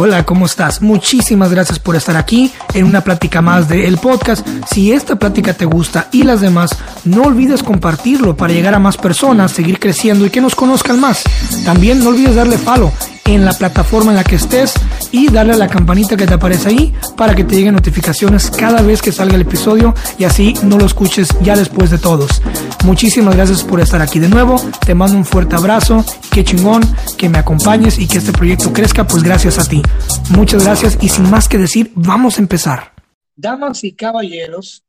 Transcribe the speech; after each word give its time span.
Hola, 0.00 0.24
¿cómo 0.24 0.46
estás? 0.46 0.80
Muchísimas 0.80 1.50
gracias 1.50 1.80
por 1.80 1.96
estar 1.96 2.16
aquí 2.16 2.52
en 2.72 2.84
una 2.84 3.00
plática 3.00 3.42
más 3.42 3.68
de 3.68 3.88
El 3.88 3.98
Podcast. 3.98 4.46
Si 4.72 4.92
esta 4.92 5.16
plática 5.16 5.54
te 5.54 5.64
gusta 5.64 6.06
y 6.12 6.22
las 6.22 6.40
demás, 6.40 6.70
no 7.02 7.22
olvides 7.22 7.64
compartirlo 7.64 8.36
para 8.36 8.52
llegar 8.52 8.74
a 8.74 8.78
más 8.78 8.96
personas, 8.96 9.50
seguir 9.50 9.80
creciendo 9.80 10.24
y 10.24 10.30
que 10.30 10.40
nos 10.40 10.54
conozcan 10.54 11.00
más. 11.00 11.24
También 11.64 12.04
no 12.04 12.10
olvides 12.10 12.36
darle 12.36 12.58
follow 12.58 12.92
en 13.34 13.44
la 13.44 13.52
plataforma 13.52 14.10
en 14.10 14.16
la 14.16 14.24
que 14.24 14.36
estés 14.36 14.74
y 15.12 15.30
darle 15.30 15.52
a 15.52 15.56
la 15.56 15.68
campanita 15.68 16.16
que 16.16 16.26
te 16.26 16.34
aparece 16.34 16.70
ahí 16.70 16.94
para 17.16 17.34
que 17.34 17.44
te 17.44 17.56
lleguen 17.56 17.74
notificaciones 17.74 18.50
cada 18.50 18.80
vez 18.80 19.02
que 19.02 19.12
salga 19.12 19.34
el 19.34 19.42
episodio 19.42 19.94
y 20.18 20.24
así 20.24 20.54
no 20.62 20.78
lo 20.78 20.86
escuches 20.86 21.28
ya 21.42 21.54
después 21.54 21.90
de 21.90 21.98
todos. 21.98 22.40
Muchísimas 22.84 23.36
gracias 23.36 23.64
por 23.64 23.80
estar 23.80 24.00
aquí 24.00 24.18
de 24.18 24.28
nuevo. 24.28 24.56
Te 24.84 24.94
mando 24.94 25.18
un 25.18 25.24
fuerte 25.26 25.56
abrazo. 25.56 26.04
Qué 26.30 26.42
chingón 26.42 26.82
que 27.18 27.28
me 27.28 27.38
acompañes 27.38 27.98
y 27.98 28.08
que 28.08 28.18
este 28.18 28.32
proyecto 28.32 28.72
crezca, 28.72 29.06
pues 29.06 29.22
gracias 29.22 29.58
a 29.58 29.68
ti. 29.68 29.82
Muchas 30.30 30.64
gracias 30.64 30.96
y 31.00 31.08
sin 31.08 31.28
más 31.28 31.48
que 31.48 31.58
decir, 31.58 31.92
vamos 31.94 32.38
a 32.38 32.42
empezar. 32.42 32.92
Damas 33.36 33.84
y 33.84 33.94
caballeros, 33.94 34.84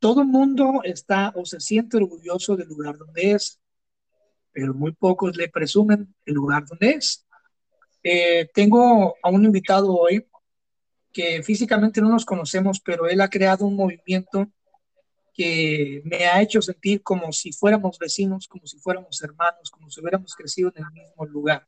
todo 0.00 0.22
el 0.22 0.28
mundo 0.28 0.80
está 0.82 1.32
o 1.36 1.44
se 1.44 1.60
siente 1.60 1.98
orgulloso 1.98 2.56
del 2.56 2.68
lugar 2.68 2.98
donde 2.98 3.32
es, 3.32 3.60
pero 4.52 4.74
muy 4.74 4.92
pocos 4.92 5.36
le 5.36 5.48
presumen 5.48 6.14
el 6.24 6.34
lugar 6.34 6.64
donde 6.66 6.90
es. 6.92 7.25
Eh, 8.08 8.48
tengo 8.54 9.16
a 9.20 9.30
un 9.30 9.44
invitado 9.44 9.92
hoy 9.92 10.24
que 11.12 11.42
físicamente 11.42 12.00
no 12.00 12.08
nos 12.08 12.24
conocemos, 12.24 12.78
pero 12.78 13.08
él 13.08 13.20
ha 13.20 13.28
creado 13.28 13.66
un 13.66 13.74
movimiento 13.74 14.46
que 15.34 16.02
me 16.04 16.24
ha 16.24 16.40
hecho 16.40 16.62
sentir 16.62 17.02
como 17.02 17.32
si 17.32 17.50
fuéramos 17.50 17.98
vecinos, 17.98 18.46
como 18.46 18.64
si 18.64 18.78
fuéramos 18.78 19.20
hermanos, 19.22 19.72
como 19.72 19.90
si 19.90 20.00
hubiéramos 20.00 20.36
crecido 20.36 20.72
en 20.76 20.84
el 20.84 20.92
mismo 20.92 21.26
lugar. 21.26 21.66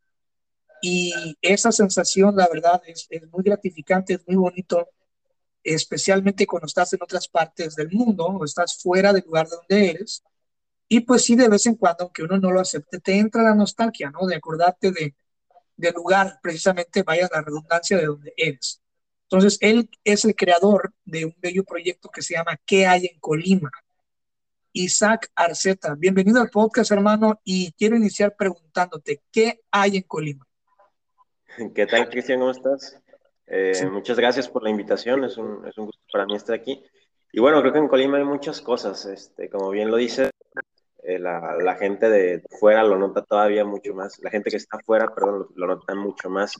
Y 0.80 1.12
esa 1.42 1.72
sensación, 1.72 2.36
la 2.36 2.46
verdad, 2.46 2.80
es, 2.86 3.08
es 3.10 3.28
muy 3.32 3.42
gratificante, 3.42 4.14
es 4.14 4.20
muy 4.24 4.36
bonito, 4.36 4.90
especialmente 5.64 6.46
cuando 6.46 6.66
estás 6.66 6.92
en 6.92 7.02
otras 7.02 7.26
partes 7.26 7.74
del 7.74 7.90
mundo 7.90 8.26
o 8.26 8.44
estás 8.44 8.80
fuera 8.80 9.12
del 9.12 9.24
lugar 9.26 9.48
donde 9.48 9.90
eres. 9.90 10.22
Y 10.86 11.00
pues 11.00 11.22
sí, 11.24 11.34
de 11.34 11.48
vez 11.48 11.66
en 11.66 11.74
cuando, 11.74 12.04
aunque 12.04 12.22
uno 12.22 12.38
no 12.38 12.52
lo 12.52 12.60
acepte, 12.60 13.00
te 13.00 13.18
entra 13.18 13.42
la 13.42 13.56
nostalgia, 13.56 14.12
¿no? 14.12 14.24
De 14.24 14.36
acordarte 14.36 14.92
de, 14.92 15.16
de 15.78 15.92
lugar, 15.92 16.38
precisamente, 16.42 17.02
vaya 17.02 17.28
la 17.32 17.40
redundancia 17.40 17.96
de 17.96 18.06
donde 18.06 18.34
eres. 18.36 18.82
Entonces, 19.22 19.58
él 19.60 19.88
es 20.04 20.24
el 20.24 20.34
creador 20.34 20.92
de 21.04 21.24
un 21.24 21.34
bello 21.38 21.64
proyecto 21.64 22.10
que 22.10 22.20
se 22.20 22.34
llama 22.34 22.58
¿Qué 22.66 22.86
hay 22.86 23.06
en 23.06 23.18
Colima? 23.20 23.70
Isaac 24.72 25.30
Arceta, 25.34 25.94
bienvenido 25.94 26.40
al 26.40 26.50
podcast, 26.50 26.90
hermano, 26.90 27.40
y 27.44 27.72
quiero 27.72 27.96
iniciar 27.96 28.34
preguntándote, 28.36 29.22
¿qué 29.32 29.60
hay 29.70 29.98
en 29.98 30.02
Colima? 30.02 30.46
¿Qué 31.74 31.86
tal, 31.86 32.08
Cristian? 32.08 32.40
¿Cómo 32.40 32.50
estás? 32.50 33.00
Eh, 33.46 33.86
muchas 33.90 34.18
gracias 34.18 34.48
por 34.48 34.64
la 34.64 34.70
invitación, 34.70 35.24
es 35.24 35.38
un, 35.38 35.66
es 35.66 35.78
un, 35.78 35.86
gusto 35.86 36.02
para 36.12 36.26
mí 36.26 36.34
estar 36.34 36.56
aquí. 36.56 36.84
Y 37.32 37.40
bueno, 37.40 37.60
creo 37.60 37.72
que 37.72 37.78
en 37.78 37.88
Colima 37.88 38.18
hay 38.18 38.24
muchas 38.24 38.60
cosas, 38.60 39.06
este, 39.06 39.48
como 39.48 39.70
bien 39.70 39.90
lo 39.90 39.96
dice, 39.96 40.30
eh, 41.08 41.18
la, 41.18 41.74
gente 41.76 42.10
de 42.10 42.42
fuera 42.60 42.84
lo 42.84 42.98
nota 42.98 43.24
todavía 43.24 43.64
mucho 43.64 43.94
más, 43.94 44.18
la 44.18 44.28
gente 44.28 44.50
que 44.50 44.58
está 44.58 44.78
fuera, 44.84 45.08
perdón, 45.14 45.48
lo, 45.54 45.66
nota 45.66 45.94
mucho 45.94 46.28
más 46.28 46.52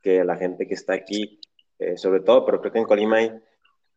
que 0.00 0.24
la 0.24 0.36
gente 0.36 0.66
que 0.66 0.72
está 0.72 0.94
aquí, 0.94 1.38
eh, 1.78 1.98
sobre 1.98 2.20
todo, 2.20 2.46
pero 2.46 2.62
creo 2.62 2.72
que 2.72 2.78
en 2.78 2.86
Colima 2.86 3.18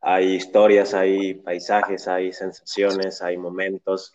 hay, 0.01 0.33
historias, 0.35 0.93
hay 0.93 1.35
paisajes, 1.35 2.09
hay 2.09 2.33
sensaciones, 2.33 3.21
hay 3.21 3.37
momentos, 3.37 4.11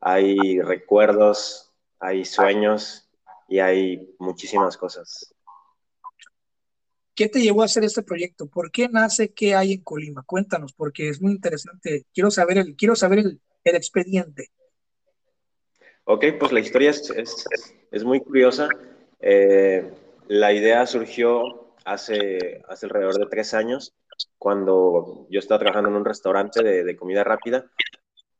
hay 0.00 0.58
recuerdos, 0.62 1.70
hay 2.00 2.24
sueños 2.24 3.06
y 3.46 3.58
hay 3.58 4.16
muchísimas 4.18 4.78
cosas. 4.78 5.34
¿Qué 7.14 7.28
te 7.28 7.42
llevó 7.42 7.60
a 7.60 7.66
hacer 7.66 7.84
este 7.84 8.02
proyecto? 8.02 8.46
¿Por 8.46 8.70
qué 8.70 8.88
nace? 8.88 9.34
¿Qué 9.34 9.54
hay 9.54 9.74
en 9.74 9.82
Colima? 9.82 10.22
Cuéntanos, 10.22 10.72
porque 10.72 11.10
es 11.10 11.20
muy 11.20 11.32
interesante. 11.32 12.06
Quiero 12.14 12.30
saber 12.30 12.56
el, 12.56 12.74
quiero 12.74 12.96
saber 12.96 13.18
el 13.18 13.40
expediente. 13.74 14.50
Ok, 16.08 16.24
pues 16.38 16.52
la 16.52 16.60
historia 16.60 16.90
es, 16.90 17.12
es, 17.90 18.04
muy 18.04 18.20
curiosa. 18.20 18.68
Eh, 19.18 19.92
la 20.28 20.52
idea 20.52 20.86
surgió 20.86 21.74
hace, 21.84 22.62
hace 22.68 22.86
alrededor 22.86 23.18
de 23.18 23.26
tres 23.26 23.54
años, 23.54 23.92
cuando 24.38 25.26
yo 25.30 25.40
estaba 25.40 25.58
trabajando 25.58 25.90
en 25.90 25.96
un 25.96 26.04
restaurante 26.04 26.62
de, 26.62 26.84
de, 26.84 26.96
comida 26.96 27.24
rápida 27.24 27.66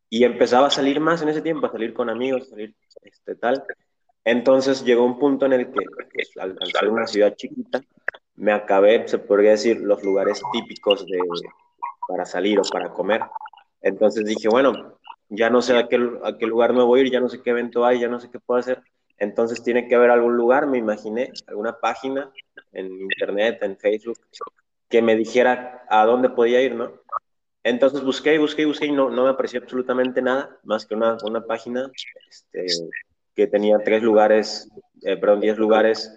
y 0.09 0.23
empezaba 0.23 0.69
a 0.69 0.71
salir 0.71 1.01
más 1.01 1.23
en 1.23 1.31
ese 1.31 1.43
tiempo, 1.43 1.67
a 1.67 1.73
salir 1.73 1.93
con 1.93 2.09
amigos, 2.09 2.51
salir 2.51 2.73
este, 3.03 3.35
tal. 3.35 3.65
Entonces 4.23 4.85
llegó 4.85 5.05
un 5.05 5.19
punto 5.19 5.47
en 5.47 5.55
el 5.55 5.67
que, 5.67 5.85
pues, 6.15 6.31
al, 6.39 6.57
al, 6.61 6.71
ser 6.71 6.89
una 6.89 7.09
ciudad 7.09 7.35
chiquita, 7.35 7.81
me 8.37 8.53
acabé, 8.53 9.09
se 9.09 9.19
podría 9.19 9.51
decir, 9.51 9.81
los 9.81 10.05
lugares 10.05 10.41
típicos 10.53 11.05
de, 11.05 11.19
para 12.07 12.25
salir 12.27 12.61
o 12.61 12.63
para 12.63 12.93
comer. 12.93 13.23
Entonces 13.81 14.25
dije, 14.25 14.49
bueno, 14.49 14.97
ya 15.29 15.51
no 15.51 15.63
sé 15.63 15.77
a 15.77 15.89
qué, 15.89 15.97
a 16.25 16.37
qué 16.39 16.47
lugar 16.47 16.73
me 16.73 16.83
voy 16.83 17.01
a 17.01 17.03
ir, 17.05 17.13
ya 17.13 17.21
no 17.21 17.29
sé 17.29 17.43
qué 17.43 17.51
evento 17.51 17.85
hay, 17.85 18.01
ya 18.01 18.09
no 18.09 18.21
sé 18.21 18.31
qué 18.31 18.39
puedo 18.39 18.61
hacer. 18.61 18.83
Entonces 19.19 19.63
tiene 19.63 19.89
que 19.89 19.95
haber 19.95 20.11
algún 20.11 20.37
lugar, 20.37 20.67
me 20.67 20.79
imaginé, 20.79 21.33
alguna 21.47 21.79
página 21.79 22.31
en 22.73 23.01
internet, 23.01 23.59
en 23.63 23.77
Facebook, 23.77 24.19
que 24.89 25.03
me 25.03 25.17
dijera 25.17 25.85
a 25.89 26.05
dónde 26.05 26.29
podía 26.29 26.61
ir, 26.63 26.75
¿no? 26.75 26.93
Entonces 27.63 28.03
busqué 28.03 28.39
busqué 28.39 28.65
busqué 28.65 28.87
y 28.87 28.93
no, 28.93 29.11
no 29.11 29.25
me 29.25 29.31
apareció 29.31 29.61
absolutamente 29.61 30.23
nada, 30.23 30.57
más 30.63 30.87
que 30.87 30.95
una, 30.95 31.17
una 31.25 31.45
página 31.45 31.91
este, 32.31 32.67
que 33.35 33.47
tenía 33.49 33.79
tres 33.79 34.03
lugares, 34.03 34.69
eh, 35.03 35.17
perdón, 35.17 35.41
diez 35.41 35.59
lugares 35.59 36.17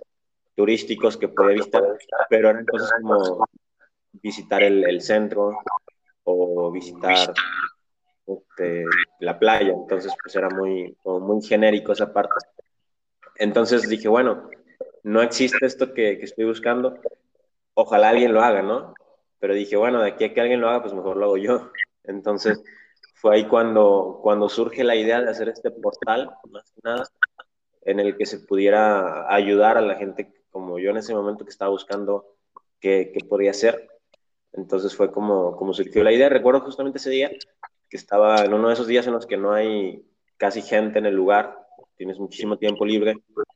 turísticos 0.56 1.18
que 1.18 1.30
podía 1.30 1.56
visitar, 1.56 1.84
pero 2.30 2.50
era 2.50 2.59
entonces 2.59 2.92
como 3.02 3.48
visitar 4.12 4.62
el, 4.62 4.84
el 4.88 5.02
centro 5.02 5.58
o 6.24 6.72
visitar 6.72 7.34
este, 8.38 8.85
la 9.19 9.40
playa, 9.40 9.73
entonces 9.73 10.13
pues 10.22 10.35
era 10.35 10.50
muy, 10.50 10.95
muy 11.03 11.41
genérico 11.41 11.91
esa 11.91 12.13
parte. 12.13 12.35
Entonces 13.35 13.88
dije, 13.90 14.07
bueno, 14.07 14.50
no 15.03 15.22
existe 15.22 15.66
esto 15.66 15.94
que, 15.94 16.17
que, 16.17 16.25
estoy 16.25 16.45
buscando, 16.45 17.00
ojalá 17.73 18.09
alguien 18.09 18.34
lo 18.34 18.41
haga, 18.41 18.62
¿no? 18.62 18.94
Pero 19.39 19.53
dije, 19.53 19.78
bueno, 19.78 20.01
de 20.01 20.09
aquí 20.09 20.25
a 20.25 20.34
que 20.34 20.41
alguien 20.41 20.62
lo 20.62 20.69
haga, 20.69 20.81
pues 20.81 20.94
mejor 20.94 21.18
lo 21.18 21.25
hago 21.25 21.38
yo. 21.38 21.72
Entonces 22.03 22.62
fue 23.16 23.35
ahí 23.35 23.45
cuando, 23.47 24.19
cuando 24.22 24.50
surge 24.50 24.84
la 24.84 24.95
idea 24.95 25.22
de 25.22 25.29
hacer 25.29 25.50
este 25.50 25.72
portal, 25.72 26.29
más 26.50 26.72
que 26.72 26.81
nada, 26.84 27.03
en 27.84 28.00
el 28.00 28.18
que 28.18 28.25
se 28.25 28.39
pudiera 28.39 29.34
ayudar 29.34 29.78
a 29.78 29.81
la 29.81 29.95
gente 29.95 30.34
como 30.50 30.79
yo 30.79 30.91
en 30.91 30.97
ese 30.97 31.13
momento 31.13 31.45
que 31.45 31.51
estaba 31.51 31.72
buscando 31.72 32.35
qué, 32.79 33.12
qué 33.13 33.25
podía 33.25 33.51
hacer. 33.51 33.89
Entonces 34.53 34.95
fue 34.95 35.12
como, 35.12 35.56
como 35.56 35.73
surgió 35.73 36.03
la 36.03 36.12
idea. 36.12 36.29
Recuerdo 36.29 36.62
justamente 36.62 36.97
ese 36.97 37.09
día 37.09 37.31
que 37.89 37.97
estaba 37.97 38.44
en 38.44 38.53
uno 38.53 38.67
de 38.67 38.73
esos 38.75 38.88
días 38.88 39.07
en 39.07 39.13
los 39.13 39.25
que 39.25 39.38
no 39.38 39.53
hay 39.53 40.05
casi 40.38 40.61
gente 40.61 41.00
en 41.00 41.05
el 41.05 41.16
lugar, 41.16 41.57
tienes 41.97 42.19
muchísimo 42.19 42.57
tiempo 42.57 42.85
libre, 42.85 43.16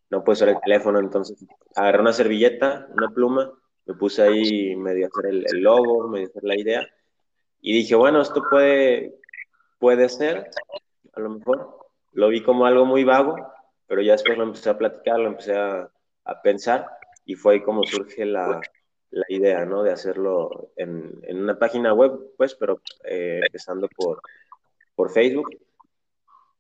no 0.09 0.23
puedes 0.23 0.39
usar 0.41 0.49
el 0.49 0.59
teléfono, 0.61 0.99
entonces 0.99 1.45
agarré 1.75 2.01
una 2.01 2.13
servilleta, 2.13 2.87
una 2.93 3.09
pluma, 3.09 3.51
me 3.85 3.93
puse 3.93 4.21
ahí 4.21 4.75
medio 4.75 5.05
a 5.05 5.07
hacer 5.07 5.29
el, 5.29 5.45
el 5.49 5.61
logo, 5.61 6.07
medio 6.09 6.27
a 6.27 6.29
hacer 6.29 6.43
la 6.43 6.59
idea, 6.59 6.87
y 7.61 7.73
dije, 7.73 7.95
bueno, 7.95 8.21
esto 8.21 8.43
puede, 8.49 9.15
puede 9.79 10.09
ser, 10.09 10.49
a 11.13 11.19
lo 11.19 11.29
mejor, 11.29 11.77
lo 12.11 12.27
vi 12.27 12.43
como 12.43 12.65
algo 12.65 12.85
muy 12.85 13.03
vago, 13.03 13.35
pero 13.87 14.01
ya 14.01 14.13
después 14.13 14.37
lo 14.37 14.43
empecé 14.43 14.69
a 14.69 14.77
platicar, 14.77 15.19
lo 15.19 15.29
empecé 15.29 15.55
a, 15.55 15.89
a 16.25 16.41
pensar, 16.41 16.87
y 17.25 17.35
fue 17.35 17.53
ahí 17.53 17.63
como 17.63 17.83
surge 17.83 18.25
la, 18.25 18.59
la 19.13 19.25
idea, 19.29 19.65
¿no? 19.65 19.83
De 19.83 19.91
hacerlo 19.91 20.71
en, 20.75 21.19
en 21.23 21.41
una 21.41 21.57
página 21.57 21.93
web, 21.93 22.33
pues, 22.37 22.55
pero 22.55 22.81
eh, 23.05 23.41
empezando 23.45 23.87
por, 23.95 24.21
por 24.95 25.11
Facebook. 25.11 25.49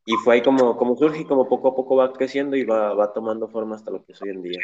Y 0.05 0.13
fue 0.23 0.35
ahí 0.35 0.41
como, 0.43 0.77
como 0.77 0.95
surge 0.95 1.21
y 1.21 1.25
como 1.25 1.47
poco 1.47 1.69
a 1.69 1.75
poco 1.75 1.95
va 1.95 2.13
creciendo 2.13 2.55
y 2.55 2.63
va, 2.63 2.93
va 2.93 3.13
tomando 3.13 3.47
forma 3.47 3.75
hasta 3.75 3.91
lo 3.91 4.03
que 4.05 4.11
es 4.11 4.21
hoy 4.21 4.29
en 4.29 4.41
día. 4.41 4.59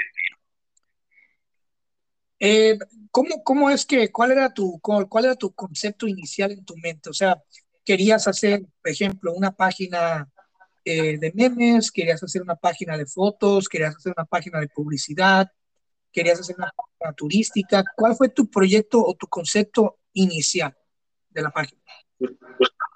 Eh, 2.40 2.78
¿cómo, 3.12 3.44
¿Cómo 3.44 3.70
es 3.70 3.86
que, 3.86 4.12
cuál 4.12 4.32
era, 4.32 4.54
tu, 4.54 4.80
cuál 4.80 5.26
era 5.26 5.36
tu 5.36 5.54
concepto 5.54 6.08
inicial 6.08 6.52
en 6.52 6.64
tu 6.64 6.76
mente? 6.78 7.10
O 7.10 7.14
sea, 7.14 7.42
querías 7.84 8.28
hacer, 8.28 8.62
por 8.82 8.92
ejemplo, 8.92 9.34
una 9.34 9.52
página 9.52 10.30
eh, 10.86 11.18
de 11.18 11.32
memes, 11.34 11.92
querías 11.92 12.22
hacer 12.22 12.42
una 12.42 12.56
página 12.56 12.98
de 12.98 13.06
fotos, 13.06 13.68
querías 13.68 13.96
hacer 13.96 14.14
una 14.16 14.26
página 14.26 14.60
de 14.60 14.70
publicidad, 14.70 15.52
querías 16.12 16.40
hacer 16.40 16.56
una 16.58 16.72
página 16.76 17.14
turística. 17.14 17.84
¿Cuál 17.96 18.16
fue 18.16 18.30
tu 18.30 18.50
proyecto 18.50 19.00
o 19.00 19.14
tu 19.16 19.28
concepto 19.28 20.00
inicial 20.14 20.76
de 21.30 21.42
la 21.42 21.52
página? 21.52 21.82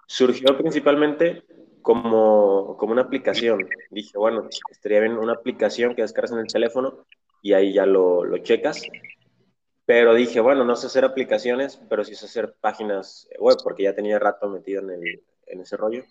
Surgió 0.07 0.57
principalmente 0.57 1.43
como, 1.81 2.75
como 2.77 2.93
una 2.93 3.03
aplicación. 3.03 3.67
Dije, 3.91 4.17
bueno, 4.17 4.47
estaría 4.71 4.99
bien 4.99 5.17
una 5.17 5.33
aplicación 5.33 5.95
que 5.95 6.01
descargas 6.01 6.31
en 6.31 6.39
el 6.39 6.47
teléfono 6.47 7.05
y 7.41 7.53
ahí 7.53 7.73
ya 7.73 7.85
lo, 7.85 8.23
lo 8.23 8.37
checas. 8.39 8.81
Pero 9.85 10.13
dije, 10.13 10.39
bueno, 10.39 10.63
no 10.63 10.75
sé 10.75 10.87
hacer 10.87 11.03
aplicaciones, 11.03 11.79
pero 11.89 12.03
sí 12.03 12.15
sé 12.15 12.25
hacer 12.25 12.55
páginas 12.61 13.27
web, 13.37 13.57
porque 13.63 13.83
ya 13.83 13.93
tenía 13.93 14.17
rato 14.17 14.49
metido 14.49 14.81
en, 14.81 14.91
el, 14.91 15.23
en 15.47 15.59
ese 15.59 15.75
rollo. 15.75 16.05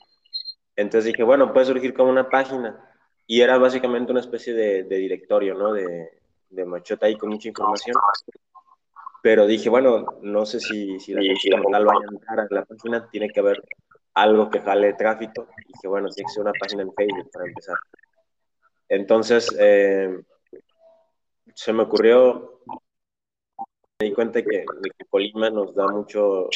Entonces 0.76 1.06
dije, 1.06 1.22
bueno, 1.22 1.52
puede 1.52 1.66
surgir 1.66 1.94
como 1.94 2.10
una 2.10 2.28
página. 2.28 2.88
Y 3.26 3.40
era 3.40 3.56
básicamente 3.56 4.12
una 4.12 4.20
especie 4.20 4.52
de, 4.52 4.84
de 4.84 4.96
directorio, 4.96 5.54
¿no? 5.54 5.72
De, 5.72 6.21
de 6.52 6.64
machota 6.64 7.06
ahí 7.06 7.16
con 7.16 7.30
mucha 7.30 7.48
información. 7.48 7.96
pero 9.22 9.46
dije, 9.46 9.68
bueno, 9.68 10.18
no 10.22 10.46
sé 10.46 10.60
si, 10.60 10.98
si 11.00 11.14
la 11.14 11.22
gente 11.22 11.50
como 11.50 11.70
tal 11.70 11.84
vaya 11.84 12.06
a 12.08 12.12
entrar 12.12 12.40
a 12.40 12.46
la 12.50 12.64
página, 12.64 13.08
tiene 13.10 13.28
que 13.30 13.40
haber 13.40 13.62
algo 14.14 14.50
que 14.50 14.60
jale 14.60 14.94
tráfico. 14.94 15.48
Y 15.64 15.72
dije, 15.72 15.88
bueno, 15.88 16.08
tiene 16.08 16.28
que 16.28 16.34
ser 16.34 16.42
una 16.42 16.52
página 16.58 16.82
en 16.82 16.92
Facebook 16.92 17.30
para 17.32 17.46
empezar. 17.46 17.76
Entonces, 18.88 19.54
eh, 19.58 20.20
se 21.54 21.72
me 21.72 21.84
ocurrió, 21.84 22.60
me 24.00 24.08
di 24.08 24.12
cuenta 24.12 24.42
que, 24.42 24.64
que 24.98 25.04
Colima 25.08 25.50
nos 25.50 25.74
da 25.74 25.86
mucho 25.88 26.48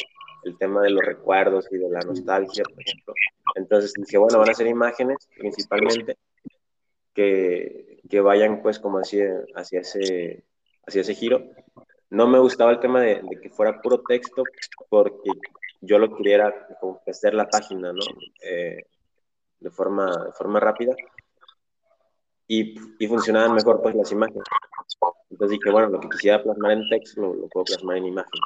el 0.43 0.57
tema 0.57 0.81
de 0.81 0.91
los 0.91 1.03
recuerdos 1.03 1.67
y 1.71 1.77
de 1.77 1.89
la 1.89 1.99
nostalgia, 2.01 2.63
por 2.63 2.81
ejemplo. 2.81 3.13
Entonces 3.55 3.93
dije, 3.93 4.17
bueno, 4.17 4.39
van 4.39 4.49
a 4.49 4.53
ser 4.53 4.67
imágenes 4.67 5.27
principalmente 5.37 6.17
que, 7.17 7.99
que 8.07 8.21
vayan 8.21 8.61
pues 8.61 8.77
como 8.77 8.99
hacia, 8.99 9.43
hacia, 9.55 9.81
ese, 9.81 10.45
hacia 10.85 11.01
ese 11.01 11.15
giro. 11.15 11.41
No 12.11 12.27
me 12.27 12.37
gustaba 12.37 12.69
el 12.69 12.79
tema 12.79 13.01
de, 13.01 13.23
que 13.41 13.49
fuera 13.49 13.81
puro 13.81 14.03
texto 14.07 14.43
porque 14.87 15.31
yo 15.81 15.97
lo 15.97 16.15
quería 16.15 16.53
como 16.79 17.01
hacer 17.07 17.33
la 17.33 17.49
página, 17.49 17.91
¿no? 17.91 18.03
Eh, 18.43 18.83
de, 19.59 19.71
forma, 19.71 20.25
de 20.25 20.31
forma 20.31 20.59
rápida. 20.59 20.95
Y, 22.47 22.75
y, 22.99 23.07
funcionaban 23.07 23.55
mejor 23.55 23.81
pues 23.81 23.95
las 23.95 24.11
imágenes. 24.11 24.43
Entonces 25.31 25.59
dije, 25.59 25.71
bueno, 25.71 25.89
lo 25.89 25.99
que 25.99 26.09
quisiera 26.09 26.41
plasmar 26.41 26.73
en 26.73 26.87
texto 26.87 27.21
lo, 27.21 27.33
lo 27.33 27.47
puedo 27.47 27.65
plasmar 27.65 27.97
en 27.97 28.05
imagen. 28.05 28.39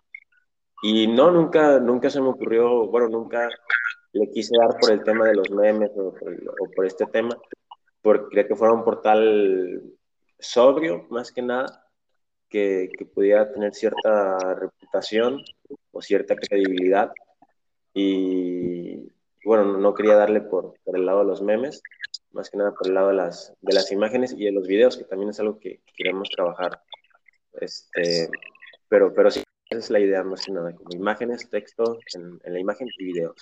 Y 0.81 1.07
no, 1.07 1.29
nunca, 1.29 1.77
nunca 1.79 2.09
se 2.09 2.21
me 2.21 2.29
ocurrió, 2.29 2.87
bueno, 2.87 3.09
nunca 3.09 3.47
le 4.13 4.31
quise 4.31 4.55
dar 4.57 4.79
por 4.79 4.91
el 4.91 5.03
tema 5.03 5.27
de 5.27 5.35
los 5.35 5.49
memes 5.51 5.91
o 5.95 6.13
por, 6.75 6.85
este 6.85 7.05
tema, 7.05 7.37
porque 8.01 8.29
quería 8.29 8.47
que 8.47 8.55
fuera 8.55 8.73
un 8.73 8.83
portal 8.83 9.83
sobrio, 10.39 11.07
más 11.09 11.31
que 11.31 11.41
nada, 11.41 11.87
que, 12.49 12.89
que, 12.97 13.05
pudiera 13.05 13.51
tener 13.51 13.73
cierta 13.73 14.55
reputación 14.55 15.43
o 15.91 16.01
cierta 16.01 16.35
credibilidad. 16.35 17.11
Y 17.93 19.11
bueno, 19.45 19.77
no 19.77 19.93
quería 19.93 20.15
darle 20.15 20.41
por, 20.41 20.73
por, 20.83 20.97
el 20.97 21.05
lado 21.05 21.19
de 21.19 21.25
los 21.25 21.41
memes, 21.41 21.81
más 22.31 22.49
que 22.49 22.57
nada 22.57 22.73
por 22.73 22.87
el 22.87 22.93
lado 22.93 23.09
de 23.09 23.15
las, 23.15 23.53
de 23.61 23.73
las 23.73 23.91
imágenes 23.91 24.33
y 24.37 24.45
de 24.45 24.51
los 24.51 24.67
videos, 24.67 24.97
que 24.97 25.03
también 25.03 25.29
es 25.29 25.39
algo 25.39 25.59
que, 25.59 25.81
queremos 25.95 26.29
trabajar. 26.29 26.81
Este, 27.53 28.29
pero, 28.87 29.13
pero 29.13 29.29
sí, 29.29 29.43
esa 29.69 29.79
es 29.79 29.89
la 29.89 29.99
idea 29.99 30.23
más 30.23 30.45
que 30.45 30.51
nada, 30.51 30.73
como 30.73 30.89
imágenes, 30.93 31.49
texto 31.49 31.99
en, 32.15 32.39
en 32.43 32.53
la 32.53 32.59
imagen 32.59 32.87
y 32.97 33.05
videos 33.05 33.35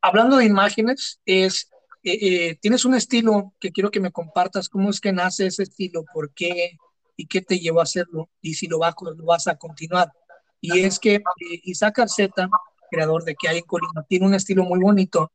hablando 0.00 0.36
de 0.36 0.44
imágenes, 0.44 1.20
es, 1.26 1.70
eh, 2.02 2.18
eh, 2.20 2.58
tienes 2.60 2.84
un 2.84 2.94
estilo 2.94 3.54
que 3.58 3.72
quiero 3.72 3.90
que 3.90 4.00
me 4.00 4.12
compartas, 4.12 4.68
cómo 4.68 4.90
es 4.90 5.00
que 5.00 5.12
nace 5.12 5.46
ese 5.46 5.64
estilo, 5.64 6.04
por 6.12 6.32
qué 6.32 6.78
y 7.16 7.26
qué 7.26 7.42
te 7.42 7.58
llevó 7.58 7.80
a 7.80 7.84
hacerlo 7.84 8.30
y 8.40 8.54
si 8.54 8.66
lo, 8.68 8.78
vas 8.78 9.48
a 9.48 9.56
continuar. 9.56 10.12
Y 10.60 10.80
es 10.80 10.98
que 10.98 11.16
eh, 11.16 11.22
Isaac 11.64 11.98
Arceta, 11.98 12.48
creador 12.90 13.24
de 13.24 13.34
Que 13.34 13.48
hay 13.48 13.58
en 13.58 13.64
Colima, 13.64 14.04
tiene 14.08 14.26
un 14.26 14.34
estilo 14.34 14.64
muy 14.64 14.78
bonito 14.78 15.32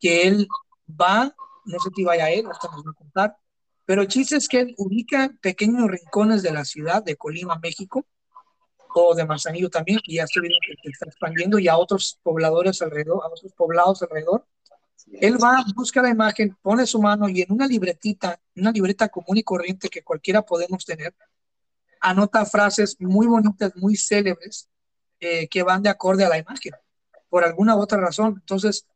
que 0.00 0.26
él 0.26 0.46
va, 0.88 1.34
no 1.64 1.78
sé 1.78 1.90
si 1.94 2.04
vaya 2.04 2.26
a 2.26 2.30
él, 2.30 2.46
hasta 2.50 2.68
nos 2.68 2.84
va 2.84 2.90
a 2.90 2.94
contar, 2.94 3.36
pero 3.86 4.02
el 4.02 4.08
chiste 4.08 4.36
es 4.36 4.48
que 4.48 4.60
él 4.60 4.74
ubica 4.78 5.32
pequeños 5.40 5.90
rincones 5.90 6.42
de 6.42 6.52
la 6.52 6.64
ciudad 6.64 7.02
de 7.02 7.16
Colima, 7.16 7.58
México, 7.62 8.06
o 8.94 9.14
de 9.14 9.24
Manzanillo 9.24 9.68
también, 9.68 9.98
que 10.04 10.14
ya 10.14 10.24
estoy 10.24 10.42
viendo 10.42 10.58
que, 10.64 10.74
se 10.82 10.90
está 10.90 11.06
expandiendo 11.06 11.58
y 11.58 11.68
a 11.68 11.76
otros 11.76 12.18
pobladores 12.22 12.80
alrededor, 12.80 13.22
a 13.24 13.28
otros 13.28 13.52
poblados 13.54 14.02
alrededor. 14.02 14.46
Él 15.12 15.42
va, 15.42 15.64
busca 15.74 16.02
la 16.02 16.10
imagen, 16.10 16.56
pone 16.60 16.86
su 16.86 17.00
mano 17.00 17.28
y 17.28 17.42
en 17.42 17.52
una 17.52 17.66
libretita, 17.66 18.40
una 18.56 18.72
libreta 18.72 19.08
común 19.08 19.36
y 19.36 19.42
corriente 19.42 19.88
que 19.88 20.02
cualquiera 20.02 20.42
podemos 20.42 20.84
tener, 20.84 21.14
anota 22.00 22.44
frases 22.44 22.96
muy 23.00 23.26
bonitas, 23.26 23.74
muy 23.76 23.96
célebres, 23.96 24.68
eh, 25.20 25.48
que 25.48 25.62
van 25.62 25.82
de 25.82 25.88
acorde 25.88 26.24
a 26.24 26.28
la 26.28 26.38
imagen, 26.38 26.72
por 27.28 27.44
alguna 27.44 27.76
u 27.76 27.80
otra 27.80 27.98
razón. 28.00 28.34
Entonces, 28.40 28.86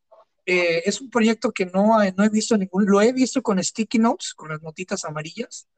eh, 0.45 0.83
es 0.85 1.01
un 1.01 1.11
proyecto 1.11 1.53
que 1.53 1.67
no, 1.67 1.99
no 2.17 2.25
he 2.25 2.29
visto 2.29 2.57
ningún, 2.57 2.87
lo 2.87 3.01
he 3.01 3.13
visto 3.13 3.43
con 3.43 3.63
sticky 3.63 3.99
notes, 3.99 4.35
con 4.35 4.49
las 4.49 4.63
notitas 4.63 5.05
amarillas, 5.05 5.69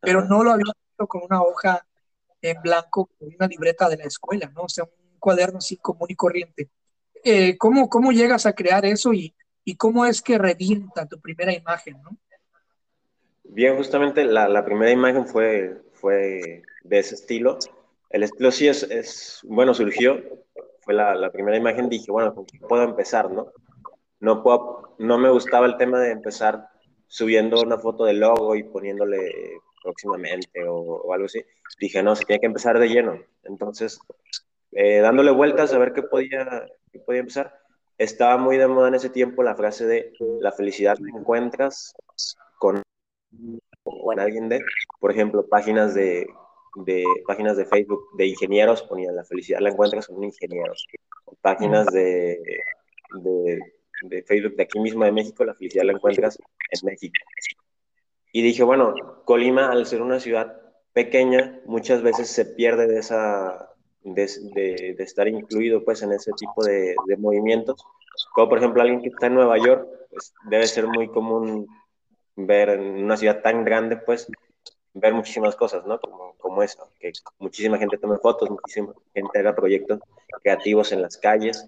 pero 0.00 0.24
no 0.24 0.42
lo 0.42 0.52
había 0.52 0.72
visto 0.88 1.06
con 1.06 1.22
una 1.22 1.42
hoja 1.42 1.86
en 2.40 2.60
blanco 2.60 3.08
una 3.20 3.46
libreta 3.46 3.88
de 3.88 3.98
la 3.98 4.04
escuela, 4.04 4.50
¿no? 4.54 4.62
O 4.62 4.68
sea, 4.68 4.84
un 4.84 5.18
cuaderno 5.18 5.58
así 5.58 5.76
común 5.76 6.08
y 6.10 6.16
corriente. 6.16 6.70
Eh, 7.24 7.56
¿cómo, 7.56 7.88
¿Cómo 7.88 8.10
llegas 8.10 8.46
a 8.46 8.52
crear 8.52 8.84
eso 8.84 9.12
y, 9.12 9.34
y 9.64 9.76
cómo 9.76 10.06
es 10.06 10.22
que 10.22 10.38
revienta 10.38 11.06
tu 11.06 11.20
primera 11.20 11.52
imagen, 11.52 12.00
¿no? 12.02 12.16
Bien, 13.44 13.76
justamente 13.76 14.24
la, 14.24 14.64
primera 14.64 14.90
imagen 14.90 15.26
fue, 15.26 15.82
fue 15.92 16.62
de 16.84 16.98
ese 16.98 17.16
estilo. 17.16 17.58
El 18.10 18.22
estilo 18.22 18.50
sí 18.50 18.68
es, 18.68 18.82
es 18.84 19.40
bueno, 19.44 19.74
surgió, 19.74 20.22
fue 20.80 20.94
la, 20.94 21.30
primera 21.30 21.56
imagen, 21.56 21.88
dije, 21.88 22.10
bueno, 22.10 22.34
puedo 22.68 22.82
empezar, 22.82 23.30
no? 23.30 23.52
No, 24.20 24.42
puedo, 24.42 24.94
no 24.98 25.18
me 25.18 25.30
gustaba 25.30 25.66
el 25.66 25.76
tema 25.76 26.00
de 26.00 26.12
empezar 26.12 26.68
subiendo 27.08 27.60
una 27.60 27.78
foto 27.78 28.04
del 28.04 28.20
logo 28.20 28.54
y 28.54 28.62
poniéndole 28.62 29.32
próximamente 29.82 30.64
o, 30.66 31.12
algo 31.12 31.26
así, 31.26 31.44
dije, 31.78 32.02
no, 32.02 32.16
se 32.16 32.24
tiene 32.24 32.40
que 32.40 32.46
empezar 32.46 32.78
de 32.78 32.88
lleno. 32.88 33.20
Entonces, 33.42 33.98
eh, 34.70 35.00
dándole 35.00 35.30
vueltas 35.32 35.74
a 35.74 35.78
ver 35.78 35.92
qué 35.92 36.02
podía, 36.02 36.66
qué 36.90 37.00
podía 37.00 37.20
empezar, 37.20 37.61
estaba 38.02 38.36
muy 38.36 38.56
de 38.56 38.66
moda 38.66 38.88
en 38.88 38.94
ese 38.94 39.10
tiempo 39.10 39.42
la 39.42 39.54
frase 39.54 39.86
de 39.86 40.12
la 40.40 40.52
felicidad 40.52 40.98
la 40.98 41.18
encuentras 41.18 41.94
con, 42.58 42.82
alguien 44.18 44.48
de, 44.48 44.60
por 45.00 45.10
ejemplo, 45.10 45.46
páginas 45.46 45.94
de, 45.94 46.26
páginas 47.26 47.56
de 47.56 47.64
Facebook 47.64 48.02
de 48.16 48.26
ingenieros 48.26 48.82
ponían 48.82 49.16
la 49.16 49.24
felicidad 49.24 49.60
la 49.60 49.70
encuentras 49.70 50.06
con 50.06 50.16
un 50.16 50.24
ingeniero. 50.24 50.72
Páginas 51.40 51.86
de, 51.86 52.38
de, 53.22 53.58
de, 54.02 54.22
Facebook 54.22 54.56
de 54.56 54.62
aquí 54.64 54.78
mismo 54.80 55.04
de 55.04 55.12
México, 55.12 55.44
la 55.44 55.54
felicidad 55.54 55.84
la 55.84 55.92
encuentras 55.92 56.38
en 56.38 56.86
México. 56.86 57.14
Y 58.32 58.42
dije, 58.42 58.62
bueno, 58.62 58.94
Colima, 59.24 59.70
al 59.70 59.86
ser 59.86 60.02
una 60.02 60.20
ciudad 60.20 60.60
pequeña, 60.92 61.60
muchas 61.66 62.02
veces 62.02 62.28
se 62.28 62.44
pierde 62.44 62.86
de 62.86 62.98
esa, 62.98 63.71
de, 64.04 64.96
estar 64.98 65.28
incluido 65.28 65.84
pues 65.84 66.02
en 66.02 66.12
ese 66.12 66.32
tipo 66.32 66.64
de, 66.64 66.94
de, 67.06 67.16
movimientos. 67.16 67.84
Como 68.34 68.48
por 68.48 68.58
ejemplo 68.58 68.82
alguien 68.82 69.02
que 69.02 69.08
está 69.08 69.26
en 69.26 69.34
Nueva 69.34 69.58
York, 69.58 69.86
pues 70.10 70.34
debe 70.48 70.66
ser 70.66 70.86
muy 70.86 71.08
común 71.08 71.66
ver 72.36 72.70
en 72.70 73.04
una 73.04 73.16
ciudad 73.16 73.42
tan 73.42 73.64
grande, 73.64 73.96
pues 73.96 74.26
ver 74.94 75.14
muchísimas 75.14 75.56
cosas, 75.56 75.86
¿no? 75.86 75.98
Como, 76.00 76.34
como 76.38 76.62
eso, 76.62 76.90
que 76.98 77.12
muchísima 77.38 77.78
gente 77.78 77.98
toma 77.98 78.18
fotos, 78.18 78.50
muchísima 78.50 78.92
gente 79.14 79.38
haga 79.38 79.54
proyectos 79.54 80.00
creativos 80.42 80.92
en 80.92 81.02
las 81.02 81.16
calles. 81.16 81.66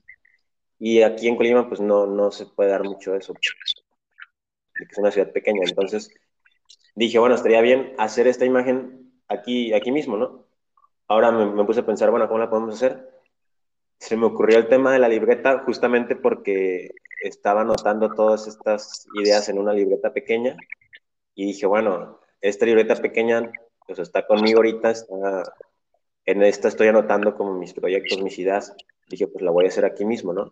Y 0.79 1.03
aquí 1.03 1.29
en 1.29 1.37
Colima, 1.37 1.69
pues 1.69 1.81
no, 1.81 2.07
no 2.07 2.31
se 2.31 2.47
puede 2.47 2.71
dar 2.71 2.85
mucho 2.85 3.14
eso, 3.14 3.33
que 3.35 4.85
es 4.91 4.99
una 4.99 5.11
ciudad 5.11 5.33
pequeña. 5.33 5.62
Entonces, 5.67 6.11
dije, 6.95 7.19
bueno, 7.19 7.35
estaría 7.35 7.61
bien 7.61 7.95
hacer 7.99 8.26
esta 8.26 8.45
imagen 8.45 9.12
aquí, 9.29 9.73
aquí 9.73 9.91
mismo, 9.93 10.17
¿no? 10.17 10.44
Ahora 11.14 11.30
me, 11.30 11.64
puse 11.64 11.78
a 11.78 11.87
pensar, 11.87 12.11
bueno, 12.11 12.26
¿cómo 12.26 12.40
la 12.40 12.50
podemos 12.50 12.75
hacer? 12.75 13.09
Se 14.00 14.16
me 14.16 14.26
ocurrió 14.26 14.59
el 14.59 14.66
tema 14.66 14.92
de 14.92 14.99
la 14.99 15.09
libreta 15.09 15.61
justamente 15.61 16.16
porque 16.16 16.90
estaba 17.23 17.61
anotando 17.61 18.11
todas 18.11 18.49
estas 18.49 19.06
ideas 19.23 19.49
en 19.49 19.61
una 19.61 19.73
libreta 19.73 20.12
pequeña 20.12 20.56
y 21.37 21.47
dije, 21.47 21.66
bueno, 21.66 22.18
esta 22.40 22.66
libreta 22.66 22.97
pequeña 22.97 23.49
pues 23.87 24.00
está 24.00 24.26
conmigo 24.26 24.59
ahorita, 24.59 24.90
está, 24.90 25.54
en 26.25 26.42
esta 26.42 26.66
estoy 26.66 26.88
anotando 26.88 27.37
como 27.37 27.54
mis 27.54 27.75
proyectos, 27.75 28.21
mis 28.21 28.37
ideas. 28.40 28.75
Dije, 29.06 29.28
pues 29.28 29.44
la 29.44 29.52
voy 29.52 29.66
a 29.66 29.68
hacer 29.68 29.85
aquí 29.85 30.04
mismo, 30.04 30.33
¿no? 30.33 30.50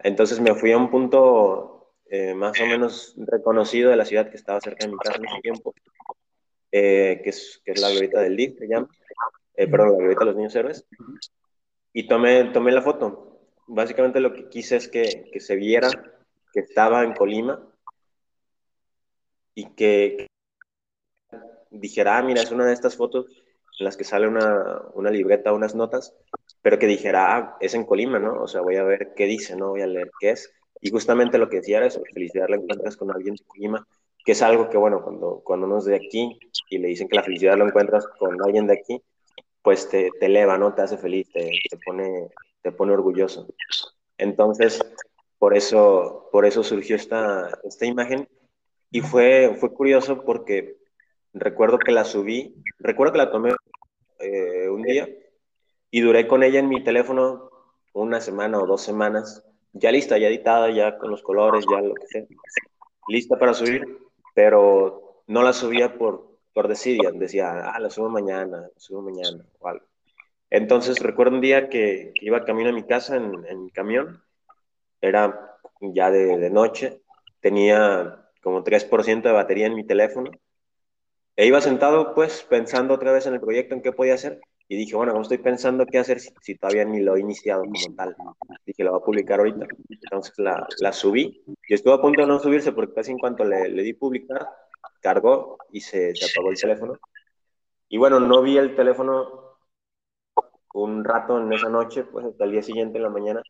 Entonces 0.00 0.40
me 0.40 0.56
fui 0.56 0.72
a 0.72 0.76
un 0.76 0.90
punto 0.90 1.92
eh, 2.06 2.34
más 2.34 2.60
o 2.60 2.66
menos 2.66 3.14
reconocido 3.16 3.90
de 3.90 3.96
la 3.96 4.04
ciudad 4.04 4.28
que 4.28 4.38
estaba 4.38 4.60
cerca 4.60 4.86
de 4.86 4.90
mi 4.90 4.98
casa 4.98 5.18
en 5.18 5.26
ese 5.26 5.40
tiempo, 5.40 5.72
eh, 6.72 7.20
que, 7.22 7.30
es, 7.30 7.62
que 7.64 7.70
es 7.70 7.80
la 7.80 7.90
glorieta 7.90 8.20
del 8.22 8.36
DIF, 8.36 8.58
se 8.58 8.66
llama, 8.66 8.88
eh, 9.60 9.68
perdón, 9.68 9.90
la 9.90 9.96
glorieta 9.98 10.20
de 10.20 10.26
los 10.26 10.36
niños 10.36 10.56
héroes, 10.56 10.86
y 11.92 12.08
tomé, 12.08 12.44
tomé 12.44 12.72
la 12.72 12.80
foto. 12.80 13.40
Básicamente 13.66 14.18
lo 14.18 14.32
que 14.32 14.48
quise 14.48 14.76
es 14.76 14.88
que, 14.88 15.28
que 15.30 15.38
se 15.38 15.54
viera 15.54 15.90
que 16.50 16.60
estaba 16.60 17.04
en 17.04 17.12
Colima 17.12 17.62
y 19.54 19.66
que 19.74 20.26
dijera, 21.70 22.16
ah, 22.16 22.22
mira, 22.22 22.40
es 22.40 22.50
una 22.50 22.64
de 22.64 22.72
estas 22.72 22.96
fotos 22.96 23.26
en 23.78 23.84
las 23.84 23.98
que 23.98 24.04
sale 24.04 24.26
una, 24.26 24.80
una 24.94 25.10
libreta, 25.10 25.52
unas 25.52 25.74
notas, 25.74 26.14
pero 26.62 26.78
que 26.78 26.86
dijera, 26.86 27.36
ah, 27.36 27.56
es 27.60 27.74
en 27.74 27.84
Colima, 27.84 28.18
¿no? 28.18 28.42
O 28.42 28.48
sea, 28.48 28.62
voy 28.62 28.76
a 28.76 28.82
ver 28.82 29.12
qué 29.14 29.26
dice, 29.26 29.56
¿no? 29.56 29.70
Voy 29.70 29.82
a 29.82 29.86
leer 29.86 30.10
qué 30.18 30.30
es. 30.30 30.50
Y 30.80 30.90
justamente 30.90 31.36
lo 31.36 31.50
que 31.50 31.58
decía 31.58 31.78
era 31.78 31.86
eso, 31.86 32.00
felicidad 32.14 32.48
la 32.48 32.56
encuentras 32.56 32.96
con 32.96 33.10
alguien 33.10 33.34
de 33.34 33.44
Colima, 33.44 33.86
que 34.24 34.32
es 34.32 34.40
algo 34.40 34.70
que, 34.70 34.78
bueno, 34.78 35.02
cuando, 35.02 35.42
cuando 35.44 35.66
uno 35.66 35.78
es 35.78 35.84
de 35.84 35.96
aquí 35.96 36.38
y 36.70 36.78
le 36.78 36.88
dicen 36.88 37.08
que 37.08 37.16
la 37.16 37.22
felicidad 37.22 37.58
lo 37.58 37.66
encuentras 37.66 38.06
con 38.18 38.42
alguien 38.42 38.66
de 38.66 38.72
aquí, 38.72 39.02
pues 39.62 39.88
te, 39.88 40.10
te 40.18 40.26
eleva, 40.26 40.58
¿no? 40.58 40.74
Te 40.74 40.82
hace 40.82 40.98
feliz, 40.98 41.30
te, 41.32 41.50
te, 41.68 41.76
pone, 41.84 42.30
te 42.62 42.72
pone 42.72 42.92
orgulloso. 42.92 43.46
Entonces, 44.18 44.80
por 45.38 45.56
eso, 45.56 46.28
por 46.32 46.46
eso 46.46 46.62
surgió 46.62 46.96
esta, 46.96 47.50
esta 47.64 47.86
imagen 47.86 48.28
y 48.90 49.00
fue, 49.00 49.56
fue 49.58 49.72
curioso 49.72 50.24
porque 50.24 50.76
recuerdo 51.32 51.78
que 51.78 51.92
la 51.92 52.04
subí, 52.04 52.54
recuerdo 52.78 53.12
que 53.12 53.18
la 53.18 53.30
tomé 53.30 53.54
eh, 54.18 54.68
un 54.68 54.82
día 54.82 55.08
y 55.90 56.00
duré 56.00 56.26
con 56.26 56.42
ella 56.42 56.58
en 56.58 56.68
mi 56.68 56.82
teléfono 56.82 57.50
una 57.92 58.20
semana 58.20 58.58
o 58.58 58.66
dos 58.66 58.82
semanas, 58.82 59.44
ya 59.72 59.90
lista, 59.90 60.18
ya 60.18 60.28
editada, 60.28 60.70
ya 60.70 60.98
con 60.98 61.10
los 61.10 61.22
colores, 61.22 61.64
ya 61.70 61.80
lo 61.80 61.94
que 61.94 62.06
sea, 62.06 62.24
lista 63.08 63.38
para 63.38 63.54
subir, 63.54 63.98
pero 64.34 65.22
no 65.26 65.42
la 65.42 65.52
subía 65.52 65.96
por, 65.96 66.29
por 66.52 66.68
decidir, 66.68 67.12
decía, 67.14 67.70
ah, 67.72 67.78
la 67.78 67.90
subo 67.90 68.08
mañana, 68.08 68.60
la 68.62 68.70
subo 68.76 69.02
mañana 69.02 69.44
o 69.58 69.68
algo. 69.68 69.86
Entonces 70.50 70.98
recuerdo 70.98 71.34
un 71.34 71.40
día 71.40 71.68
que, 71.68 72.12
iba 72.20 72.44
camino 72.44 72.70
a 72.70 72.72
mi 72.72 72.82
casa 72.82 73.16
en, 73.16 73.44
en 73.46 73.64
mi 73.64 73.70
camión, 73.70 74.22
era 75.00 75.58
ya 75.80 76.10
de, 76.10 76.38
de 76.38 76.50
noche, 76.50 77.00
tenía 77.40 78.26
como 78.42 78.64
3% 78.64 79.22
de 79.22 79.32
batería 79.32 79.66
en 79.66 79.74
mi 79.74 79.86
teléfono, 79.86 80.30
e 81.36 81.46
iba 81.46 81.60
sentado 81.60 82.14
pues 82.14 82.42
pensando 82.48 82.94
otra 82.94 83.12
vez 83.12 83.26
en 83.26 83.34
el 83.34 83.40
proyecto, 83.40 83.74
en 83.74 83.82
qué 83.82 83.92
podía 83.92 84.14
hacer, 84.14 84.40
y 84.68 84.76
dije, 84.76 84.94
bueno, 84.94 85.10
¿cómo 85.10 85.22
estoy 85.22 85.38
pensando 85.38 85.84
qué 85.84 85.98
hacer 85.98 86.20
si, 86.20 86.54
todavía 86.54 86.84
ni 86.84 87.00
lo 87.00 87.16
he 87.16 87.20
iniciado 87.20 87.62
como 87.62 87.96
tal? 87.96 88.14
Dije, 88.64 88.84
lo 88.84 88.92
voy 88.92 89.00
a 89.00 89.04
publicar 89.04 89.40
ahorita. 89.40 89.66
Entonces 89.88 90.38
la, 90.38 90.64
la 90.78 90.92
subí 90.92 91.42
y 91.66 91.74
estuve 91.74 91.94
a 91.94 92.00
punto 92.00 92.20
de 92.20 92.28
no 92.28 92.38
subirse 92.38 92.70
porque 92.70 92.94
casi 92.94 93.10
en 93.10 93.18
cuanto 93.18 93.42
le, 93.42 93.68
le 93.68 93.82
di 93.82 93.94
publicar, 93.94 94.46
cargó 95.00 95.58
y 95.70 95.80
se, 95.80 96.14
se, 96.14 96.26
apagó 96.26 96.50
el 96.50 96.60
teléfono. 96.60 96.98
Y 97.88 97.98
bueno, 97.98 98.20
no 98.20 98.42
vi 98.42 98.56
el 98.56 98.76
teléfono 98.76 99.58
un 100.74 101.04
rato 101.04 101.38
en 101.38 101.52
esa 101.52 101.68
noche, 101.68 102.04
pues 102.04 102.26
hasta 102.26 102.44
el 102.44 102.52
día 102.52 102.62
siguiente 102.62 102.98
en 102.98 103.04
la 103.04 103.10
mañana. 103.10 103.42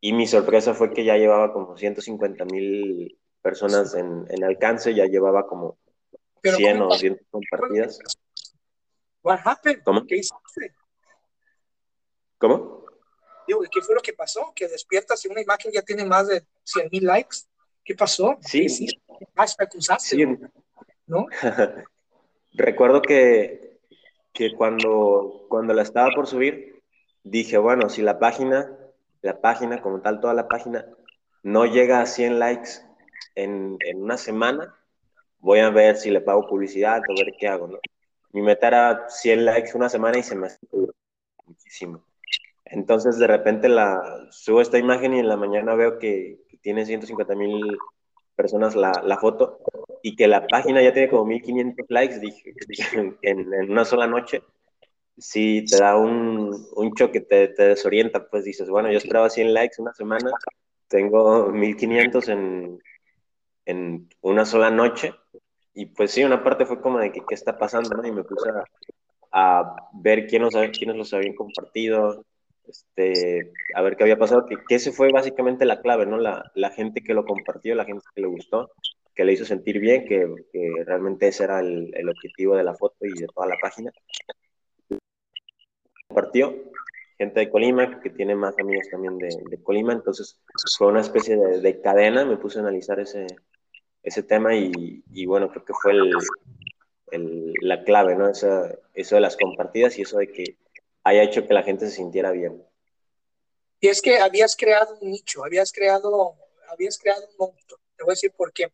Y 0.00 0.12
mi 0.12 0.26
sorpresa 0.26 0.74
fue 0.74 0.92
que 0.92 1.04
ya 1.04 1.16
llevaba 1.16 1.52
como 1.52 1.76
150 1.76 2.44
mil 2.44 3.18
personas 3.40 3.94
en, 3.94 4.26
en, 4.28 4.44
alcance, 4.44 4.94
ya 4.94 5.06
llevaba 5.06 5.46
como 5.46 5.78
100 6.42 6.82
o 6.82 6.88
200 6.88 7.26
compartidas. 7.30 7.98
What 9.22 9.40
happened? 9.44 9.82
¿Cómo? 9.82 10.04
¿Qué 10.06 10.16
hiciste? 10.16 10.74
¿Cómo? 12.38 12.84
Digo, 13.46 13.62
¿qué 13.70 13.80
fue 13.80 13.94
lo 13.94 14.02
que 14.02 14.12
pasó? 14.12 14.52
Que 14.54 14.68
despiertas 14.68 15.24
y 15.24 15.28
una 15.28 15.40
imagen 15.40 15.72
ya 15.72 15.82
tiene 15.82 16.04
más 16.04 16.28
de 16.28 16.46
100 16.64 16.88
mil 16.92 17.04
likes. 17.04 17.38
¿Qué 17.84 17.94
pasó? 17.94 18.36
Sí. 18.40 18.66
¿Qué 18.86 19.26
más 19.34 19.56
acusaste? 19.58 20.16
Sí. 20.16 20.26
¿No? 21.06 21.26
Recuerdo 22.52 23.02
que, 23.02 23.78
que 24.32 24.54
cuando, 24.54 25.46
cuando 25.48 25.74
la 25.74 25.82
estaba 25.82 26.10
por 26.14 26.26
subir, 26.26 26.82
dije, 27.22 27.58
bueno, 27.58 27.88
si 27.88 28.02
la 28.02 28.18
página, 28.18 28.72
la 29.22 29.40
página 29.40 29.82
como 29.82 30.00
tal, 30.00 30.20
toda 30.20 30.34
la 30.34 30.48
página, 30.48 30.86
no 31.42 31.66
llega 31.66 32.00
a 32.00 32.06
100 32.06 32.38
likes 32.38 32.70
en, 33.34 33.76
en 33.80 34.02
una 34.02 34.16
semana, 34.16 34.74
voy 35.38 35.58
a 35.58 35.70
ver 35.70 35.96
si 35.96 36.10
le 36.10 36.20
pago 36.20 36.46
publicidad 36.46 37.02
o 37.08 37.14
ver 37.24 37.34
qué 37.38 37.48
hago, 37.48 37.66
¿no? 37.66 37.78
mi 38.34 38.42
meta 38.42 38.66
era 38.66 39.08
100 39.08 39.44
likes 39.44 39.76
una 39.76 39.88
semana 39.88 40.18
y 40.18 40.24
se 40.24 40.34
me 40.34 40.48
muchísimo. 41.46 42.04
Entonces 42.64 43.16
de 43.16 43.28
repente 43.28 43.68
la, 43.68 44.26
subo 44.30 44.60
esta 44.60 44.76
imagen 44.76 45.14
y 45.14 45.20
en 45.20 45.28
la 45.28 45.36
mañana 45.36 45.76
veo 45.76 46.00
que, 46.00 46.43
tiene 46.64 46.86
150 46.86 47.36
mil 47.36 47.78
personas 48.34 48.74
la, 48.74 48.90
la, 49.04 49.18
foto 49.18 49.60
y 50.02 50.16
que 50.16 50.26
la 50.26 50.46
página 50.46 50.82
ya 50.82 50.92
tiene 50.92 51.10
como 51.10 51.26
1500 51.26 51.86
likes, 51.90 52.18
dije, 52.18 52.54
en, 53.22 53.70
una 53.70 53.84
sola 53.84 54.06
noche. 54.06 54.42
Sí, 55.16 55.64
te 55.70 55.78
da 55.78 55.96
un, 55.96 56.66
un 56.74 56.94
choque, 56.94 57.20
te, 57.20 57.48
te, 57.48 57.68
desorienta, 57.68 58.26
pues 58.28 58.44
dices, 58.44 58.68
bueno, 58.68 58.90
yo 58.90 58.98
esperaba 58.98 59.30
100 59.30 59.54
likes 59.54 59.80
una 59.80 59.92
semana, 59.92 60.32
tengo 60.88 61.50
1500 61.52 62.28
en, 62.30 62.82
en 63.66 64.08
una 64.22 64.44
sola 64.44 64.70
noche 64.70 65.14
y 65.74 65.86
pues 65.86 66.12
sí, 66.12 66.22
una 66.24 66.42
parte 66.42 66.64
fue 66.64 66.80
como 66.80 66.98
de 66.98 67.10
que 67.10 67.24
qué 67.28 67.34
está 67.34 67.58
pasando. 67.58 68.06
Y 68.06 68.12
me 68.12 68.24
puse 68.24 68.48
a, 69.32 69.76
ver 69.92 70.26
quiénes, 70.28 70.54
quiénes 70.76 70.96
los 70.96 71.12
habían 71.12 71.34
compartido, 71.34 72.24
este, 72.68 73.52
a 73.74 73.82
ver 73.82 73.96
qué 73.96 74.04
había 74.04 74.18
pasado, 74.18 74.46
que, 74.46 74.56
que 74.68 74.76
ese 74.76 74.92
fue 74.92 75.10
básicamente 75.12 75.64
la 75.64 75.80
clave, 75.80 76.06
¿no? 76.06 76.18
La, 76.18 76.50
la, 76.54 76.70
gente 76.70 77.02
que 77.02 77.14
lo 77.14 77.24
compartió, 77.24 77.74
la 77.74 77.84
gente 77.84 78.04
que 78.14 78.22
le 78.22 78.28
gustó, 78.28 78.70
que 79.14 79.24
le 79.24 79.32
hizo 79.32 79.44
sentir 79.44 79.78
bien, 79.78 80.06
que, 80.06 80.26
que 80.52 80.84
realmente 80.84 81.28
ese 81.28 81.44
era 81.44 81.60
el, 81.60 81.90
el, 81.94 82.08
objetivo 82.08 82.56
de 82.56 82.64
la 82.64 82.74
foto 82.74 83.06
y 83.06 83.12
de 83.20 83.26
toda 83.26 83.46
la 83.46 83.56
página. 83.60 83.92
Compartió 86.08 86.54
gente 87.18 87.40
de 87.40 87.50
Colima, 87.50 88.00
que 88.00 88.10
tiene 88.10 88.34
más 88.34 88.58
amigos 88.58 88.88
también 88.90 89.18
de, 89.18 89.28
de 89.48 89.62
Colima, 89.62 89.92
entonces 89.92 90.40
fue 90.76 90.88
una 90.88 91.00
especie 91.00 91.36
de, 91.36 91.60
de 91.60 91.80
cadena, 91.80 92.24
me 92.24 92.36
puse 92.36 92.58
a 92.58 92.62
analizar 92.62 92.98
ese, 92.98 93.26
ese 94.02 94.22
tema 94.22 94.54
y, 94.56 95.02
y 95.12 95.26
bueno, 95.26 95.48
creo 95.48 95.64
que 95.64 95.72
fue 95.80 95.92
el, 95.92 96.12
el, 97.12 97.52
la 97.60 97.84
clave, 97.84 98.16
¿no? 98.16 98.28
Eso, 98.28 98.66
eso 98.94 99.14
de 99.14 99.20
las 99.20 99.36
compartidas 99.36 99.98
y 99.98 100.02
eso 100.02 100.18
de 100.18 100.30
que 100.30 100.56
haya 101.04 101.22
hecho 101.22 101.46
que 101.46 101.54
la 101.54 101.62
gente 101.62 101.86
se 101.86 101.96
sintiera 101.96 102.30
bien. 102.30 102.66
Y 103.80 103.88
es 103.88 104.00
que 104.00 104.18
habías 104.18 104.56
creado 104.56 104.98
un 105.00 105.10
nicho, 105.10 105.44
habías 105.44 105.70
creado, 105.70 106.36
habías 106.70 106.98
creado 106.98 107.28
un 107.28 107.36
monstruo. 107.38 107.78
Te 107.96 108.02
voy 108.02 108.12
a 108.12 108.14
decir 108.14 108.32
por 108.32 108.52
qué. 108.52 108.72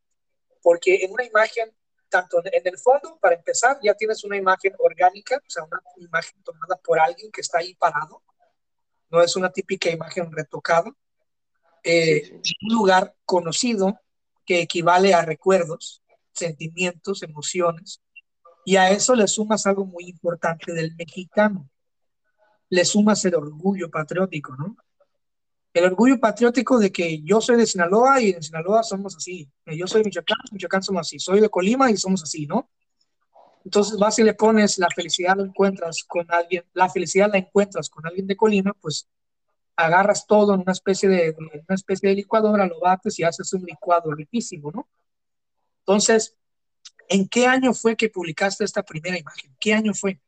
Porque 0.62 1.04
en 1.04 1.12
una 1.12 1.24
imagen, 1.24 1.74
tanto 2.08 2.40
en 2.44 2.66
el 2.66 2.78
fondo, 2.78 3.18
para 3.20 3.34
empezar, 3.34 3.78
ya 3.82 3.94
tienes 3.94 4.22
una 4.24 4.36
imagen 4.36 4.74
orgánica, 4.78 5.36
o 5.36 5.50
sea, 5.50 5.64
una 5.64 5.80
imagen 5.96 6.42
tomada 6.44 6.76
por 6.76 7.00
alguien 7.00 7.32
que 7.32 7.40
está 7.40 7.58
ahí 7.58 7.74
parado. 7.74 8.22
No 9.10 9.20
es 9.20 9.34
una 9.34 9.50
típica 9.50 9.90
imagen 9.90 10.30
retocada. 10.30 10.94
Eh, 11.82 12.22
sí, 12.24 12.40
sí. 12.42 12.54
Un 12.68 12.76
lugar 12.76 13.16
conocido, 13.24 13.98
que 14.46 14.60
equivale 14.60 15.14
a 15.14 15.22
recuerdos, 15.22 16.02
sentimientos, 16.32 17.22
emociones, 17.22 18.00
y 18.64 18.76
a 18.76 18.90
eso 18.90 19.14
le 19.14 19.26
sumas 19.26 19.66
algo 19.66 19.84
muy 19.84 20.04
importante 20.04 20.72
del 20.72 20.94
mexicano. 20.94 21.68
Le 22.70 22.84
sumas 22.84 23.24
el 23.24 23.34
orgullo 23.34 23.90
patriótico, 23.90 24.56
¿no? 24.56 24.76
El 25.72 25.84
orgullo 25.84 26.18
patriótico 26.18 26.78
de 26.78 26.90
que 26.90 27.22
yo 27.22 27.40
soy 27.40 27.56
de 27.56 27.66
Sinaloa 27.66 28.20
y 28.20 28.30
en 28.30 28.42
Sinaloa 28.42 28.82
somos 28.82 29.16
así. 29.16 29.48
Yo 29.66 29.86
soy 29.86 30.00
de 30.00 30.06
Michoacán, 30.06 30.38
Michoacán 30.50 30.82
somos 30.82 31.02
así. 31.02 31.18
Soy 31.18 31.40
de 31.40 31.48
Colima 31.48 31.90
y 31.90 31.96
somos 31.96 32.22
así, 32.22 32.46
¿no? 32.46 32.70
Entonces 33.64 33.98
vas 33.98 34.18
y 34.18 34.24
le 34.24 34.34
pones 34.34 34.78
la 34.78 34.88
felicidad 34.94 35.36
la 35.36 35.44
encuentras 35.44 36.02
con 36.04 36.26
alguien, 36.30 36.64
la 36.72 36.88
felicidad 36.88 37.30
la 37.30 37.38
encuentras 37.38 37.88
con 37.90 38.06
alguien 38.06 38.26
de 38.26 38.36
Colima, 38.36 38.72
pues 38.80 39.08
agarras 39.76 40.26
todo 40.26 40.54
en 40.54 40.60
una 40.60 40.72
especie 40.72 41.08
de, 41.08 41.36
una 41.38 41.74
especie 41.74 42.08
de 42.08 42.14
licuadora, 42.14 42.66
lo 42.66 42.80
bates 42.80 43.18
y 43.18 43.24
haces 43.24 43.52
un 43.52 43.64
licuado 43.64 44.12
riquísimo, 44.12 44.70
¿no? 44.70 44.88
Entonces, 45.80 46.36
¿en 47.08 47.28
qué 47.28 47.46
año 47.46 47.74
fue 47.74 47.96
que 47.96 48.08
publicaste 48.08 48.64
esta 48.64 48.82
primera 48.82 49.18
imagen? 49.18 49.54
¿Qué 49.58 49.74
año 49.74 49.92
fue? 49.94 50.20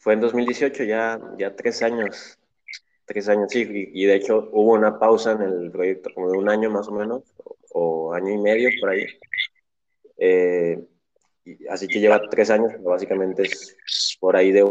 Fue 0.00 0.14
en 0.14 0.20
2018, 0.20 0.84
ya, 0.84 1.20
ya 1.38 1.54
tres 1.54 1.82
años. 1.82 2.38
Tres 3.04 3.28
años, 3.28 3.50
sí, 3.50 3.68
y, 3.70 4.02
y 4.02 4.06
de 4.06 4.14
hecho 4.14 4.48
hubo 4.50 4.72
una 4.72 4.98
pausa 4.98 5.32
en 5.32 5.42
el 5.42 5.70
proyecto, 5.70 6.08
como 6.14 6.30
de 6.30 6.38
un 6.38 6.48
año 6.48 6.70
más 6.70 6.88
o 6.88 6.92
menos, 6.92 7.22
o, 7.44 7.56
o 7.72 8.14
año 8.14 8.32
y 8.32 8.38
medio 8.38 8.70
por 8.80 8.88
ahí. 8.88 9.06
Eh, 10.16 10.82
y, 11.44 11.66
así 11.66 11.86
que 11.86 12.00
lleva 12.00 12.18
tres 12.30 12.48
años, 12.48 12.72
pero 12.72 12.84
básicamente 12.84 13.42
es 13.42 14.16
por 14.18 14.36
ahí 14.36 14.52
de 14.52 14.70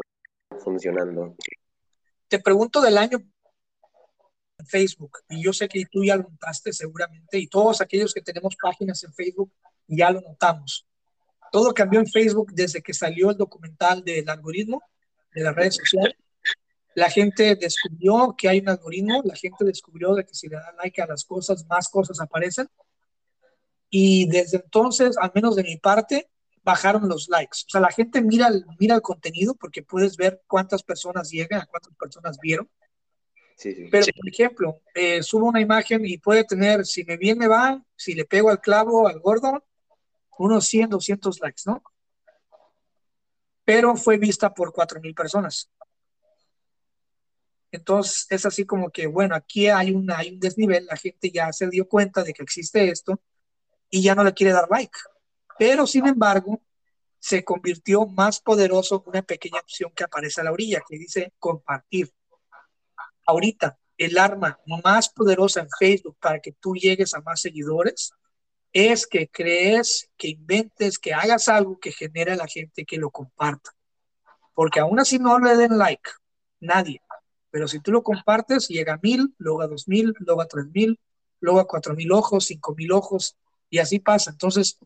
funcionando. 0.64 1.36
Te 2.28 2.40
pregunto 2.40 2.82
del 2.82 2.98
año 2.98 3.20
en 4.58 4.66
Facebook 4.66 5.20
y 5.30 5.44
yo 5.44 5.54
sé 5.54 5.68
que 5.68 5.86
tú 5.92 6.04
ya 6.04 6.16
lo 6.16 6.24
notaste 6.24 6.74
seguramente 6.74 7.38
y 7.38 7.48
todos 7.48 7.82
aquellos 7.82 8.16
que 8.16 8.22
tenemos 8.22 8.56
páginas 8.60 9.04
en 9.04 9.14
Facebook 9.14 9.52
ya 9.86 10.10
lo 10.10 10.22
notamos. 10.22 10.88
Todo 11.52 11.72
cambió 11.72 12.00
en 12.00 12.08
Facebook 12.08 12.52
desde 12.52 12.82
que 12.82 12.96
salió 12.96 13.30
el 13.30 13.38
documental 13.38 14.04
del 14.04 14.28
algoritmo 14.28 14.82
de 15.34 15.44
las 15.44 15.56
redes 15.56 15.76
sociales. 15.76 16.16
La 16.96 17.10
gente 17.10 17.56
descubrió 17.56 18.36
que 18.38 18.50
hay 18.50 18.60
un 18.60 18.70
algoritmo, 18.70 19.22
la 19.24 19.36
gente 19.36 19.64
descubrió 19.64 20.16
de 20.16 20.26
que 20.26 20.34
si 20.34 20.48
le 20.48 20.56
da 20.56 20.74
like 20.84 21.02
a 21.02 21.08
las 21.08 21.24
cosas, 21.24 21.66
más 21.68 21.88
cosas 21.90 22.20
aparecen. 22.20 22.68
Y 23.90 24.28
desde 24.28 24.58
entonces, 24.58 25.18
al 25.18 25.32
menos 25.34 25.56
de 25.56 25.64
mi 25.64 25.78
parte, 25.78 26.30
bajaron 26.64 27.08
los 27.08 27.30
likes. 27.30 27.60
O 27.68 27.70
sea, 27.70 27.82
la 27.82 27.92
gente 27.92 28.22
mira 28.22 28.48
el, 28.48 28.66
mira 28.80 28.96
el 28.96 29.02
contenido 29.02 29.56
porque 29.56 29.82
puedes 29.82 30.18
ver 30.18 30.42
cuántas 30.48 30.84
personas 30.84 31.30
llegan, 31.30 31.62
a 31.62 31.66
cuántas 31.66 31.94
personas 31.96 32.38
vieron 32.40 32.70
Sí, 33.60 33.76
sí. 33.76 33.90
Pero, 33.92 34.06
por 34.16 34.30
ejemplo, 34.30 34.82
eh, 34.96 35.22
subo 35.22 35.48
una 35.48 35.60
imagen 35.60 36.06
y 36.06 36.18
puede 36.18 36.46
tener, 36.46 36.86
si 36.86 37.04
me 37.04 37.18
bien 37.18 37.38
me 37.38 37.50
va, 37.50 37.84
si 37.98 38.14
le 38.14 38.24
pego 38.24 38.50
al 38.50 38.62
clavo, 38.62 39.06
al 39.06 39.20
gordo, 39.20 39.66
unos 40.38 40.66
100, 40.68 40.92
200 40.92 41.42
likes, 41.42 41.64
¿no? 41.66 41.84
Pero 43.70 43.96
fue 43.96 44.18
vista 44.18 44.52
por 44.52 44.74
4.000 44.74 45.14
personas. 45.14 45.70
Entonces, 47.72 48.26
es 48.32 48.44
así 48.48 48.66
como 48.66 48.90
que, 48.90 49.06
bueno, 49.06 49.36
aquí 49.36 49.68
hay, 49.68 49.92
una, 49.92 50.18
hay 50.18 50.32
un 50.32 50.40
desnivel, 50.40 50.88
la 50.88 50.98
gente 50.98 51.30
ya 51.30 51.54
se 51.54 51.70
dio 51.70 51.88
cuenta 51.88 52.24
de 52.24 52.34
que 52.34 52.42
existe 52.42 52.90
esto 52.90 53.22
y 53.92 54.02
ya 54.02 54.16
no 54.16 54.24
le 54.24 54.34
quiere 54.34 54.54
dar 54.54 54.68
like. 54.72 54.98
Pero, 55.60 55.86
sin 55.86 56.08
embargo, 56.08 56.60
se 57.20 57.44
convirtió 57.44 58.08
más 58.08 58.40
poderoso 58.40 59.04
una 59.06 59.22
pequeña 59.22 59.60
opción 59.60 59.92
que 59.96 60.04
aparece 60.04 60.42
a 60.42 60.46
la 60.46 60.52
orilla, 60.52 60.82
que 60.90 60.98
dice 60.98 61.32
compartir 61.38 62.12
ahorita 63.28 63.78
el 63.98 64.18
arma 64.18 64.60
más 64.84 65.10
poderosa 65.10 65.60
en 65.60 65.70
Facebook 65.78 66.18
para 66.20 66.40
que 66.40 66.54
tú 66.54 66.74
llegues 66.74 67.14
a 67.14 67.22
más 67.22 67.42
seguidores 67.42 68.14
es 68.74 69.08
que 69.08 69.28
crees, 69.30 70.10
que 70.18 70.30
inventes, 70.30 71.00
que 71.00 71.14
hagas 71.14 71.50
algo 71.50 71.80
que 71.80 71.92
genere 71.92 72.34
a 72.34 72.36
la 72.38 72.48
gente 72.48 72.86
que 72.86 72.98
lo 72.98 73.10
comparta. 73.12 73.72
porque 74.54 74.82
aún 74.82 75.00
así 75.00 75.20
no 75.20 75.40
le 75.40 75.56
den 75.56 75.78
like, 75.78 76.10
nadie. 76.60 77.02
Pero 77.50 77.68
si 77.68 77.80
tú 77.80 77.92
lo 77.92 78.04
compartes, 78.04 78.68
llega 78.68 78.96
a 78.96 79.00
mil, 79.02 79.34
luego 79.38 79.62
a 79.62 79.68
dos 79.68 79.88
mil, 79.88 80.14
luego 80.20 80.42
a 80.42 80.48
tres 80.48 80.66
mil, 80.74 81.00
luego 81.40 81.60
a 81.62 81.68
cuatro 81.68 81.96
mil 81.96 82.12
ojos, 82.12 82.46
cinco 82.48 82.76
mil 82.76 82.92
ojos, 82.92 83.38
y 83.70 83.80
así 83.80 84.00
pasa. 84.00 84.32
Entonces, 84.32 84.78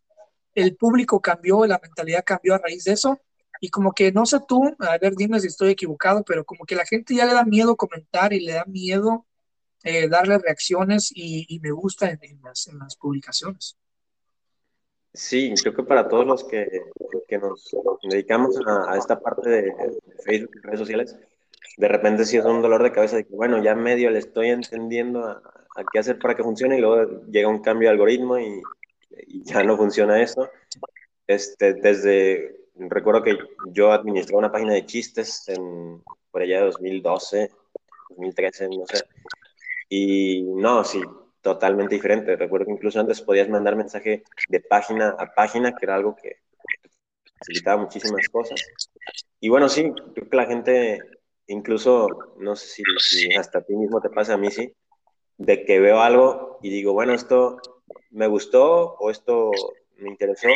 el 0.53 0.75
público 0.75 1.21
cambió, 1.21 1.65
la 1.65 1.79
mentalidad 1.81 2.23
cambió 2.23 2.53
a 2.53 2.59
raíz 2.59 2.83
de 2.83 2.93
eso, 2.93 3.19
y 3.59 3.69
como 3.69 3.93
que 3.93 4.11
no 4.11 4.27
sé 4.27 4.39
tú, 4.47 4.75
a 4.79 4.97
ver, 4.99 5.15
dime 5.15 5.39
si 5.39 5.47
estoy 5.47 5.71
equivocado, 5.71 6.23
pero 6.23 6.45
como 6.45 6.65
que 6.65 6.75
la 6.75 6.85
gente 6.85 7.15
ya 7.15 7.25
le 7.25 7.33
da 7.33 7.43
miedo 7.43 7.75
comentar 7.75 8.31
y 8.33 8.41
le 8.41 8.53
da 8.53 8.65
miedo 8.65 9.25
eh, 9.83 10.07
darle 10.07 10.37
reacciones 10.37 11.11
y, 11.13 11.59
me 11.61 11.71
gusta 11.71 12.09
en, 12.09 12.19
las, 12.43 12.67
en, 12.67 12.79
las, 12.79 12.95
publicaciones. 12.95 13.77
Sí, 15.13 15.53
creo 15.61 15.75
que 15.75 15.83
para 15.83 16.07
todos 16.07 16.25
los 16.25 16.43
que, 16.43 16.67
que 17.27 17.37
nos 17.37 17.69
dedicamos 18.09 18.57
a, 18.65 18.97
esta 18.97 19.19
parte 19.19 19.49
de, 19.49 19.73
Facebook 20.23 20.51
y 20.55 20.59
redes 20.65 20.79
sociales, 20.79 21.17
de 21.77 21.87
repente 21.87 22.25
sí 22.25 22.37
es 22.37 22.45
un 22.45 22.61
dolor 22.61 22.81
de 22.81 22.91
cabeza 22.91 23.17
de 23.17 23.25
que, 23.25 23.35
bueno, 23.35 23.61
ya 23.61 23.75
medio 23.75 24.09
le 24.09 24.19
estoy 24.19 24.49
entendiendo 24.49 25.25
a, 25.25 25.41
a 25.75 25.83
qué 25.91 25.99
hacer 25.99 26.17
para 26.19 26.35
que 26.35 26.43
funcione 26.43 26.77
y 26.77 26.81
luego 26.81 27.25
llega 27.25 27.47
un 27.47 27.61
cambio 27.61 27.89
de 27.89 27.93
algoritmo 27.93 28.39
y, 28.39 28.61
y 29.27 29.43
ya 29.43 29.63
no 29.63 29.77
funciona 29.77 30.21
eso. 30.21 30.49
Este, 31.27 31.73
desde, 31.73 32.55
recuerdo 32.75 33.23
que 33.23 33.37
yo 33.71 33.91
administraba 33.91 34.39
una 34.39 34.51
página 34.51 34.73
de 34.73 34.85
chistes 34.85 35.47
en, 35.47 36.01
por 36.31 36.41
allá 36.41 36.59
de 36.59 36.65
2012, 36.65 37.51
2013, 38.09 38.69
no 38.69 38.85
sé. 38.85 39.03
Y 39.95 40.41
no, 40.41 40.83
sí, 40.83 41.03
totalmente 41.39 41.93
diferente. 41.93 42.35
Recuerdo 42.35 42.65
que 42.65 42.71
incluso 42.71 42.99
antes 42.99 43.21
podías 43.21 43.47
mandar 43.47 43.75
mensaje 43.75 44.23
de 44.49 44.59
página 44.59 45.09
a 45.19 45.31
página, 45.35 45.75
que 45.75 45.85
era 45.85 45.93
algo 45.93 46.15
que 46.15 46.37
facilitaba 47.37 47.83
muchísimas 47.83 48.27
cosas. 48.29 48.59
Y 49.39 49.49
bueno, 49.49 49.69
sí, 49.69 49.91
creo 50.15 50.27
que 50.27 50.35
la 50.35 50.47
gente, 50.47 50.99
incluso, 51.45 52.07
no 52.39 52.55
sé 52.55 52.83
si, 52.97 53.35
hasta 53.35 53.61
ti 53.61 53.75
mismo 53.75 54.01
te 54.01 54.09
pasa 54.09 54.33
a 54.33 54.37
mí, 54.37 54.49
sí, 54.49 54.73
de 55.37 55.63
que 55.63 55.79
veo 55.79 56.01
algo 56.01 56.57
y 56.63 56.71
digo, 56.71 56.93
bueno, 56.93 57.13
esto 57.13 57.59
me 58.09 58.25
gustó 58.25 58.95
o 58.95 59.11
esto 59.11 59.51
me 59.97 60.09
interesó, 60.09 60.47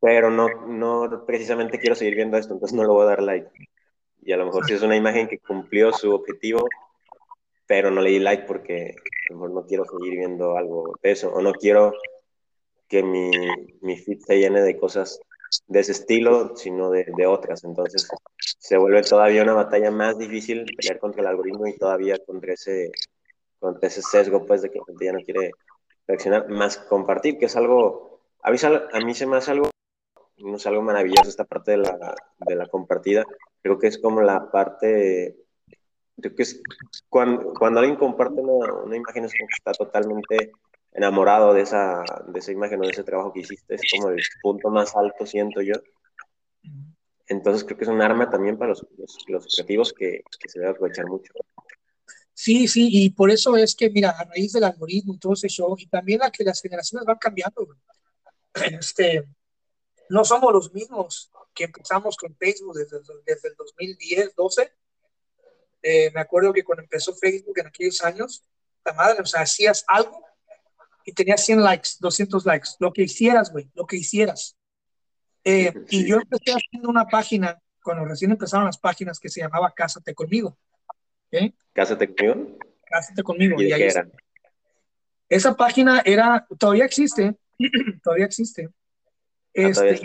pero 0.00 0.32
no, 0.32 0.48
no 0.66 1.24
precisamente 1.24 1.78
quiero 1.78 1.94
seguir 1.94 2.16
viendo 2.16 2.36
esto, 2.36 2.54
entonces 2.54 2.76
no 2.76 2.82
lo 2.82 2.94
voy 2.94 3.04
a 3.04 3.10
dar 3.10 3.22
like. 3.22 3.50
Y 4.20 4.32
a 4.32 4.36
lo 4.36 4.46
mejor 4.46 4.66
si 4.66 4.74
es 4.74 4.82
una 4.82 4.96
imagen 4.96 5.28
que 5.28 5.38
cumplió 5.38 5.92
su 5.92 6.12
objetivo, 6.12 6.66
pero 7.72 7.90
no 7.90 8.02
le 8.02 8.10
di 8.10 8.18
like 8.18 8.44
porque 8.44 8.94
a 9.30 9.32
lo 9.32 9.36
mejor 9.36 9.50
no 9.54 9.66
quiero 9.66 9.86
seguir 9.86 10.18
viendo 10.18 10.58
algo 10.58 10.94
de 11.02 11.12
eso, 11.12 11.32
o 11.32 11.40
no 11.40 11.54
quiero 11.54 11.94
que 12.86 13.02
mi, 13.02 13.30
mi 13.80 13.96
feed 13.96 14.18
se 14.26 14.38
llene 14.38 14.60
de 14.60 14.76
cosas 14.76 15.18
de 15.68 15.80
ese 15.80 15.92
estilo, 15.92 16.54
sino 16.54 16.90
de, 16.90 17.06
de, 17.16 17.26
otras. 17.26 17.64
Entonces 17.64 18.06
se 18.58 18.76
vuelve 18.76 19.00
todavía 19.00 19.42
una 19.42 19.54
batalla 19.54 19.90
más 19.90 20.18
difícil 20.18 20.66
pelear 20.76 20.98
contra 20.98 21.22
el 21.22 21.28
algoritmo 21.28 21.66
y 21.66 21.78
todavía 21.78 22.18
contra 22.26 22.52
ese, 22.52 22.92
contra 23.58 23.88
ese 23.88 24.02
sesgo, 24.02 24.44
pues, 24.44 24.60
de 24.60 24.70
que 24.70 24.78
la 24.78 24.84
gente 24.84 25.04
ya 25.06 25.12
no 25.14 25.22
quiere 25.22 25.52
reaccionar, 26.06 26.50
más 26.50 26.76
compartir, 26.76 27.38
que 27.38 27.46
es 27.46 27.56
algo, 27.56 28.20
a 28.42 28.50
mí, 28.50 28.58
a 28.92 29.00
mí 29.00 29.14
se 29.14 29.26
me 29.26 29.38
hace 29.38 29.52
algo, 29.52 29.70
no 30.36 30.56
es 30.56 30.66
algo 30.66 30.82
maravilloso 30.82 31.30
esta 31.30 31.44
parte 31.46 31.70
de 31.70 31.78
la, 31.78 32.14
de 32.36 32.54
la 32.54 32.66
compartida, 32.66 33.24
creo 33.62 33.78
que 33.78 33.86
es 33.86 33.96
como 33.96 34.20
la 34.20 34.50
parte, 34.50 35.41
creo 36.20 36.34
que 36.34 36.42
es 36.42 36.62
cuando, 37.08 37.52
cuando 37.54 37.80
alguien 37.80 37.96
comparte 37.96 38.40
una, 38.40 38.72
una 38.74 38.96
imagen 38.96 39.24
es 39.24 39.32
como 39.32 39.48
que 39.48 39.54
está 39.58 39.72
totalmente 39.72 40.52
enamorado 40.92 41.54
de 41.54 41.62
esa, 41.62 42.04
de 42.26 42.38
esa 42.38 42.52
imagen 42.52 42.80
o 42.80 42.82
de 42.82 42.90
ese 42.90 43.04
trabajo 43.04 43.32
que 43.32 43.40
hiciste, 43.40 43.74
es 43.74 43.82
como 43.90 44.10
el 44.10 44.22
punto 44.42 44.70
más 44.70 44.94
alto, 44.94 45.26
siento 45.26 45.62
yo. 45.62 45.74
Entonces 47.26 47.64
creo 47.64 47.78
que 47.78 47.84
es 47.84 47.90
un 47.90 48.02
arma 48.02 48.28
también 48.28 48.58
para 48.58 48.70
los, 48.70 48.86
los, 49.26 49.54
creativos 49.54 49.92
que, 49.92 50.22
que 50.38 50.48
se 50.48 50.58
debe 50.58 50.72
aprovechar 50.72 51.06
mucho. 51.06 51.32
Sí, 52.34 52.66
sí, 52.66 52.88
y 52.90 53.10
por 53.10 53.30
eso 53.30 53.56
es 53.56 53.74
que, 53.74 53.90
mira, 53.90 54.10
a 54.10 54.24
raíz 54.24 54.52
del 54.52 54.64
algoritmo 54.64 55.14
y 55.14 55.18
todo 55.18 55.34
ese 55.34 55.48
show, 55.48 55.74
y 55.78 55.86
también 55.86 56.20
la 56.20 56.30
que 56.30 56.44
las 56.44 56.60
generaciones 56.60 57.06
van 57.06 57.18
cambiando, 57.18 57.66
este, 58.54 59.26
no 60.08 60.24
somos 60.24 60.52
los 60.52 60.72
mismos 60.72 61.30
que 61.54 61.64
empezamos 61.64 62.16
con 62.16 62.34
Facebook 62.36 62.74
desde, 62.74 62.98
desde 63.24 63.48
el 63.48 63.54
2010, 63.56 64.34
12. 64.34 64.72
Eh, 65.82 66.10
me 66.14 66.20
acuerdo 66.20 66.52
que 66.52 66.62
cuando 66.62 66.82
empezó 66.82 67.14
Facebook 67.14 67.58
en 67.58 67.66
aquellos 67.66 68.02
años, 68.02 68.44
la 68.84 68.92
madre, 68.92 69.22
o 69.22 69.26
sea, 69.26 69.42
hacías 69.42 69.84
algo 69.88 70.24
y 71.04 71.12
tenías 71.12 71.44
100 71.44 71.62
likes, 71.62 71.90
200 72.00 72.46
likes, 72.46 72.68
lo 72.78 72.92
que 72.92 73.02
hicieras, 73.02 73.50
güey, 73.50 73.70
lo 73.74 73.86
que 73.86 73.96
hicieras. 73.96 74.56
Eh, 75.44 75.72
y 75.90 76.06
yo 76.06 76.16
empecé 76.16 76.52
haciendo 76.52 76.88
una 76.88 77.06
página, 77.06 77.58
cuando 77.82 78.04
recién 78.04 78.30
empezaron 78.30 78.66
las 78.66 78.78
páginas, 78.78 79.18
que 79.18 79.28
se 79.28 79.40
llamaba 79.40 79.72
Cásate 79.74 80.14
conmigo. 80.14 80.56
Cásate 81.72 82.14
conmigo. 82.14 82.58
Cásate 82.84 83.22
conmigo. 83.22 83.60
¿Y, 83.60 83.72
ahí 83.72 83.82
era? 83.82 84.06
Esa 85.28 85.56
página 85.56 86.02
era, 86.04 86.46
todavía 86.58 86.84
existe, 86.84 87.36
todavía 88.04 88.26
existe. 88.26 88.68
Ah, 88.68 88.70
este, 89.54 90.00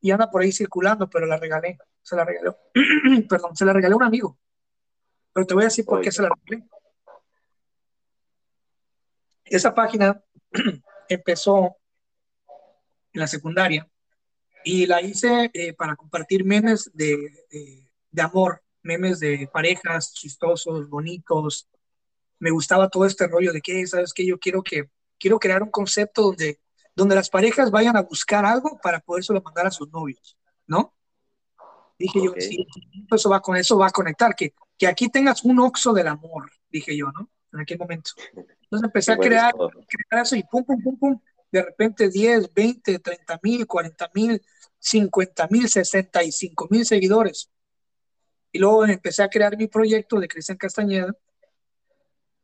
y 0.00 0.10
anda 0.10 0.30
por 0.30 0.42
ahí 0.42 0.52
circulando, 0.52 1.08
pero 1.08 1.26
la 1.26 1.36
regalé, 1.36 1.78
se 2.02 2.16
la 2.16 2.24
regaló, 2.24 2.58
perdón, 3.28 3.56
se 3.56 3.64
la 3.64 3.72
regalé 3.72 3.94
a 3.94 3.96
un 3.96 4.02
amigo. 4.02 4.38
Pero 5.38 5.46
te 5.46 5.54
voy 5.54 5.62
a 5.62 5.66
decir 5.66 5.84
por 5.84 6.00
qué 6.00 6.10
se 6.10 6.20
la 6.20 6.30
regalé. 6.30 6.68
Esa 9.44 9.72
página 9.72 10.20
empezó 11.08 11.76
en 13.12 13.20
la 13.20 13.28
secundaria 13.28 13.88
y 14.64 14.86
la 14.86 15.00
hice 15.00 15.48
eh, 15.54 15.74
para 15.74 15.94
compartir 15.94 16.44
memes 16.44 16.90
de, 16.92 17.46
de 18.10 18.20
amor 18.22 18.64
memes 18.82 19.20
de 19.20 19.48
parejas 19.52 20.12
chistosos, 20.12 20.88
bonitos. 20.88 21.68
Me 22.40 22.50
gustaba 22.50 22.88
todo 22.88 23.04
este 23.06 23.28
rollo 23.28 23.52
de 23.52 23.60
que, 23.60 23.86
¿sabes 23.86 24.12
que 24.12 24.26
Yo 24.26 24.40
quiero 24.40 24.64
que 24.64 24.90
quiero 25.20 25.38
crear 25.38 25.62
un 25.62 25.70
concepto 25.70 26.22
donde, 26.22 26.58
donde 26.96 27.14
las 27.14 27.30
parejas 27.30 27.70
vayan 27.70 27.96
a 27.96 28.02
buscar 28.02 28.44
algo 28.44 28.80
para 28.82 28.98
poder 28.98 29.22
solo 29.22 29.40
mandar 29.40 29.68
a 29.68 29.70
sus 29.70 29.88
novios, 29.92 30.36
¿no? 30.66 30.97
Dije 31.98 32.20
yo, 32.24 32.32
sí, 32.38 32.66
eso 33.10 33.28
va, 33.28 33.40
con, 33.40 33.56
eso 33.56 33.76
va 33.76 33.88
a 33.88 33.90
conectar, 33.90 34.34
que, 34.36 34.54
que 34.76 34.86
aquí 34.86 35.08
tengas 35.08 35.44
un 35.44 35.58
oxo 35.58 35.92
del 35.92 36.06
amor, 36.06 36.50
dije 36.70 36.96
yo, 36.96 37.10
¿no? 37.10 37.28
En 37.52 37.60
aquel 37.60 37.78
momento. 37.78 38.12
Entonces 38.34 38.84
empecé 38.84 39.12
a 39.12 39.16
crear, 39.16 39.52
crear 39.54 40.22
eso 40.22 40.36
y 40.36 40.44
pum, 40.44 40.64
pum, 40.64 40.82
pum, 40.82 40.98
pum. 40.98 41.20
De 41.50 41.62
repente 41.62 42.10
10, 42.10 42.52
20, 42.52 42.98
30 42.98 43.40
mil, 43.42 43.66
40 43.66 44.10
mil, 44.14 44.42
50 44.78 45.48
mil, 45.50 45.68
65 45.68 46.68
mil 46.70 46.84
seguidores. 46.84 47.50
Y 48.52 48.58
luego 48.58 48.86
empecé 48.86 49.22
a 49.22 49.28
crear 49.28 49.56
mi 49.56 49.66
proyecto 49.66 50.20
de 50.20 50.28
Cristian 50.28 50.58
Castañeda 50.58 51.14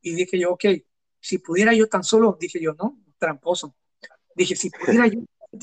y 0.01 0.15
dije 0.15 0.39
yo, 0.39 0.53
ok, 0.53 0.65
si 1.21 1.39
pudiera 1.39 1.73
yo 1.73 1.89
tan 1.89 2.05
solo, 2.05 2.37
dije 2.39 2.61
yo, 2.61 2.75
no, 2.75 2.99
tramposo. 3.19 3.75
Dije, 4.35 4.55
si 4.55 4.71
pudiera 4.71 5.07
yo 5.07 5.21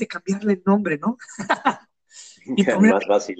cambiarle 0.08 0.54
el 0.54 0.62
nombre, 0.66 0.98
¿no? 0.98 1.16
y 2.56 2.64
más 2.80 3.06
fácil. 3.06 3.36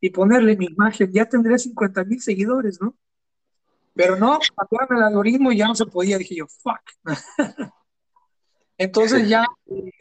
Y 0.00 0.10
ponerle 0.10 0.56
mi 0.56 0.66
imagen, 0.66 1.12
ya 1.12 1.24
tendré 1.26 1.58
50 1.58 2.04
mil 2.04 2.20
seguidores, 2.20 2.80
¿no? 2.80 2.96
Pero 3.94 4.16
no, 4.16 4.38
cambiaron 4.56 4.98
el 4.98 5.04
algoritmo 5.04 5.50
y 5.50 5.56
ya 5.56 5.66
no 5.66 5.74
se 5.74 5.86
podía. 5.86 6.18
Dije 6.18 6.36
yo, 6.36 6.46
fuck. 6.46 6.80
Entonces 8.78 9.28
ya 9.28 9.44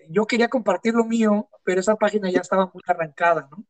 yo 0.10 0.28
quería 0.28 0.48
compartir 0.50 0.94
lo 0.94 1.04
mío, 1.04 1.50
pero 1.64 1.82
esa 1.82 1.96
página 1.96 2.30
ya 2.30 2.42
estaba 2.42 2.70
muy 2.72 2.84
arrancada, 2.86 3.50
¿no? 3.52 3.66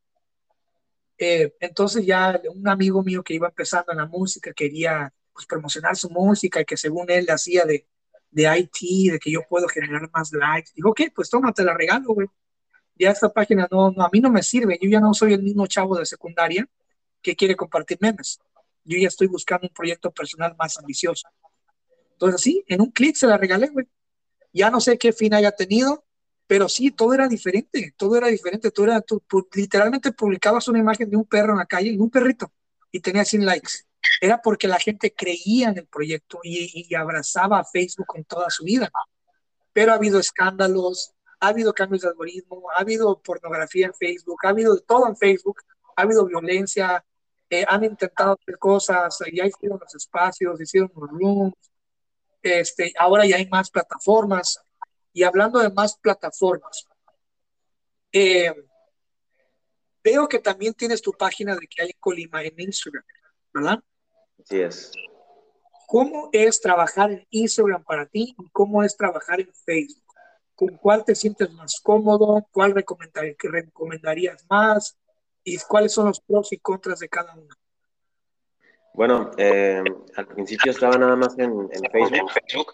Eh, 1.17 1.55
entonces 1.61 2.05
ya 2.05 2.39
un 2.53 2.67
amigo 2.67 3.01
mío 3.01 3.23
que 3.23 3.33
iba 3.33 3.47
empezando 3.47 3.91
en 3.91 3.97
la 3.97 4.05
música 4.05 4.53
quería 4.53 5.11
pues, 5.33 5.47
promocionar 5.47 5.95
su 5.95 6.11
música 6.11 6.61
y 6.61 6.65
que 6.65 6.77
según 6.77 7.09
él 7.09 7.25
le 7.25 7.31
hacía 7.31 7.65
de, 7.65 7.87
de 8.29 8.59
IT, 8.59 9.13
de 9.13 9.19
que 9.19 9.31
yo 9.31 9.41
puedo 9.49 9.67
generar 9.67 10.09
más 10.13 10.31
likes. 10.31 10.71
Dijo, 10.75 10.89
ok, 10.89 11.01
pues 11.15 11.29
toma, 11.29 11.53
te 11.53 11.63
la 11.63 11.73
regalo, 11.73 12.13
güey. 12.13 12.27
Ya 12.99 13.12
esta 13.12 13.29
página 13.29 13.67
no, 13.71 13.91
no, 13.91 14.03
a 14.03 14.10
mí 14.12 14.19
no 14.19 14.29
me 14.29 14.43
sirve. 14.43 14.79
Yo 14.81 14.89
ya 14.89 14.99
no 14.99 15.13
soy 15.13 15.33
el 15.33 15.43
mismo 15.43 15.67
chavo 15.67 15.97
de 15.97 16.05
secundaria 16.05 16.67
que 17.21 17.36
quiere 17.36 17.55
compartir 17.55 17.97
memes. 18.01 18.39
Yo 18.83 18.97
ya 18.97 19.07
estoy 19.07 19.27
buscando 19.27 19.67
un 19.67 19.73
proyecto 19.73 20.12
personal 20.12 20.55
más 20.57 20.77
ambicioso. 20.77 21.27
Entonces, 22.13 22.41
sí, 22.41 22.63
en 22.67 22.81
un 22.81 22.91
clic 22.91 23.15
se 23.15 23.27
la 23.27 23.38
regalé, 23.38 23.67
güey. 23.67 23.86
Ya 24.53 24.71
no 24.71 24.79
sé 24.79 24.97
qué 24.97 25.13
fin 25.13 25.33
haya 25.33 25.51
tenido, 25.51 26.05
pero 26.47 26.69
sí, 26.69 26.91
todo 26.91 27.13
era 27.13 27.27
diferente, 27.27 27.93
todo 27.97 28.15
era 28.15 28.27
diferente, 28.27 28.71
todo 28.71 28.86
era, 28.86 29.01
tú, 29.01 29.21
literalmente 29.53 30.13
publicabas 30.13 30.67
una 30.69 30.79
imagen 30.79 31.10
de 31.10 31.17
un 31.17 31.25
perro 31.25 31.51
en 31.51 31.60
la 31.60 31.65
calle, 31.65 31.95
un 31.99 32.10
perrito, 32.10 32.51
y 32.91 33.01
tenía 33.01 33.25
100 33.25 33.45
likes. 33.45 33.71
Era 34.21 34.41
porque 34.41 34.67
la 34.67 34.79
gente 34.79 35.13
creía 35.13 35.69
en 35.69 35.79
el 35.79 35.88
proyecto 35.88 36.39
y, 36.41 36.93
abrazaba 36.95 37.60
a 37.60 37.65
Facebook 37.65 38.07
con 38.07 38.23
toda 38.23 38.49
su 38.49 38.63
vida. 38.63 38.89
Pero 39.73 39.91
ha 39.91 39.95
habido 39.95 40.19
escándalos, 40.19 41.13
ha 41.39 41.47
habido 41.47 41.73
cambios 41.73 42.02
de 42.02 42.10
algoritmo, 42.10 42.69
ha 42.76 42.82
habido 42.82 43.19
pornografía 43.21 43.88
en 43.88 43.93
Facebook, 43.93 44.39
ha 44.43 44.50
habido 44.50 44.76
de 44.76 44.82
todo 44.82 45.08
en 45.08 45.15
Facebook, 45.15 45.62
ha 45.95 46.02
habido 46.02 46.26
violencia, 46.26 47.04
eh, 47.50 47.65
han 47.67 47.84
intentado 47.84 48.38
hacer 48.39 48.58
cosas, 48.58 49.19
ya 49.34 49.45
hicieron 49.45 49.80
los 49.80 49.95
espacios, 49.95 50.60
hicieron 50.60 50.91
los 50.95 51.10
rooms, 51.10 51.54
este, 52.41 52.93
ahora 52.97 53.26
ya 53.26 53.38
hay 53.38 53.47
más 53.47 53.69
plataformas, 53.69 54.60
y 55.13 55.23
hablando 55.23 55.60
de 55.60 55.69
más 55.71 55.97
plataformas, 55.97 56.88
eh, 58.12 58.54
Veo 60.08 60.26
que 60.30 60.39
también 60.39 60.73
tienes 60.73 61.02
tu 61.02 61.12
página 61.12 61.54
de 61.54 61.67
que 61.67 61.82
hay 61.82 61.89
en 61.89 62.00
Colima 62.00 62.41
en 62.41 62.58
Instagram, 62.58 63.04
¿verdad? 63.54 63.84
Así 64.41 64.62
es. 64.62 64.93
¿Cómo 65.86 66.30
es 66.32 66.62
trabajar 66.62 67.12
en 67.12 67.28
Instagram 67.30 67.84
para 67.84 68.06
ti 68.06 68.34
y 68.39 68.50
cómo 68.52 68.86
es 68.86 68.95
trabajar 68.95 69.41
en 69.41 69.54
Facebook? 69.54 70.06
¿Con 70.57 70.75
cuál 70.77 71.05
te 71.05 71.13
sientes 71.13 71.53
más 71.53 71.79
cómodo? 71.83 72.47
¿Cuál 72.51 72.73
recomendarías 72.73 74.43
más? 74.49 74.97
¿Y 75.43 75.55
cuáles 75.59 75.93
son 75.93 76.07
los 76.07 76.19
pros 76.19 76.51
y 76.51 76.57
contras 76.57 76.97
de 76.97 77.07
cada 77.07 77.35
uno? 77.35 77.53
Bueno, 78.95 79.29
eh, 79.37 79.83
al 80.15 80.27
principio 80.27 80.71
estaba 80.71 80.97
nada 80.97 81.15
más 81.15 81.37
en, 81.37 81.69
Facebook, 81.69 82.73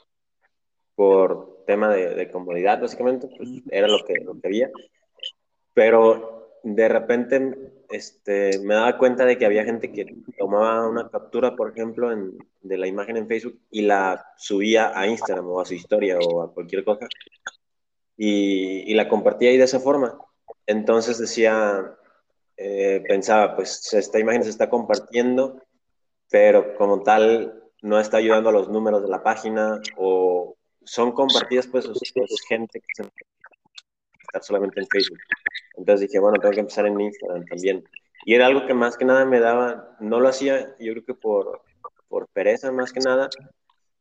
por 0.96 1.66
tema 1.68 1.90
de, 1.94 2.32
comodidad, 2.32 2.80
básicamente, 2.80 3.28
pues 3.36 3.50
era 3.70 3.90
lo 3.90 4.06
que, 4.06 4.14
lo 4.24 4.40
que 4.40 4.48
había. 4.48 4.72
Pero 5.74 6.54
de 6.64 6.88
repente 6.88 7.74
este, 7.90 8.60
me 8.60 8.76
daba 8.76 8.98
cuenta 8.98 9.26
de 9.26 9.38
que 9.38 9.46
había 9.46 9.66
gente 9.66 9.92
que 9.92 10.06
tomaba 10.38 10.88
una 10.88 11.10
captura, 11.10 11.58
por 11.58 11.72
ejemplo, 11.72 12.10
de 12.62 12.78
la 12.78 12.88
imagen 12.88 13.18
en 13.18 13.28
Facebook 13.28 13.60
y 13.70 13.82
la 13.82 14.26
subía 14.38 14.98
a 14.98 15.06
Instagram 15.06 15.50
o 15.50 15.60
a 15.60 15.66
su 15.66 15.74
historia 15.74 16.18
o 16.18 16.44
a 16.44 16.54
cualquier 16.54 16.86
cosa 16.86 17.10
y, 18.26 18.90
y 18.90 18.94
la 18.94 19.10
compartía 19.10 19.50
ahí 19.50 19.58
de 19.58 19.66
esa 19.66 19.82
forma. 19.82 20.18
Entonces 20.66 21.18
decía, 21.18 21.98
eh, 22.56 23.04
pensaba, 23.08 23.56
pues 23.56 23.94
esta 23.94 24.20
imagen 24.20 24.44
se 24.44 24.50
está 24.50 24.70
compartiendo, 24.70 25.62
pero 26.30 26.76
como 26.76 27.04
tal 27.04 27.64
no 27.82 28.00
está 28.00 28.18
ayudando 28.18 28.50
a 28.50 28.54
los 28.54 28.70
números 28.70 29.04
de 29.04 29.10
la 29.10 29.24
página 29.24 29.82
o 29.98 30.56
son 30.86 31.12
compartidas 31.12 31.68
pues, 31.68 31.86
gente 32.48 32.80
que 32.80 32.86
se 32.96 33.04
estar 33.04 34.44
solamente 34.44 34.80
en 34.80 34.88
Facebook. 34.88 35.20
Entonces 35.78 36.08
dije, 36.08 36.20
bueno, 36.20 36.40
tengo 36.40 36.54
que 36.54 36.62
empezar 36.62 36.86
en 36.86 37.00
Instagram 37.00 37.46
también. 37.46 37.84
Y 38.26 38.36
era 38.36 38.46
algo 38.48 38.66
que 38.66 38.74
más 38.74 38.96
que 38.96 39.04
nada 39.04 39.26
me 39.26 39.42
daba, 39.42 39.98
no 40.00 40.22
lo 40.22 40.30
hacía, 40.30 40.76
yo 40.80 40.94
creo 40.94 41.06
que 41.06 41.14
por, 41.14 41.62
por 42.08 42.30
pereza 42.30 42.72
más 42.72 42.94
que 42.94 43.02
nada, 43.02 43.30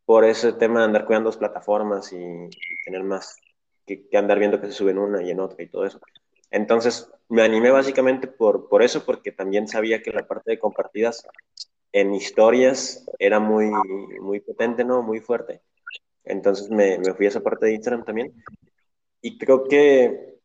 por 0.04 0.24
ese 0.24 0.52
tema 0.52 0.80
de 0.80 0.84
andar 0.86 1.06
cuidando 1.06 1.30
las 1.30 1.38
plataformas 1.38 2.12
y, 2.12 2.48
tener 2.84 3.02
más 3.02 3.36
que, 3.86 4.06
andar 4.16 4.38
viendo 4.38 4.60
que 4.60 4.66
se 4.66 4.72
suben 4.72 4.98
una 4.98 5.22
y 5.22 5.30
en 5.30 5.40
otra 5.40 5.62
y 5.62 5.68
todo 5.68 5.86
eso. 5.86 6.00
Entonces 6.50 7.10
me 7.28 7.42
animé 7.42 7.70
básicamente 7.70 8.28
por, 8.28 8.68
por 8.68 8.82
eso, 8.82 9.04
porque 9.04 9.32
también 9.32 9.68
sabía 9.68 10.02
que 10.02 10.12
la 10.12 10.26
parte 10.26 10.52
de 10.52 10.58
compartidas 10.58 11.26
en 11.92 12.14
historias 12.14 13.06
era 13.18 13.40
muy, 13.40 13.70
muy 14.20 14.40
potente, 14.40 14.84
¿no? 14.84 15.02
Muy 15.02 15.20
fuerte. 15.20 15.62
Entonces 16.24 16.70
me, 16.70 16.98
me 16.98 17.14
fui 17.14 17.26
a 17.26 17.30
esa 17.30 17.40
parte 17.40 17.66
de 17.66 17.74
Instagram 17.74 18.04
también. 18.04 18.32
Y 19.20 19.38
creo 19.38 19.64
que, 19.64 20.38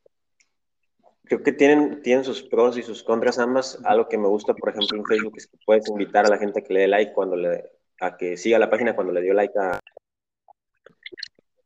creo 1.23 1.43
que 1.43 1.51
tienen, 1.51 2.01
tienen 2.01 2.23
sus 2.23 2.43
pros 2.43 2.77
y 2.77 2.83
sus 2.83 3.03
contras 3.03 3.39
ambas. 3.39 3.79
Algo 3.83 4.07
que 4.07 4.17
me 4.17 4.27
gusta, 4.27 4.53
por 4.53 4.69
ejemplo, 4.69 4.97
en 4.97 5.05
Facebook 5.05 5.33
es 5.37 5.47
que 5.47 5.57
puedes 5.65 5.87
invitar 5.89 6.25
a 6.25 6.29
la 6.29 6.37
gente 6.37 6.59
a 6.59 6.63
que 6.63 6.73
le 6.73 6.81
dé 6.81 6.87
like 6.87 7.13
cuando 7.13 7.35
le, 7.35 7.63
a 7.99 8.17
que 8.17 8.37
siga 8.37 8.59
la 8.59 8.69
página 8.69 8.95
cuando 8.95 9.13
le 9.13 9.21
dio 9.21 9.33
like 9.33 9.57
a, 9.59 9.79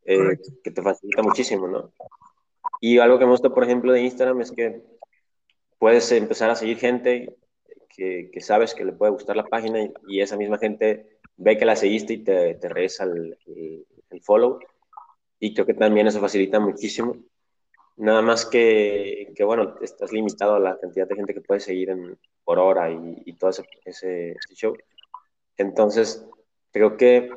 eh, 0.06 0.38
que 0.64 0.72
te 0.72 0.82
facilita 0.82 1.22
muchísimo, 1.22 1.68
¿no? 1.68 1.94
Y 2.80 2.98
algo 2.98 3.20
que 3.20 3.26
me 3.26 3.32
gusta, 3.32 3.50
por 3.50 3.64
ejemplo, 3.64 3.92
de 3.92 4.02
Instagram 4.02 4.42
es 4.42 4.52
que 4.52 4.82
puedes 5.78 6.12
empezar 6.12 6.50
a 6.50 6.56
seguir 6.56 6.78
gente 6.78 7.36
que, 7.90 8.30
que 8.32 8.42
sabes 8.42 8.74
que 8.74 8.86
le 8.86 8.94
puede 8.94 9.12
gustar 9.12 9.36
la 9.36 9.46
página 9.46 9.80
y, 10.08 10.22
esa 10.22 10.38
misma 10.38 10.58
gente 10.58 11.20
ve 11.38 11.58
que 11.58 11.66
la 11.66 11.76
seguiste 11.76 12.14
y 12.14 12.24
te, 12.24 12.56
te 12.56 12.70
regresa 12.70 13.04
el, 13.04 13.38
el, 14.10 14.22
follow. 14.22 14.60
Y 15.40 15.54
creo 15.54 15.66
que 15.66 15.74
también 15.74 16.08
eso 16.08 16.20
facilita 16.20 16.60
muchísimo. 16.60 17.16
Nada 17.98 18.22
más 18.22 18.46
que, 18.46 19.32
que, 19.36 19.44
bueno, 19.44 19.76
estás 19.82 20.12
limitado 20.12 20.56
a 20.56 20.60
la 20.60 20.80
cantidad 20.80 21.08
de 21.08 21.16
gente 21.16 21.34
que 21.34 21.42
puedes 21.42 21.64
seguir 21.64 21.90
en, 21.90 22.18
por 22.44 22.60
hora 22.60 22.92
y, 22.92 23.22
y 23.26 23.34
todo 23.34 23.50
ese, 23.50 23.64
ese, 23.86 24.36
show. 24.54 24.76
Entonces, 25.58 26.26
creo 26.72 26.98
que 26.98 27.30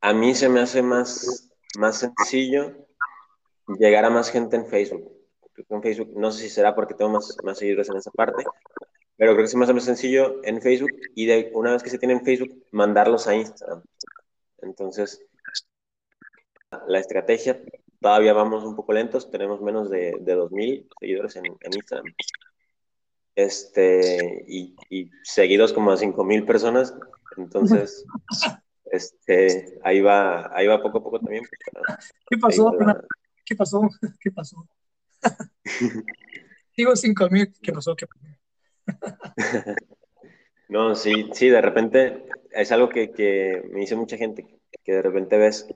a 0.00 0.12
mí 0.12 0.34
se 0.34 0.48
me 0.48 0.60
hace 0.60 0.82
más, 0.82 1.47
más 1.76 1.98
sencillo 1.98 2.86
llegar 3.78 4.04
a 4.04 4.10
más 4.10 4.30
gente 4.30 4.56
en 4.56 4.66
Facebook. 4.66 5.12
En 5.68 5.82
Facebook, 5.82 6.12
no 6.16 6.30
sé 6.30 6.44
si 6.44 6.50
será 6.50 6.74
porque 6.74 6.94
tengo 6.94 7.10
más, 7.10 7.36
más 7.42 7.58
seguidores 7.58 7.88
en 7.88 7.96
esa 7.96 8.10
parte, 8.12 8.44
pero 9.16 9.32
creo 9.32 9.44
que 9.44 9.50
es 9.50 9.54
más, 9.56 9.84
sencillo 9.84 10.40
en 10.44 10.62
Facebook 10.62 10.92
y 11.14 11.26
de, 11.26 11.50
una 11.52 11.72
vez 11.72 11.82
que 11.82 11.90
se 11.90 11.98
tiene 11.98 12.14
en 12.14 12.24
Facebook, 12.24 12.64
mandarlos 12.70 13.26
a 13.26 13.34
Instagram. 13.34 13.82
Entonces, 14.62 15.20
la 16.86 17.00
estrategia, 17.00 17.60
todavía 18.00 18.32
vamos 18.32 18.64
un 18.64 18.76
poco 18.76 18.92
lentos, 18.92 19.30
tenemos 19.30 19.60
menos 19.60 19.90
de, 19.90 20.16
de 20.20 20.36
2.000 20.36 20.88
seguidores 21.00 21.36
en, 21.36 21.46
en, 21.46 21.74
Instagram. 21.74 22.14
Este, 23.34 24.44
y, 24.46 24.76
y 24.88 25.10
seguidos 25.24 25.72
como 25.72 25.90
a 25.90 25.96
5.000 25.96 26.46
personas, 26.46 26.94
entonces, 27.36 28.04
este, 28.90 29.78
ahí 29.82 30.00
va, 30.00 30.56
ahí 30.56 30.66
va 30.66 30.82
poco 30.82 30.98
a 30.98 31.02
poco 31.02 31.20
también. 31.20 31.44
¿Qué 32.28 32.38
pasó? 32.38 32.72
¿Qué 33.44 33.56
pasó? 33.56 33.80
¿Qué 34.20 34.30
pasó? 34.30 34.68
Digo 36.76 36.94
cinco 36.94 37.28
mil, 37.30 37.52
¿qué 37.62 37.72
pasó? 37.72 37.96
¿Qué 37.96 38.06
pasó? 38.06 38.26
no, 40.68 40.94
sí, 40.94 41.28
sí, 41.32 41.48
de 41.48 41.60
repente 41.60 42.24
es 42.52 42.72
algo 42.72 42.88
que, 42.88 43.10
que, 43.10 43.62
me 43.70 43.80
dice 43.80 43.96
mucha 43.96 44.16
gente, 44.16 44.46
que 44.84 44.92
de 44.92 45.02
repente 45.02 45.36
ves 45.36 45.66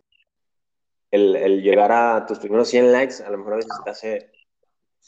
el, 1.11 1.37
el, 1.37 1.63
llegar 1.63 1.93
a 1.93 2.25
tus 2.27 2.39
primeros 2.39 2.69
100 2.69 2.93
likes, 2.93 3.23
a 3.23 3.31
lo 3.31 3.39
mejor 3.39 3.55
a 3.55 3.57
veces 3.57 3.73
te 3.85 3.91
hace, 3.91 4.33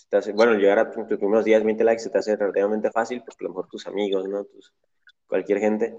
te 0.08 0.16
hace 0.16 0.32
bueno, 0.32 0.54
llegar 0.54 0.78
a 0.78 0.90
tus 0.90 1.06
primeros 1.06 1.44
10, 1.44 1.64
20 1.64 1.84
likes 1.84 2.02
se 2.02 2.10
te 2.10 2.18
hace 2.18 2.36
relativamente 2.36 2.90
fácil, 2.90 3.22
porque 3.24 3.44
a 3.44 3.48
lo 3.48 3.50
mejor 3.50 3.68
tus 3.68 3.86
amigos, 3.86 4.28
¿no? 4.28 4.44
Tus, 4.44 4.72
cualquier 5.26 5.60
gente, 5.60 5.96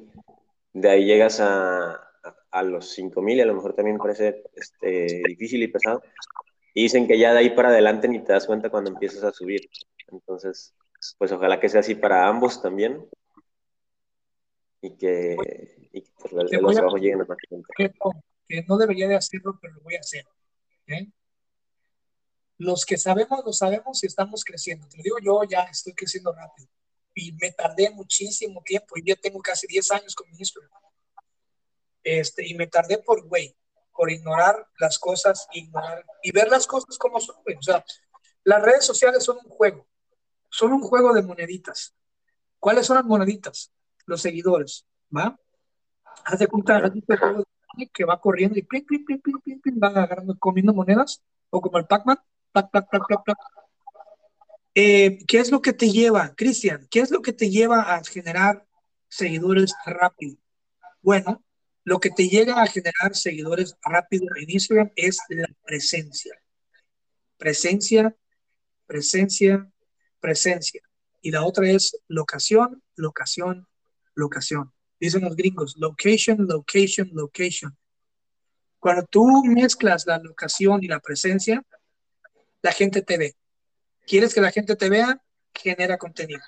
de 0.75 0.89
ahí 0.89 1.05
llegas 1.05 1.39
a, 1.39 2.01
los 2.63 2.89
5000 2.89 3.37
y 3.37 3.41
a 3.41 3.45
lo 3.45 3.55
mejor 3.55 3.73
también 3.73 3.97
parece 3.97 4.43
este, 4.55 5.21
difícil 5.27 5.63
y 5.63 5.67
pesado, 5.67 6.01
y 6.73 6.83
dicen 6.83 7.07
que 7.07 7.17
ya 7.17 7.33
de 7.33 7.39
ahí 7.39 7.49
para 7.49 7.69
adelante 7.69 8.07
ni 8.07 8.19
te 8.19 8.33
das 8.33 8.45
cuenta 8.45 8.69
cuando 8.69 8.91
empiezas 8.91 9.23
a 9.23 9.31
subir. 9.31 9.69
Entonces, 10.07 10.75
pues 11.17 11.31
ojalá 11.31 11.59
que 11.59 11.69
sea 11.69 11.79
así 11.79 11.95
para 11.95 12.27
ambos 12.27 12.61
también. 12.61 13.07
Y 14.81 14.97
que, 14.97 15.37
y 15.93 16.01
que 16.01 16.11
pues, 16.19 16.33
los 16.33 16.51
trabajos 16.51 17.01
lleguen 17.01 17.21
a 17.21 17.25
más 17.25 17.37
gente. 17.49 17.67
Que 17.75 17.93
no, 18.03 18.23
que 18.47 18.63
no 18.67 18.77
debería 18.77 19.07
de 19.07 19.15
hacerlo, 19.15 19.57
pero 19.61 19.75
lo 19.75 19.81
voy 19.81 19.95
a 19.95 19.99
hacer. 19.99 20.25
¿eh? 20.87 21.07
Los 22.57 22.85
que 22.85 22.97
sabemos, 22.97 23.43
lo 23.45 23.53
sabemos 23.53 24.03
y 24.03 24.07
estamos 24.07 24.43
creciendo. 24.43 24.87
Te 24.89 24.97
lo 24.97 25.03
digo 25.03 25.17
yo, 25.23 25.49
ya 25.49 25.63
estoy 25.63 25.93
creciendo 25.93 26.33
rápido. 26.33 26.67
Y 27.15 27.31
me 27.41 27.51
tardé 27.51 27.89
muchísimo 27.89 28.61
tiempo. 28.63 28.95
Y 28.97 29.07
ya 29.07 29.15
tengo 29.15 29.41
casi 29.41 29.65
10 29.65 29.91
años 29.91 30.13
con 30.13 30.29
mi 30.29 30.37
Instagram. 30.37 30.69
Este, 32.03 32.47
y 32.47 32.53
me 32.53 32.67
tardé 32.67 32.99
por, 32.99 33.27
güey, 33.27 33.55
por 33.95 34.11
ignorar 34.11 34.67
las 34.77 34.99
cosas 34.99 35.47
ignorar, 35.53 36.05
y 36.21 36.31
ver 36.31 36.49
las 36.49 36.67
cosas 36.67 36.97
como 36.97 37.19
son. 37.19 37.35
O 37.37 37.61
sea, 37.61 37.83
las 38.43 38.61
redes 38.61 38.85
sociales 38.85 39.23
son 39.23 39.37
un 39.43 39.49
juego, 39.49 39.87
son 40.49 40.73
un 40.73 40.81
juego 40.81 41.13
de 41.13 41.23
moneditas. 41.23 41.95
¿Cuáles 42.59 42.85
son 42.85 42.97
las 42.97 43.05
moneditas? 43.05 43.71
Los 44.05 44.21
seguidores, 44.21 44.85
¿va? 45.15 45.39
Haz 46.25 46.39
de 46.39 46.47
cuenta, 46.47 46.91
que 47.91 48.05
va 48.05 48.19
corriendo 48.19 48.57
y 48.57 48.61
plin, 48.63 48.85
plin, 48.85 49.03
plin, 49.03 49.21
plin, 49.21 49.41
plin, 49.41 49.61
plin, 49.61 49.79
van 49.79 49.97
agarrando, 49.97 50.37
comiendo 50.37 50.73
monedas, 50.73 51.21
o 51.49 51.61
como 51.61 51.77
el 51.77 51.87
Pac-Man, 51.87 52.19
pac, 52.51 52.69
pac, 52.69 52.89
pac, 52.89 53.01
pac, 53.07 53.23
pac. 53.25 53.37
Eh, 54.77 55.19
¿Qué 55.25 55.39
es 55.39 55.51
lo 55.51 55.61
que 55.61 55.71
te 55.71 55.89
lleva, 55.89 56.35
Cristian? 56.35 56.85
¿Qué 56.91 56.99
es 56.99 57.09
lo 57.09 57.21
que 57.21 57.31
te 57.31 57.49
lleva 57.49 57.95
a 57.95 58.03
generar 58.03 58.67
seguidores 59.07 59.73
rápido? 59.85 60.35
Bueno, 61.01 61.41
lo 61.85 62.01
que 62.01 62.09
te 62.09 62.27
llega 62.27 62.61
a 62.61 62.67
generar 62.67 63.15
seguidores 63.15 63.77
rápido 63.81 64.27
en 64.35 64.49
Instagram 64.49 64.91
es 64.97 65.17
la 65.29 65.47
presencia. 65.63 66.37
Presencia, 67.37 68.13
presencia, 68.85 69.71
presencia. 70.19 70.81
Y 71.21 71.31
la 71.31 71.45
otra 71.45 71.69
es 71.69 71.97
locación, 72.09 72.83
locación, 72.97 73.65
locación. 74.13 74.73
Dicen 74.99 75.21
los 75.21 75.37
gringos, 75.37 75.77
location, 75.77 76.45
location, 76.47 77.09
location. 77.13 77.77
Cuando 78.79 79.05
tú 79.05 79.43
mezclas 79.45 80.05
la 80.05 80.17
locación 80.19 80.83
y 80.83 80.87
la 80.87 80.99
presencia, 80.99 81.63
la 82.61 82.73
gente 82.73 83.01
te 83.01 83.17
ve. 83.17 83.35
¿Quieres 84.05 84.33
que 84.33 84.41
la 84.41 84.51
gente 84.51 84.75
te 84.75 84.89
vea? 84.89 85.21
Genera 85.53 85.97
contenido. 85.97 86.41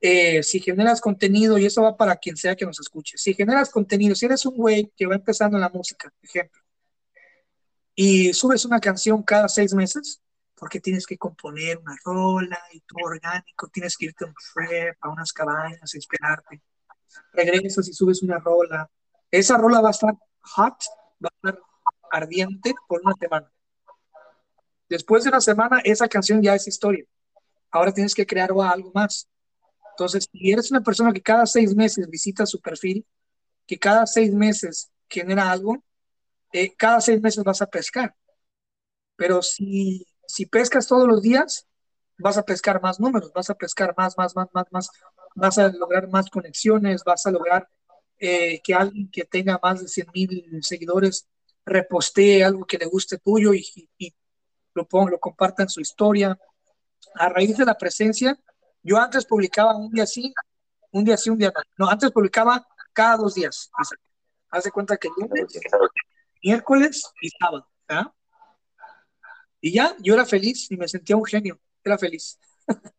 Eh, 0.00 0.42
si 0.42 0.60
generas 0.60 1.00
contenido, 1.00 1.58
y 1.58 1.66
eso 1.66 1.82
va 1.82 1.96
para 1.96 2.16
quien 2.16 2.36
sea 2.36 2.54
que 2.54 2.64
nos 2.64 2.78
escuche, 2.78 3.18
si 3.18 3.34
generas 3.34 3.70
contenido, 3.70 4.14
si 4.14 4.26
eres 4.26 4.46
un 4.46 4.56
güey 4.56 4.92
que 4.96 5.06
va 5.06 5.16
empezando 5.16 5.56
en 5.56 5.62
la 5.62 5.70
música, 5.70 6.12
ejemplo, 6.22 6.62
y 7.96 8.32
subes 8.32 8.64
una 8.64 8.78
canción 8.78 9.24
cada 9.24 9.48
seis 9.48 9.74
meses, 9.74 10.20
porque 10.54 10.78
tienes 10.78 11.04
que 11.04 11.18
componer 11.18 11.78
una 11.78 11.96
rola 12.04 12.58
y 12.72 12.80
todo 12.80 13.04
orgánico, 13.06 13.68
tienes 13.72 13.96
que 13.96 14.06
irte 14.06 14.24
a 14.24 14.28
un 14.28 14.34
prep, 14.54 14.96
a 15.00 15.08
unas 15.08 15.32
cabañas, 15.32 15.92
esperarte, 15.94 16.62
regresas 17.32 17.88
y 17.88 17.92
subes 17.92 18.22
una 18.22 18.38
rola, 18.38 18.88
esa 19.32 19.56
rola 19.56 19.80
va 19.80 19.88
a 19.88 19.92
estar 19.92 20.14
hot, 20.42 20.76
va 21.24 21.28
a 21.42 21.48
estar 21.48 21.62
ardiente 22.12 22.72
por 22.86 23.00
una 23.02 23.14
semana. 23.18 23.52
Después 24.88 25.24
de 25.24 25.30
una 25.30 25.40
semana, 25.40 25.80
esa 25.84 26.08
canción 26.08 26.42
ya 26.42 26.54
es 26.54 26.66
historia 26.66 27.04
ahora 27.70 27.92
tienes 27.92 28.14
que 28.14 28.26
crear 28.26 28.50
algo 28.50 28.90
más. 28.94 29.28
Entonces, 29.92 30.28
si 30.30 30.50
eres 30.52 30.70
una 30.70 30.82
persona 30.82 31.12
que 31.12 31.22
cada 31.22 31.46
seis 31.46 31.74
meses 31.74 32.08
visita 32.08 32.46
su 32.46 32.60
perfil, 32.60 33.06
que 33.66 33.78
cada 33.78 34.06
seis 34.06 34.32
meses 34.32 34.90
genera 35.08 35.50
algo, 35.50 35.82
eh, 36.52 36.74
cada 36.76 37.00
seis 37.00 37.20
meses 37.20 37.44
vas 37.44 37.62
a 37.62 37.66
pescar. 37.66 38.14
Pero 39.16 39.42
si, 39.42 40.06
si 40.26 40.46
pescas 40.46 40.86
todos 40.86 41.08
los 41.08 41.22
días, 41.22 41.66
vas 42.18 42.38
a 42.38 42.44
pescar 42.44 42.80
más 42.80 43.00
números, 43.00 43.32
vas 43.34 43.50
a 43.50 43.54
pescar 43.54 43.94
más, 43.96 44.16
más, 44.16 44.34
más, 44.36 44.48
más, 44.52 44.66
más, 44.70 44.90
vas 45.34 45.58
a 45.58 45.68
lograr 45.68 46.08
más 46.08 46.30
conexiones, 46.30 47.04
vas 47.04 47.26
a 47.26 47.30
lograr 47.30 47.68
eh, 48.18 48.60
que 48.62 48.74
alguien 48.74 49.10
que 49.10 49.24
tenga 49.24 49.58
más 49.62 49.80
de 49.80 49.88
100 49.88 50.06
mil 50.14 50.58
seguidores 50.62 51.28
repostee 51.64 52.44
algo 52.44 52.64
que 52.64 52.78
le 52.78 52.86
guste 52.86 53.18
tuyo 53.18 53.52
y, 53.52 53.64
y, 53.98 54.14
lo, 54.78 55.08
lo 55.08 55.18
comparta 55.18 55.62
en 55.62 55.68
su 55.68 55.80
historia. 55.80 56.38
A 57.14 57.28
raíz 57.28 57.56
de 57.56 57.64
la 57.64 57.76
presencia, 57.76 58.38
yo 58.82 58.98
antes 58.98 59.24
publicaba 59.24 59.76
un 59.76 59.90
día 59.90 60.06
sí, 60.06 60.32
un 60.92 61.04
día 61.04 61.16
sí, 61.16 61.30
un 61.30 61.38
día 61.38 61.52
no. 61.54 61.62
No, 61.86 61.90
antes 61.90 62.10
publicaba 62.10 62.66
cada 62.92 63.16
dos 63.16 63.34
días. 63.34 63.70
Haz 64.50 64.64
de 64.64 64.70
cuenta 64.70 64.96
que 64.96 65.08
lunes, 65.16 65.46
miércoles 66.42 67.04
y 67.20 67.28
sábado. 67.30 67.68
Y 69.60 69.72
ya, 69.72 69.96
yo 70.00 70.14
era 70.14 70.24
feliz 70.24 70.70
y 70.70 70.76
me 70.76 70.88
sentía 70.88 71.16
un 71.16 71.24
genio. 71.24 71.60
Era 71.82 71.98
feliz. 71.98 72.38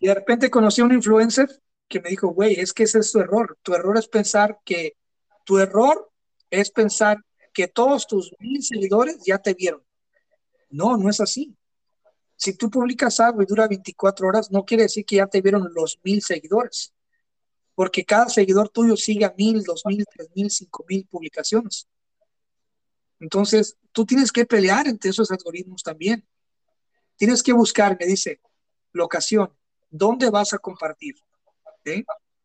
y 0.00 0.06
de 0.06 0.14
repente 0.14 0.50
conocí 0.50 0.80
a 0.80 0.84
un 0.84 0.92
influencer 0.92 1.48
que 1.88 2.00
me 2.00 2.10
dijo, 2.10 2.28
güey, 2.28 2.58
es 2.58 2.72
que 2.72 2.84
ese 2.84 3.00
es 3.00 3.12
tu 3.12 3.20
error. 3.20 3.58
Tu 3.62 3.74
error 3.74 3.98
es 3.98 4.08
pensar 4.08 4.58
que, 4.64 4.96
tu 5.44 5.58
error 5.58 6.10
es 6.50 6.70
pensar 6.70 7.18
que 7.52 7.68
todos 7.68 8.06
tus 8.06 8.34
mil 8.38 8.62
seguidores 8.62 9.18
ya 9.24 9.38
te 9.38 9.54
vieron. 9.54 9.82
No, 10.72 10.96
no 10.96 11.08
es 11.08 11.20
así. 11.20 11.56
Si 12.34 12.56
tú 12.56 12.70
publicas 12.70 13.20
algo 13.20 13.42
y 13.42 13.46
dura 13.46 13.68
24 13.68 14.26
horas, 14.26 14.50
no 14.50 14.64
quiere 14.64 14.84
decir 14.84 15.04
que 15.04 15.16
ya 15.16 15.26
te 15.26 15.40
vieron 15.40 15.70
los 15.74 16.00
mil 16.02 16.20
seguidores, 16.22 16.92
porque 17.74 18.04
cada 18.04 18.28
seguidor 18.28 18.68
tuyo 18.70 18.96
sigue 18.96 19.24
a 19.24 19.34
mil, 19.36 19.62
dos 19.62 19.82
mil, 19.86 20.04
tres 20.12 20.28
mil, 20.34 20.50
cinco 20.50 20.84
mil 20.88 21.06
publicaciones. 21.06 21.88
Entonces, 23.20 23.76
tú 23.92 24.04
tienes 24.04 24.32
que 24.32 24.44
pelear 24.44 24.88
entre 24.88 25.10
esos 25.10 25.30
algoritmos 25.30 25.82
también. 25.82 26.26
Tienes 27.16 27.42
que 27.42 27.52
buscar, 27.52 27.96
me 28.00 28.06
dice, 28.06 28.40
locación, 28.92 29.56
¿dónde 29.90 30.30
vas 30.30 30.52
a 30.52 30.58
compartir? 30.58 31.14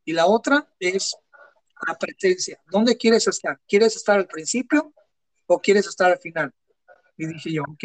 Y 0.06 0.14
la 0.14 0.28
otra 0.28 0.72
es 0.80 1.16
la 1.88 1.98
presencia. 1.98 2.62
¿Dónde 2.68 2.98
quieres 2.98 3.28
estar? 3.28 3.60
¿Quieres 3.68 3.96
estar 3.96 4.18
al 4.18 4.28
principio 4.28 4.94
o 5.48 5.60
quieres 5.60 5.88
estar 5.88 6.12
al 6.12 6.20
final? 6.20 6.54
Y 7.18 7.26
dije 7.26 7.54
yo, 7.54 7.64
ok, 7.64 7.84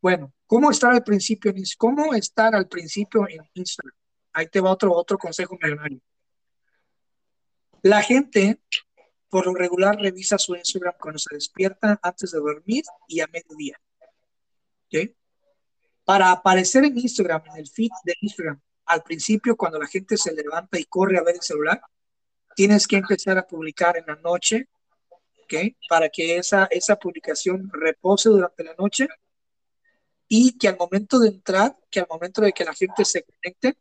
bueno, 0.00 0.32
¿cómo 0.46 0.70
estar 0.70 0.92
al 0.92 1.02
principio? 1.02 1.52
¿Cómo 1.76 2.14
estar 2.14 2.54
al 2.54 2.68
principio 2.68 3.28
en 3.28 3.40
Instagram? 3.54 3.94
Ahí 4.32 4.46
te 4.48 4.60
va 4.60 4.70
otro, 4.70 4.92
otro 4.94 5.18
consejo 5.18 5.58
millonario. 5.60 6.00
La 7.82 8.02
gente 8.02 8.60
por 9.28 9.46
lo 9.46 9.54
regular 9.54 9.96
revisa 9.96 10.38
su 10.38 10.54
Instagram 10.54 10.94
cuando 10.98 11.18
se 11.18 11.34
despierta, 11.34 11.98
antes 12.02 12.30
de 12.30 12.38
dormir 12.38 12.84
y 13.06 13.20
a 13.20 13.26
mediodía. 13.26 13.78
¿Okay? 14.86 15.14
Para 16.04 16.30
aparecer 16.30 16.84
en 16.84 16.96
Instagram, 16.96 17.42
en 17.52 17.58
el 17.58 17.68
feed 17.68 17.90
de 18.04 18.14
Instagram, 18.20 18.60
al 18.86 19.02
principio 19.02 19.56
cuando 19.56 19.78
la 19.78 19.86
gente 19.86 20.16
se 20.16 20.32
levanta 20.32 20.78
y 20.78 20.84
corre 20.84 21.18
a 21.18 21.22
ver 21.22 21.34
el 21.34 21.42
celular, 21.42 21.80
tienes 22.56 22.86
que 22.86 22.96
empezar 22.96 23.36
a 23.36 23.46
publicar 23.46 23.98
en 23.98 24.06
la 24.06 24.16
noche, 24.16 24.68
¿okay? 25.44 25.76
Para 25.88 26.08
que 26.08 26.38
esa, 26.38 26.66
esa 26.70 26.96
publicación 26.96 27.70
repose 27.70 28.30
durante 28.30 28.64
la 28.64 28.74
noche 28.78 29.08
y 30.28 30.58
que 30.58 30.68
al 30.68 30.76
momento 30.76 31.18
de 31.18 31.28
entrar, 31.28 31.76
que 31.90 32.00
al 32.00 32.06
momento 32.08 32.42
de 32.42 32.52
que 32.52 32.64
la 32.64 32.74
gente 32.74 33.04
se 33.04 33.24
conecte, 33.24 33.78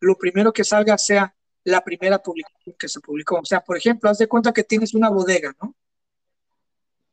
lo 0.00 0.16
primero 0.16 0.52
que 0.52 0.64
salga 0.64 0.98
sea 0.98 1.36
la 1.64 1.84
primera 1.84 2.22
publicación 2.22 2.74
que 2.78 2.88
se 2.88 3.00
publicó. 3.00 3.38
O 3.38 3.44
sea, 3.44 3.62
por 3.62 3.76
ejemplo, 3.76 4.10
haz 4.10 4.18
de 4.18 4.26
cuenta 4.26 4.52
que 4.52 4.64
tienes 4.64 4.94
una 4.94 5.10
bodega, 5.10 5.54
¿no? 5.62 5.76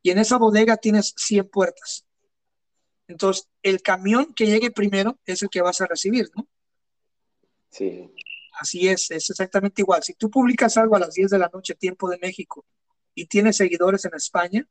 Y 0.02 0.12
en 0.12 0.18
esa 0.18 0.38
bodega 0.38 0.78
tienes 0.78 1.14
100 1.18 1.50
puertas. 1.50 2.06
Entonces, 3.08 3.50
el 3.64 3.82
camión 3.82 4.34
que 4.34 4.46
llegue 4.46 4.72
primero 4.72 5.20
es 5.26 5.44
el 5.44 5.50
que 5.50 5.62
vas 5.62 5.82
a 5.82 5.88
recibir, 5.88 6.30
¿no? 6.36 6.48
Sí. 7.70 8.10
Así 8.60 8.88
es, 8.88 9.12
es 9.12 9.30
exactamente 9.30 9.82
igual. 9.82 10.04
Si 10.04 10.14
tú 10.14 10.30
publicas 10.30 10.78
algo 10.78 10.96
a 10.96 11.00
las 11.00 11.14
10 11.14 11.32
de 11.32 11.40
la 11.40 11.50
noche, 11.54 11.76
tiempo 11.76 12.10
de 12.10 12.18
México, 12.18 12.66
y 13.14 13.26
tienes 13.26 13.58
seguidores 13.58 14.06
en 14.06 14.14
España, 14.16 14.68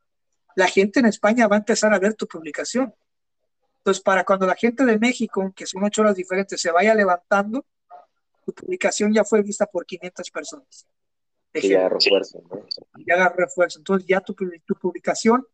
la 0.56 0.66
gente 0.66 1.00
en 1.00 1.06
España 1.06 1.46
va 1.46 1.56
a 1.56 1.60
empezar 1.60 1.92
a 1.92 1.98
ver 1.98 2.14
tu 2.14 2.26
publicación. 2.26 2.94
Entonces, 3.88 4.04
para 4.04 4.22
cuando 4.22 4.46
la 4.46 4.54
gente 4.54 4.84
de 4.84 4.98
México, 4.98 5.50
que 5.56 5.64
son 5.64 5.82
ocho 5.82 6.02
horas 6.02 6.14
diferentes, 6.14 6.60
se 6.60 6.70
vaya 6.70 6.94
levantando, 6.94 7.64
tu 8.44 8.52
publicación 8.52 9.14
ya 9.14 9.24
fue 9.24 9.40
vista 9.40 9.64
por 9.64 9.86
500 9.86 10.30
personas. 10.30 10.86
Y 11.54 11.70
ya 11.70 11.88
refuerzo. 11.88 12.42
Ya 13.06 13.14
agarró 13.14 13.36
refuerzo. 13.36 13.78
Entonces 13.78 14.06
ya 14.06 14.20
tu, 14.20 14.34
tu 14.34 14.74
publicación 14.74 15.46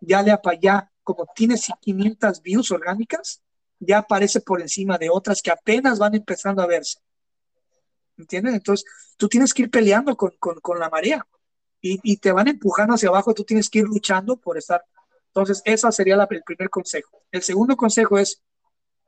ya 0.00 0.22
le 0.22 0.34
ya, 0.58 0.90
como 1.02 1.26
tienes 1.36 1.68
500 1.82 2.40
views 2.40 2.70
orgánicas, 2.70 3.42
ya 3.78 3.98
aparece 3.98 4.40
por 4.40 4.62
encima 4.62 4.96
de 4.96 5.10
otras 5.10 5.42
que 5.42 5.50
apenas 5.50 5.98
van 5.98 6.14
empezando 6.14 6.62
a 6.62 6.66
verse. 6.66 6.98
¿Entiendes? 8.16 8.54
Entonces 8.54 8.86
tú 9.18 9.28
tienes 9.28 9.52
que 9.52 9.64
ir 9.64 9.70
peleando 9.70 10.16
con, 10.16 10.30
con, 10.38 10.60
con 10.60 10.78
la 10.78 10.88
marea 10.88 11.26
y, 11.82 12.00
y, 12.02 12.16
te 12.16 12.32
van 12.32 12.48
empujando 12.48 12.94
hacia 12.94 13.10
abajo, 13.10 13.34
tú 13.34 13.44
tienes 13.44 13.68
que 13.68 13.80
ir 13.80 13.84
luchando 13.84 14.38
por 14.38 14.56
estar. 14.56 14.82
Entonces, 15.34 15.62
ese 15.64 15.90
sería 15.92 16.14
el 16.14 16.42
primer 16.44 16.68
consejo. 16.68 17.22
El 17.30 17.42
segundo 17.42 17.74
consejo 17.74 18.18
es 18.18 18.42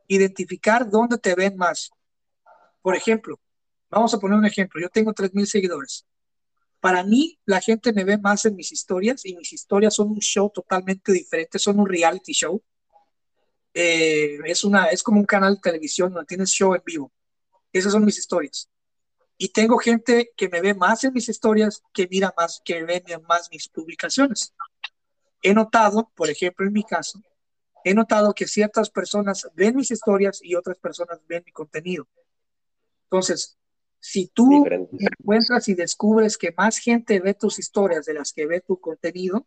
identificar 0.08 0.88
dónde 0.88 1.18
te 1.18 1.34
ven 1.34 1.54
más. 1.56 1.90
Por 2.80 2.96
ejemplo, 2.96 3.38
vamos 3.90 4.14
a 4.14 4.18
poner 4.18 4.38
un 4.38 4.46
ejemplo, 4.46 4.80
yo 4.80 4.88
tengo 4.88 5.12
3.000 5.12 5.44
seguidores. 5.46 6.06
Para 6.80 7.02
mí, 7.02 7.38
la 7.44 7.60
gente 7.60 7.92
me 7.92 8.04
ve 8.04 8.16
más 8.16 8.44
en 8.46 8.56
mis 8.56 8.72
historias 8.72 9.24
y 9.26 9.36
mis 9.36 9.52
historias 9.52 9.94
son 9.94 10.10
un 10.10 10.18
show 10.18 10.50
totalmente 10.50 11.12
diferente, 11.12 11.58
son 11.58 11.78
un 11.78 11.86
reality 11.86 12.32
show. 12.32 12.62
Eh, 13.74 14.38
es, 14.46 14.64
una, 14.64 14.86
es 14.86 15.02
como 15.02 15.20
un 15.20 15.26
canal 15.26 15.56
de 15.56 15.60
televisión 15.60 16.12
donde 16.12 16.26
tienes 16.26 16.50
show 16.50 16.74
en 16.74 16.82
vivo. 16.84 17.12
Esas 17.70 17.92
son 17.92 18.04
mis 18.04 18.18
historias. 18.18 18.70
Y 19.36 19.48
tengo 19.48 19.78
gente 19.78 20.32
que 20.36 20.48
me 20.48 20.60
ve 20.62 20.74
más 20.74 21.04
en 21.04 21.12
mis 21.12 21.28
historias, 21.28 21.82
que 21.92 22.08
mira 22.08 22.32
más, 22.36 22.62
que 22.64 22.82
ve 22.84 23.02
más 23.28 23.48
mis 23.50 23.68
publicaciones. 23.68 24.54
He 25.46 25.52
notado, 25.52 26.10
por 26.14 26.30
ejemplo, 26.30 26.66
en 26.66 26.72
mi 26.72 26.82
caso, 26.84 27.20
he 27.84 27.92
notado 27.92 28.32
que 28.32 28.46
ciertas 28.46 28.88
personas 28.88 29.46
ven 29.54 29.76
mis 29.76 29.90
historias 29.90 30.40
y 30.42 30.54
otras 30.54 30.78
personas 30.78 31.20
ven 31.28 31.42
mi 31.44 31.52
contenido. 31.52 32.08
Entonces, 33.04 33.58
si 34.00 34.28
tú 34.28 34.64
encuentras 34.98 35.68
y 35.68 35.74
descubres 35.74 36.38
que 36.38 36.54
más 36.56 36.78
gente 36.78 37.20
ve 37.20 37.34
tus 37.34 37.58
historias 37.58 38.06
de 38.06 38.14
las 38.14 38.32
que 38.32 38.46
ve 38.46 38.62
tu 38.62 38.80
contenido, 38.80 39.46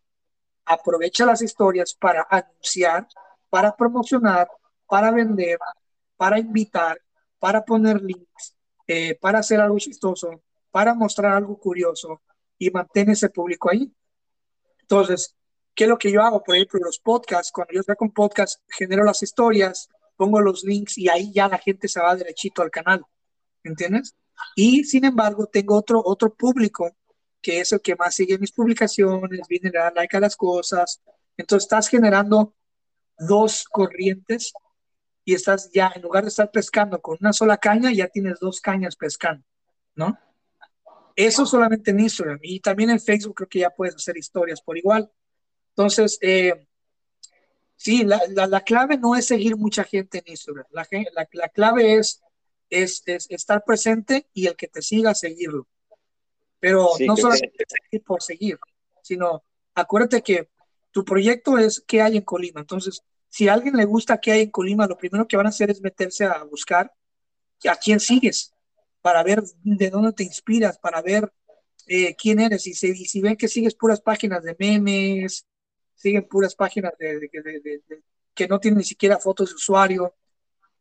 aprovecha 0.64 1.26
las 1.26 1.42
historias 1.42 1.94
para 1.94 2.24
anunciar, 2.30 3.08
para 3.50 3.74
promocionar, 3.74 4.48
para 4.86 5.10
vender, 5.10 5.58
para 6.16 6.38
invitar, 6.38 7.00
para 7.40 7.64
poner 7.64 8.00
links, 8.00 8.54
eh, 8.86 9.16
para 9.16 9.40
hacer 9.40 9.60
algo 9.60 9.78
chistoso, 9.78 10.42
para 10.70 10.94
mostrar 10.94 11.32
algo 11.32 11.58
curioso 11.58 12.22
y 12.56 12.70
mantén 12.70 13.10
ese 13.10 13.30
público 13.30 13.68
ahí. 13.68 13.92
Entonces, 14.80 15.34
¿qué 15.78 15.84
es 15.84 15.88
lo 15.90 15.96
que 15.96 16.10
yo 16.10 16.22
hago? 16.22 16.42
Por 16.42 16.56
ejemplo, 16.56 16.80
los 16.82 16.98
podcasts, 16.98 17.52
cuando 17.52 17.72
yo 17.72 17.84
saco 17.84 18.04
un 18.04 18.10
podcast, 18.10 18.60
genero 18.68 19.04
las 19.04 19.22
historias, 19.22 19.88
pongo 20.16 20.40
los 20.40 20.64
links 20.64 20.98
y 20.98 21.08
ahí 21.08 21.32
ya 21.32 21.46
la 21.46 21.58
gente 21.58 21.86
se 21.86 22.00
va 22.00 22.16
derechito 22.16 22.62
al 22.62 22.70
canal. 22.72 23.06
¿entiendes? 23.62 24.16
Y 24.56 24.82
sin 24.82 25.04
embargo, 25.04 25.46
tengo 25.46 25.76
otro, 25.76 26.02
otro 26.04 26.34
público 26.34 26.90
que 27.40 27.60
es 27.60 27.70
el 27.70 27.80
que 27.80 27.94
más 27.94 28.16
sigue 28.16 28.36
mis 28.38 28.50
publicaciones, 28.50 29.46
viene 29.48 29.68
a 29.68 29.84
dar 29.84 29.94
like 29.94 30.16
a 30.16 30.20
las 30.20 30.34
cosas. 30.34 31.00
Entonces 31.36 31.66
estás 31.66 31.86
generando 31.86 32.56
dos 33.16 33.64
corrientes 33.70 34.52
y 35.24 35.34
estás 35.34 35.70
ya, 35.72 35.92
en 35.94 36.02
lugar 36.02 36.24
de 36.24 36.30
estar 36.30 36.50
pescando 36.50 37.00
con 37.00 37.16
una 37.20 37.32
sola 37.32 37.56
caña, 37.56 37.92
ya 37.92 38.08
tienes 38.08 38.40
dos 38.40 38.60
cañas 38.60 38.96
pescando, 38.96 39.44
¿no? 39.94 40.18
Eso 41.14 41.46
solamente 41.46 41.92
en 41.92 42.00
Instagram 42.00 42.40
y 42.42 42.58
también 42.58 42.90
en 42.90 43.00
Facebook 43.00 43.36
creo 43.36 43.48
que 43.48 43.58
ya 43.60 43.70
puedes 43.70 43.94
hacer 43.94 44.16
historias 44.16 44.60
por 44.60 44.76
igual. 44.76 45.08
Entonces, 45.78 46.18
eh, 46.20 46.66
sí, 47.76 48.04
la, 48.04 48.20
la, 48.28 48.60
clave 48.62 48.98
no 48.98 49.14
es 49.14 49.26
seguir 49.26 49.56
mucha 49.56 49.84
gente 49.84 50.18
en 50.18 50.24
Instagram. 50.26 50.66
La, 50.72 50.86
la, 51.14 51.28
la 51.32 51.48
clave 51.48 51.94
es 51.94 52.20
es, 52.70 53.02
estar 53.06 53.64
presente 53.64 54.28
y 54.32 54.46
el 54.46 54.56
que 54.56 54.68
te 54.68 54.82
siga, 54.82 55.14
seguirlo. 55.14 55.66
Pero 56.60 56.88
no 57.06 57.16
solamente 57.16 57.64
seguir 57.66 58.04
por 58.04 58.22
seguir, 58.22 58.58
sino 59.02 59.44
acuérdate 59.74 60.22
que 60.22 60.48
tu 60.90 61.04
proyecto 61.04 61.58
es 61.58 61.82
qué 61.86 62.02
hay 62.02 62.16
en 62.16 62.24
Colima. 62.24 62.60
Entonces, 62.60 63.02
si 63.28 63.48
a 63.48 63.54
alguien 63.54 63.76
le 63.76 63.84
gusta 63.84 64.20
qué 64.20 64.32
hay 64.32 64.40
en 64.42 64.50
Colima, 64.50 64.86
lo 64.86 64.98
primero 64.98 65.28
que 65.28 65.36
van 65.36 65.46
a 65.46 65.50
hacer 65.50 65.70
es 65.70 65.80
meterse 65.80 66.24
a 66.24 66.42
buscar 66.44 66.92
a 67.68 67.76
quién 67.76 68.00
sigues, 68.00 68.52
para 69.00 69.22
ver 69.22 69.42
de 69.62 69.90
dónde 69.90 70.12
te 70.12 70.24
inspiras, 70.24 70.78
para 70.78 71.00
ver 71.00 71.32
eh, 71.86 72.16
quién 72.16 72.40
eres. 72.40 72.66
Y 72.66 72.74
si, 72.74 72.94
si, 72.94 73.20
ven 73.20 73.36
que 73.36 73.48
sigues 73.48 73.74
puras 73.74 74.00
páginas 74.00 74.42
de 74.42 74.56
memes, 74.58 75.46
siguen 75.98 76.26
puras 76.26 76.54
páginas 76.54 76.92
de, 76.98 77.28
que 78.34 78.48
no 78.48 78.58
tienen 78.60 78.78
ni 78.78 78.84
siquiera 78.84 79.18
fotos 79.18 79.50
de 79.50 79.56
usuario, 79.56 80.14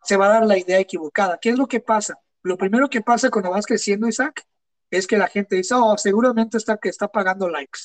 se 0.04 0.16
va 0.16 0.28
a 0.28 0.34
dar 0.34 0.46
la 0.46 0.58
idea 0.58 0.80
equivocada. 0.80 1.40
¿Qué 1.42 1.50
es 1.50 1.58
lo 1.58 1.68
que 1.68 1.80
pasa? 1.80 2.20
Lo 2.44 2.58
primero 2.58 2.90
que 2.90 3.02
pasa 3.02 3.30
cuando 3.30 3.50
vas 3.50 3.66
creciendo, 3.66 4.08
Isaac, 4.08 4.46
es 4.90 5.08
que 5.08 5.18
la 5.18 5.28
gente 5.28 5.56
dice, 5.56 5.74
oh, 5.76 5.98
seguramente 5.98 6.58
está 6.58 6.78
que 6.78 6.90
está 6.90 7.08
pagando 7.08 7.50
likes, 7.50 7.80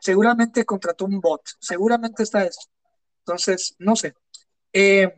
seguramente 0.00 0.64
contrató 0.64 1.04
un 1.04 1.20
bot, 1.20 1.42
seguramente 1.60 2.22
está 2.22 2.44
esto. 2.44 2.66
Entonces, 3.18 3.76
no 3.78 3.94
sé. 3.94 4.14
Eh, 4.72 5.14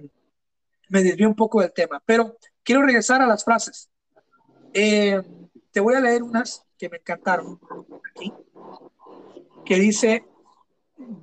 me 0.90 1.03
desvío 1.03 1.29
un 1.29 1.37
poco 1.37 1.61
del 1.62 1.73
tema, 1.73 2.03
pero 2.05 2.37
quiero 2.62 2.83
regresar 2.83 3.23
a 3.23 3.27
las 3.27 3.45
frases. 3.45 3.88
Eh, 4.75 5.23
te 5.71 5.81
voy 5.81 5.95
a 5.95 6.01
leer 6.01 6.23
unas 6.23 6.67
que 6.77 6.88
me 6.88 6.99
encantaron 6.99 7.61
aquí, 8.11 8.33
que 9.64 9.77
dice, 9.77 10.27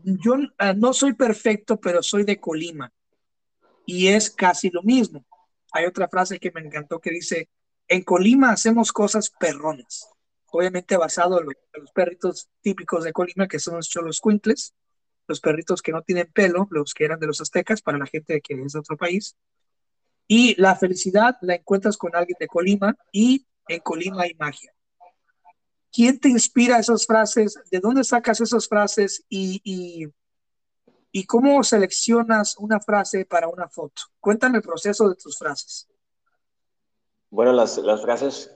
yo 0.03 0.35
ah, 0.57 0.73
no 0.73 0.93
soy 0.93 1.13
perfecto, 1.13 1.79
pero 1.79 2.01
soy 2.03 2.23
de 2.23 2.39
Colima. 2.39 2.91
Y 3.85 4.07
es 4.07 4.29
casi 4.29 4.69
lo 4.69 4.83
mismo. 4.83 5.25
Hay 5.71 5.85
otra 5.85 6.07
frase 6.07 6.39
que 6.39 6.51
me 6.51 6.61
encantó 6.61 6.99
que 6.99 7.11
dice, 7.11 7.49
en 7.87 8.03
Colima 8.03 8.51
hacemos 8.51 8.91
cosas 8.91 9.31
perronas. 9.39 10.09
Obviamente 10.47 10.97
basado 10.97 11.39
en 11.39 11.47
los, 11.47 11.91
perritos 11.93 12.49
típicos 12.61 13.03
de 13.03 13.13
Colima, 13.13 13.47
que 13.47 13.59
son 13.59 13.75
los 13.75 13.89
cholos 13.89 14.19
cuintles, 14.19 14.73
los 15.27 15.39
perritos 15.39 15.81
que 15.81 15.91
no 15.91 16.01
tienen 16.01 16.31
pelo, 16.31 16.67
los 16.71 16.93
que 16.93 17.05
eran 17.05 17.19
de 17.19 17.27
los 17.27 17.41
aztecas, 17.41 17.81
para 17.81 17.97
la 17.97 18.05
gente 18.05 18.41
que 18.41 18.53
es 18.53 18.73
de 18.73 18.79
otro 18.79 18.97
país. 18.97 19.35
Y 20.27 20.59
la 20.61 20.75
felicidad 20.75 21.37
la 21.41 21.55
encuentras 21.55 21.97
con 21.97 22.15
alguien 22.15 22.37
de 22.39 22.47
Colima 22.47 22.95
y 23.11 23.45
en 23.67 23.79
Colima 23.79 24.23
hay 24.23 24.33
magia. 24.35 24.73
¿Quién 25.91 26.19
te 26.19 26.29
inspira 26.29 26.79
esas 26.79 27.05
frases? 27.05 27.59
¿De 27.69 27.79
dónde 27.79 28.03
sacas 28.03 28.39
esas 28.39 28.67
frases? 28.67 29.25
Y, 29.29 29.61
y, 31.11 31.25
cómo 31.25 31.63
seleccionas 31.63 32.55
una 32.57 32.79
frase 32.79 33.25
para 33.25 33.49
una 33.49 33.67
foto? 33.67 34.01
Cuéntame 34.19 34.57
el 34.57 34.63
proceso 34.63 35.09
de 35.09 35.15
tus 35.15 35.37
frases. 35.37 35.89
Bueno, 37.29 37.51
las, 37.51 37.77
las 37.77 38.01
frases 38.01 38.51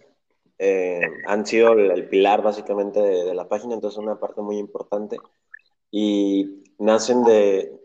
eh, 0.57 1.01
han 1.27 1.45
sido 1.45 1.73
el, 1.73 2.07
pilar 2.07 2.41
básicamente 2.41 3.01
de, 3.01 3.35
la 3.35 3.49
página, 3.49 3.73
entonces 3.73 3.97
una 3.97 4.19
parte 4.19 4.41
muy 4.41 4.57
importante. 4.57 5.17
Y 5.91 6.63
nacen 6.79 7.23
de 7.23 7.77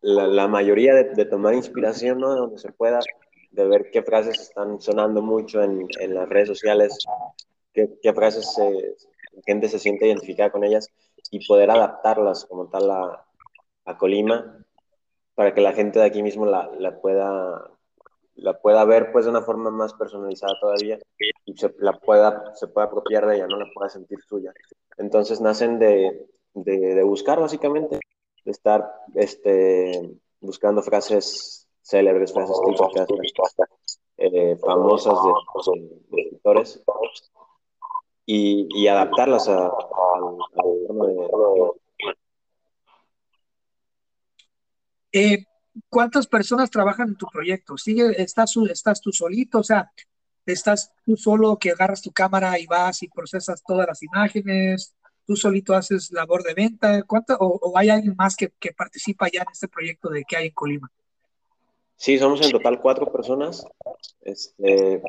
la, 0.00 0.48
mayoría 0.48 0.94
de, 0.94 1.24
tomar 1.24 1.54
inspiración, 1.54 2.18
¿no? 2.18 2.34
De 2.34 2.40
donde 2.40 2.58
se 2.58 2.72
pueda, 2.72 2.98
de 3.52 3.66
ver 3.68 3.90
qué 3.92 4.02
frases 4.02 4.40
están 4.40 4.80
sonando 4.80 5.22
mucho 5.22 5.62
en, 5.62 5.86
en 6.00 6.14
las 6.14 6.28
redes 6.28 6.48
sociales, 6.48 6.98
qué, 8.02 8.12
frases 8.12 8.56
la 8.58 9.42
gente 9.46 9.68
se 9.68 9.78
siente 9.78 10.06
identificada 10.06 10.50
con 10.50 10.64
ellas 10.64 10.88
y 11.30 11.46
poder 11.46 11.70
adaptarlas 11.70 12.44
como 12.46 12.68
tal 12.68 12.90
a, 12.90 13.26
a 13.84 13.98
Colima 13.98 14.64
para 15.34 15.54
que 15.54 15.60
la 15.60 15.72
gente 15.72 15.98
de 15.98 16.06
aquí 16.06 16.22
mismo 16.22 16.46
la, 16.46 16.70
la, 16.78 17.00
pueda 17.00 17.70
la 18.34 18.58
pueda 18.60 18.84
ver 18.84 19.12
pues 19.12 19.24
de 19.24 19.30
una 19.30 19.42
forma 19.42 19.70
más 19.70 19.94
personalizada 19.94 20.54
todavía 20.60 20.98
y 21.44 21.56
se 21.56 21.74
la 21.78 21.92
pueda 21.92 22.54
se 22.54 22.68
pueda 22.68 22.86
apropiar 22.86 23.26
de 23.26 23.36
ella, 23.36 23.46
no 23.46 23.56
la 23.56 23.66
pueda 23.74 23.88
sentir 23.88 24.18
suya. 24.28 24.52
Entonces 24.96 25.40
nacen 25.40 25.78
de, 25.78 26.26
de, 26.54 27.02
buscar 27.02 27.40
básicamente, 27.40 28.00
de 28.44 28.50
estar 28.50 28.90
este, 29.14 30.18
buscando 30.40 30.82
frases 30.82 31.68
célebres, 31.82 32.32
frases 32.32 32.56
típicas, 32.64 33.06
eh, 34.16 34.56
famosas 34.56 35.14
de, 36.10 36.22
escritores 36.22 36.82
y, 38.30 38.86
adaptarlas 38.86 39.48
al 39.48 39.70
eh, 45.12 45.44
¿Cuántas 45.88 46.26
personas 46.26 46.70
trabajan 46.70 47.08
en 47.08 47.16
tu 47.16 47.26
proyecto? 47.26 47.78
¿Sigue, 47.78 48.20
estás, 48.20 48.54
¿Estás 48.70 49.00
tú 49.00 49.12
solito? 49.12 49.60
O 49.60 49.62
sea, 49.62 49.90
¿estás 50.44 50.92
tú 51.06 51.16
solo 51.16 51.56
que 51.56 51.70
agarras 51.70 52.02
tu 52.02 52.12
cámara 52.12 52.58
y 52.58 52.66
vas 52.66 53.02
y 53.02 53.08
procesas 53.08 53.62
todas 53.66 53.86
las 53.86 54.02
imágenes? 54.02 54.94
¿Tú 55.26 55.34
solito 55.34 55.74
haces 55.74 56.10
labor 56.10 56.42
de 56.42 56.52
venta? 56.52 57.02
¿Cuánto, 57.04 57.34
o, 57.40 57.78
hay 57.78 57.88
alguien 57.88 58.14
más 58.16 58.36
que, 58.36 58.52
que, 58.58 58.72
participa 58.72 59.28
ya 59.32 59.40
en 59.40 59.46
este 59.52 59.68
proyecto 59.68 60.10
de 60.10 60.24
que 60.24 60.36
hay 60.36 60.46
en 60.48 60.52
Colima? 60.52 60.90
Sí, 61.96 62.18
somos 62.18 62.44
en 62.44 62.50
total 62.50 62.80
cuatro 62.80 63.10
personas. 63.10 63.64
Este, 64.20 65.00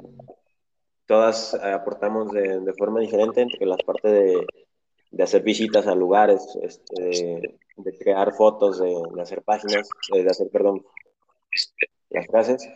todas 1.09 1.55
eh, 1.55 1.71
aportamos 1.71 2.31
de, 2.31 2.59
de, 2.59 2.73
forma 2.75 2.99
diferente, 2.99 3.41
entre 3.41 3.65
la 3.65 3.77
parte 3.77 4.07
de, 4.07 4.45
de 5.09 5.23
hacer 5.23 5.41
visitas 5.41 5.87
a 5.87 5.95
lugares, 5.95 6.55
este, 6.61 7.57
de 7.77 7.97
crear 7.97 8.31
fotos, 8.35 8.79
de, 8.79 8.93
hacer 9.19 9.41
páginas, 9.41 9.89
de 10.13 10.29
hacer, 10.29 10.49
perdón, 10.51 10.85
las 12.11 12.27
frases. 12.27 12.69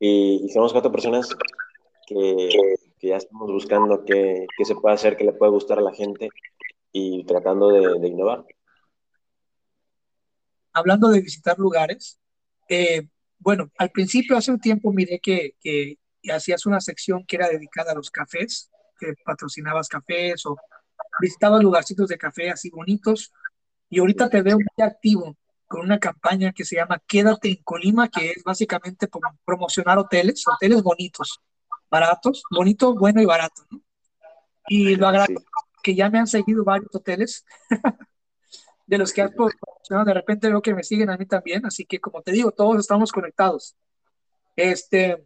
Y, 0.00 0.44
y 0.44 0.48
somos 0.48 0.72
cuatro 0.72 0.90
personas 0.90 1.28
que, 2.08 2.48
que, 2.98 3.08
ya 3.08 3.16
estamos 3.16 3.52
buscando 3.52 4.04
qué, 4.04 4.44
qué, 4.58 4.64
se 4.64 4.74
puede 4.74 4.96
hacer, 4.96 5.16
qué 5.16 5.22
le 5.22 5.32
puede 5.32 5.52
gustar 5.52 5.78
a 5.78 5.82
la 5.82 5.94
gente 5.94 6.28
y 6.90 7.24
tratando 7.26 7.68
de, 7.68 8.00
de 8.00 8.08
innovar. 8.08 8.44
Hablando 10.72 11.10
de 11.10 11.20
visitar 11.20 11.56
lugares, 11.60 12.18
eh, 12.68 13.06
bueno, 13.38 13.70
al 13.78 13.90
principio, 13.90 14.36
hace 14.36 14.50
un 14.50 14.58
tiempo, 14.58 14.92
miré 14.92 15.20
que, 15.20 15.54
que 15.60 15.98
y 16.26 16.32
hacías 16.32 16.66
una 16.66 16.80
sección 16.80 17.24
que 17.24 17.36
era 17.36 17.48
dedicada 17.48 17.92
a 17.92 17.94
los 17.94 18.10
cafés, 18.10 18.68
que 18.98 19.14
patrocinabas 19.24 19.88
cafés 19.88 20.44
o 20.46 20.56
visitabas 21.20 21.62
lugarcitos 21.62 22.08
de 22.08 22.18
café 22.18 22.50
así 22.50 22.68
bonitos. 22.68 23.32
Y 23.88 24.00
ahorita 24.00 24.28
te 24.28 24.42
veo 24.42 24.56
muy 24.56 24.84
activo 24.84 25.36
con 25.68 25.82
una 25.82 26.00
campaña 26.00 26.52
que 26.52 26.64
se 26.64 26.74
llama 26.74 27.00
Quédate 27.06 27.50
en 27.50 27.62
Colima, 27.62 28.08
que 28.08 28.30
es 28.30 28.42
básicamente 28.42 29.08
promocionar 29.44 29.98
hoteles, 29.98 30.42
hoteles 30.48 30.82
bonitos, 30.82 31.38
baratos, 31.88 32.42
bonito, 32.50 32.92
bueno 32.96 33.22
y 33.22 33.24
barato. 33.24 33.62
Y 34.66 34.96
lo 34.96 35.06
agradezco 35.06 35.44
que 35.80 35.94
ya 35.94 36.10
me 36.10 36.18
han 36.18 36.26
seguido 36.26 36.64
varios 36.64 36.92
hoteles 36.92 37.44
de 38.86 38.98
los 38.98 39.12
que 39.12 39.22
has 39.22 39.30
promocionado. 39.30 40.06
De 40.06 40.14
repente 40.14 40.48
veo 40.48 40.60
que 40.60 40.74
me 40.74 40.82
siguen 40.82 41.08
a 41.08 41.16
mí 41.16 41.26
también, 41.26 41.64
así 41.66 41.84
que 41.84 42.00
como 42.00 42.20
te 42.22 42.32
digo, 42.32 42.50
todos 42.50 42.80
estamos 42.80 43.12
conectados. 43.12 43.76
Este, 44.56 45.24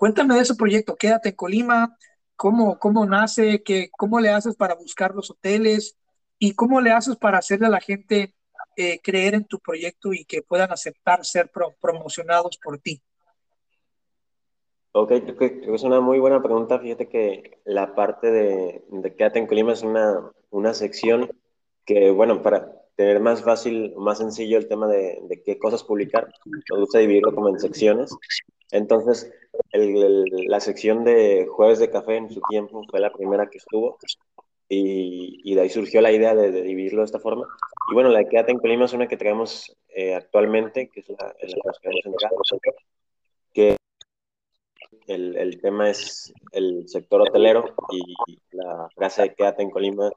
Cuéntame 0.00 0.34
de 0.34 0.40
ese 0.40 0.54
proyecto, 0.54 0.96
quédate 0.96 1.28
en 1.28 1.34
Colima, 1.34 1.94
cómo, 2.34 2.78
cómo 2.78 3.04
nace, 3.04 3.62
qué, 3.62 3.90
cómo 3.98 4.18
le 4.18 4.30
haces 4.30 4.56
para 4.56 4.74
buscar 4.74 5.14
los 5.14 5.30
hoteles 5.30 5.98
y 6.38 6.54
cómo 6.54 6.80
le 6.80 6.90
haces 6.90 7.16
para 7.16 7.36
hacerle 7.36 7.66
a 7.66 7.70
la 7.70 7.80
gente 7.80 8.34
eh, 8.78 8.98
creer 9.02 9.34
en 9.34 9.44
tu 9.44 9.58
proyecto 9.58 10.14
y 10.14 10.24
que 10.24 10.40
puedan 10.40 10.72
aceptar 10.72 11.22
ser 11.26 11.50
promocionados 11.82 12.56
por 12.56 12.78
ti. 12.78 13.02
Ok, 14.92 15.08
creo 15.08 15.36
que 15.36 15.60
es 15.70 15.82
una 15.82 16.00
muy 16.00 16.18
buena 16.18 16.42
pregunta. 16.42 16.78
Fíjate 16.78 17.06
que 17.10 17.60
la 17.66 17.94
parte 17.94 18.30
de, 18.30 18.82
de 18.88 19.14
Quédate 19.14 19.38
en 19.38 19.46
Colima 19.46 19.74
es 19.74 19.82
una, 19.82 20.32
una 20.48 20.72
sección 20.72 21.30
que, 21.84 22.10
bueno, 22.10 22.40
para 22.40 22.72
tener 22.96 23.20
más 23.20 23.42
fácil, 23.42 23.92
más 23.98 24.16
sencillo 24.16 24.56
el 24.56 24.66
tema 24.66 24.86
de, 24.86 25.18
de 25.28 25.42
qué 25.42 25.58
cosas 25.58 25.84
publicar, 25.84 26.32
nos 26.70 26.80
gusta 26.80 27.00
dividirlo 27.00 27.34
como 27.34 27.50
en 27.50 27.60
secciones. 27.60 28.16
Entonces, 28.70 29.30
la 29.72 30.60
sección 30.60 31.04
de 31.04 31.46
Jueves 31.46 31.78
de 31.78 31.90
Café 31.90 32.16
en 32.16 32.30
su 32.30 32.40
tiempo 32.48 32.82
fue 32.88 33.00
la 33.00 33.12
primera 33.12 33.48
que 33.48 33.58
estuvo 33.58 33.98
y, 34.68 35.40
y 35.44 35.54
de 35.54 35.62
ahí 35.62 35.68
surgió 35.68 36.00
la 36.00 36.12
idea 36.12 36.34
de, 36.34 36.50
dividirlo 36.62 37.00
de 37.00 37.06
esta 37.06 37.18
forma. 37.18 37.46
Y 37.90 37.94
bueno, 37.94 38.08
la 38.08 38.20
de 38.20 38.28
Quédate 38.28 38.52
en 38.52 38.58
Colima 38.60 38.84
es 38.84 38.92
una 38.92 39.08
que 39.08 39.16
traemos 39.16 39.76
eh, 39.88 40.14
actualmente, 40.14 40.88
que 40.88 41.00
es 41.00 41.08
la, 41.08 41.26
la 41.26 41.34
que 42.62 42.70
que 43.52 43.76
el, 45.08 45.36
el, 45.36 45.60
tema 45.60 45.90
es 45.90 46.32
el 46.52 46.88
sector 46.88 47.22
hotelero 47.22 47.74
y 47.90 48.38
la 48.52 48.88
frase 48.94 49.22
de 49.22 49.34
Quédate 49.34 49.62
en 49.64 49.70
Colima 49.70 50.08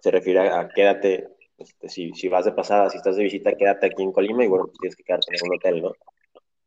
se 0.00 0.10
refiere 0.12 0.48
a, 0.48 0.68
quédate, 0.68 1.28
este, 1.58 1.88
si, 1.88 2.12
si, 2.12 2.28
vas 2.28 2.44
de 2.44 2.52
pasada, 2.52 2.90
si 2.90 2.98
estás 2.98 3.16
de 3.16 3.24
visita, 3.24 3.56
quédate 3.56 3.86
aquí 3.86 4.04
en 4.04 4.12
Colima 4.12 4.44
y 4.44 4.48
bueno, 4.48 4.66
pues 4.66 4.78
tienes 4.78 4.96
que 4.96 5.02
quedarte 5.02 5.34
en 5.34 5.50
un 5.50 5.56
hotel, 5.56 5.82
¿no? 5.82 5.92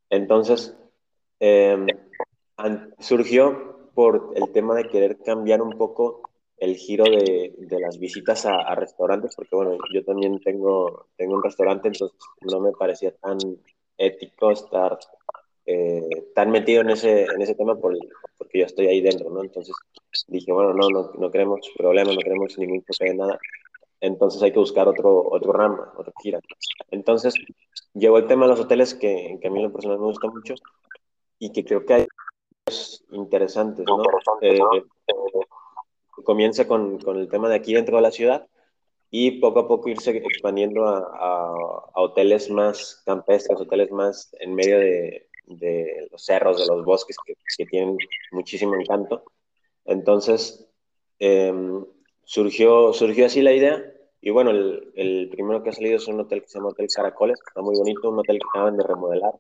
Entonces, 0.10 0.76
eh, 1.40 1.78
surgió 3.00 3.90
por 3.94 4.34
el 4.36 4.52
tema 4.52 4.76
de 4.76 4.88
querer 4.88 5.18
cambiar 5.18 5.62
un 5.62 5.78
poco 5.78 6.22
el 6.58 6.76
giro 6.76 7.06
de, 7.06 7.54
de 7.58 7.80
las 7.80 7.98
visitas 8.00 8.46
a, 8.46 8.76
restaurantes, 8.76 9.36
porque 9.36 9.56
bueno, 9.56 9.78
yo 9.94 10.04
también 10.04 10.40
tengo, 10.40 11.08
tengo 11.16 11.36
un 11.36 11.44
restaurante, 11.44 11.88
entonces 11.88 12.18
no 12.42 12.60
me 12.60 12.72
parecía 12.74 13.12
tan 13.16 13.38
ético 13.98 14.52
estar 14.52 14.98
eh, 15.66 16.32
tan 16.34 16.52
metido 16.52 16.82
en 16.82 16.90
ese, 16.90 17.24
en 17.24 17.42
ese 17.42 17.56
tema 17.56 17.76
por, 17.76 17.98
porque 18.38 18.60
yo 18.60 18.66
estoy 18.66 18.88
ahí 18.88 19.02
dentro, 19.02 19.30
¿no? 19.30 19.42
Entonces 19.42 19.76
dije, 20.28 20.52
bueno, 20.52 20.74
no, 20.74 20.90
no, 20.90 21.12
no 21.18 21.32
queremos 21.32 21.60
problemas, 21.78 22.16
no 22.16 22.22
queremos 22.22 22.58
ningún 22.58 22.82
tipo 22.82 23.06
de 23.06 23.14
nada, 23.14 23.40
entonces 24.02 24.42
hay 24.42 24.52
que 24.52 24.60
buscar 24.60 24.88
otro, 24.88 25.30
otro 25.30 25.54
rama, 25.54 25.94
otra 25.98 26.14
gira. 26.22 26.40
Entonces 26.92 27.34
llegó 27.94 28.18
el 28.18 28.28
tema 28.28 28.46
de 28.46 28.52
los 28.52 28.60
hoteles, 28.60 28.96
que, 28.96 29.38
que 29.42 29.48
a 29.48 29.52
mí 29.52 29.60
en 29.60 29.66
lo 29.66 29.74
personal 29.74 30.00
me 30.00 30.06
gusta 30.06 30.28
mucho, 30.28 30.56
y 31.38 31.52
que 31.52 31.64
creo 31.64 31.86
que 31.86 31.94
hay 31.94 32.08
interesantes, 33.12 33.86
¿no? 33.86 34.04
Eh, 34.42 34.60
comienza 36.24 36.68
con, 36.68 37.00
con, 37.00 37.18
el 37.18 37.30
tema 37.30 37.50
de 37.50 37.56
aquí 37.56 37.74
dentro 37.74 37.96
de 37.96 38.02
la 38.02 38.12
ciudad 38.12 38.48
y 39.10 39.40
poco 39.40 39.62
a 39.62 39.68
poco 39.68 39.90
irse 39.90 40.12
expandiendo 40.12 40.88
a, 40.88 41.00
a, 41.00 42.02
hoteles 42.02 42.50
más 42.50 43.02
campestres, 43.06 43.60
hoteles 43.60 43.92
más 43.92 44.36
en 44.40 44.54
medio 44.54 44.80
de, 44.80 45.28
de 45.46 46.08
los 46.12 46.24
cerros, 46.24 46.60
de 46.60 46.68
los 46.68 46.86
bosques 46.86 47.18
que, 47.26 47.34
que 47.58 47.66
tienen 47.66 47.98
muchísimo 48.32 48.76
encanto. 48.76 49.24
Entonces, 49.86 50.70
em, 51.18 51.84
surgió, 52.24 52.94
surgió 52.94 53.26
así 53.26 53.42
la 53.42 53.54
idea. 53.54 53.84
Y 54.22 54.30
bueno, 54.32 54.52
el, 54.52 54.92
el, 54.96 55.30
primero 55.30 55.64
que 55.64 55.70
ha 55.70 55.74
salido 55.74 55.96
es 55.96 56.08
un 56.08 56.20
hotel 56.20 56.42
que 56.42 56.50
se 56.50 56.60
llama 56.60 56.70
Hotel 56.70 56.88
Caracoles, 56.94 57.40
que 57.40 57.50
está 57.50 57.62
muy 57.62 57.76
bonito, 57.78 58.10
un 58.10 58.20
hotel 58.20 58.38
que 58.38 58.48
acaban 58.50 58.78
de 58.78 58.84
remodelar 58.84 59.34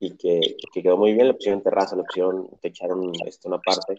y 0.00 0.16
que, 0.16 0.56
que 0.72 0.82
quedó 0.82 0.96
muy 0.96 1.12
bien. 1.12 1.28
Le 1.28 1.34
pusieron 1.34 1.62
terraza, 1.62 1.96
le 1.96 2.04
pusieron, 2.04 2.48
te 2.60 2.68
echaron 2.68 3.12
esto, 3.26 3.48
una 3.48 3.58
parte. 3.58 3.98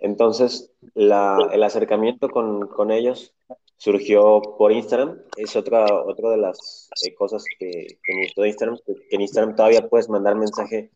Entonces, 0.00 0.72
la, 0.94 1.38
el 1.52 1.62
acercamiento 1.62 2.28
con, 2.28 2.68
con, 2.68 2.90
ellos 2.90 3.34
surgió 3.76 4.42
por 4.58 4.72
Instagram. 4.72 5.22
Es 5.36 5.56
otra, 5.56 5.86
otra 6.04 6.30
de 6.30 6.36
las 6.38 6.90
eh, 7.04 7.14
cosas 7.14 7.44
que, 7.58 7.70
que, 8.02 8.14
me 8.14 8.24
gustó 8.24 8.42
de 8.42 8.48
Instagram, 8.48 8.78
que, 8.86 8.94
que, 8.94 9.16
en 9.16 9.20
Instagram 9.22 9.56
todavía 9.56 9.88
puedes 9.88 10.08
mandar 10.08 10.34
mensaje 10.36 10.90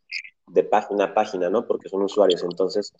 de 0.46 0.64
página 0.64 1.04
a 1.04 1.14
página, 1.14 1.48
¿no? 1.48 1.66
Porque 1.66 1.88
son 1.88 2.02
usuarios. 2.02 2.42
Entonces, 2.42 2.92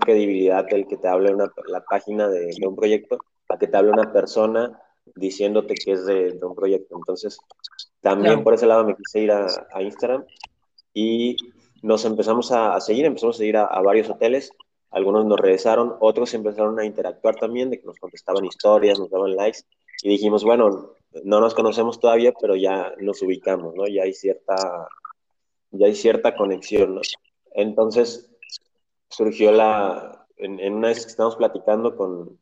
credibilidad 0.00 0.66
el 0.72 0.86
que 0.86 0.96
te 0.96 1.08
hable 1.08 1.32
una, 1.32 1.50
la 1.66 1.84
página 1.84 2.28
de, 2.28 2.54
de, 2.58 2.66
un 2.66 2.76
proyecto 2.76 3.18
a 3.48 3.58
que 3.58 3.66
te 3.66 3.76
hable 3.76 3.92
una 3.92 4.12
persona 4.12 4.80
diciéndote 5.14 5.74
que 5.74 5.92
es 5.92 6.06
de, 6.06 6.32
de 6.32 6.46
un 6.46 6.54
proyecto. 6.54 6.96
Entonces, 6.96 7.38
también 8.00 8.34
claro. 8.34 8.44
por 8.44 8.54
ese 8.54 8.66
lado 8.66 8.84
me 8.84 8.96
quise 8.96 9.20
ir 9.20 9.32
a, 9.32 9.46
a 9.72 9.82
Instagram 9.82 10.24
y 10.92 11.36
nos 11.82 12.04
empezamos 12.04 12.50
a, 12.52 12.74
a, 12.74 12.80
seguir, 12.80 13.04
empezamos 13.04 13.36
a 13.36 13.38
seguir 13.38 13.56
a, 13.56 13.64
a, 13.66 13.82
varios 13.82 14.08
hoteles, 14.08 14.50
algunos 14.90 15.26
nos 15.26 15.38
regresaron, 15.38 15.96
otros 16.00 16.32
empezaron 16.34 16.78
a 16.78 16.84
interactuar 16.84 17.36
también, 17.36 17.70
de 17.70 17.80
que 17.80 17.86
nos 17.86 17.98
contestaban 17.98 18.44
historias, 18.44 18.98
nos 18.98 19.10
daban 19.10 19.34
likes, 19.34 19.60
y 20.02 20.08
dijimos, 20.08 20.44
bueno, 20.44 20.92
no 21.24 21.40
nos 21.40 21.54
conocemos 21.54 22.00
todavía, 22.00 22.32
pero 22.40 22.56
ya 22.56 22.92
nos 23.00 23.22
ubicamos, 23.22 23.74
¿no? 23.74 23.86
Ya 23.86 24.04
hay 24.04 24.12
cierta, 24.12 24.88
ya 25.70 25.86
hay 25.86 25.94
cierta 25.94 26.36
conexión, 26.36 26.96
¿no? 26.96 27.00
Entonces, 27.52 28.30
surgió 29.08 29.52
la, 29.52 30.26
en, 30.36 30.60
en 30.60 30.74
una 30.74 30.88
vez 30.88 31.04
que 31.04 31.10
estábamos 31.10 31.36
platicando 31.36 31.96
con, 31.96 32.38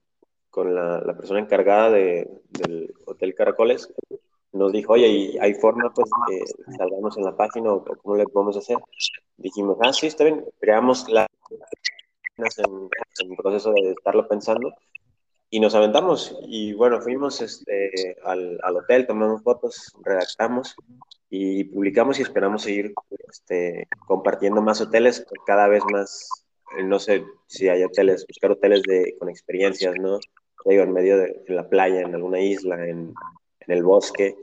con 0.52 0.74
la, 0.74 1.00
la 1.00 1.16
persona 1.16 1.40
encargada 1.40 1.90
de, 1.90 2.28
del 2.50 2.94
Hotel 3.06 3.34
Caracoles, 3.34 3.92
nos 4.52 4.70
dijo, 4.70 4.92
oye, 4.92 5.38
¿hay 5.40 5.54
forma 5.54 5.90
pues 5.94 6.10
que 6.28 6.72
salgamos 6.76 7.16
en 7.16 7.24
la 7.24 7.34
página 7.34 7.72
o 7.72 7.82
cómo 7.82 8.16
le 8.16 8.26
podemos 8.26 8.56
hacer? 8.56 8.76
Dijimos, 9.38 9.78
ah, 9.80 9.92
sí, 9.92 10.06
está 10.06 10.24
bien, 10.24 10.44
creamos 10.60 11.08
la 11.08 11.26
en, 12.36 12.88
en 13.20 13.36
proceso 13.36 13.72
de 13.72 13.92
estarlo 13.92 14.28
pensando 14.28 14.74
y 15.50 15.60
nos 15.60 15.74
aventamos 15.74 16.38
y 16.42 16.74
bueno, 16.74 17.00
fuimos 17.00 17.40
este, 17.40 18.16
al, 18.24 18.58
al, 18.62 18.76
hotel, 18.76 19.06
tomamos 19.06 19.42
fotos, 19.42 19.92
redactamos 20.02 20.74
y 21.30 21.64
publicamos 21.64 22.18
y 22.18 22.22
esperamos 22.22 22.62
seguir 22.62 22.92
este, 23.30 23.88
compartiendo 24.06 24.60
más 24.60 24.80
hoteles, 24.80 25.26
cada 25.46 25.68
vez 25.68 25.82
más, 25.90 26.28
no 26.84 26.98
sé 26.98 27.24
si 27.46 27.68
hay 27.68 27.84
hoteles, 27.84 28.26
buscar 28.26 28.50
hoteles 28.50 28.82
de, 28.82 29.14
con 29.18 29.30
experiencias, 29.30 29.94
¿no? 29.98 30.18
Digo, 30.64 30.82
en 30.82 30.92
medio 30.92 31.18
de 31.18 31.42
en 31.46 31.56
la 31.56 31.68
playa, 31.68 32.00
en 32.00 32.14
alguna 32.14 32.40
isla, 32.40 32.76
en, 32.86 33.12
en 33.60 33.72
el 33.72 33.82
bosque, 33.82 34.36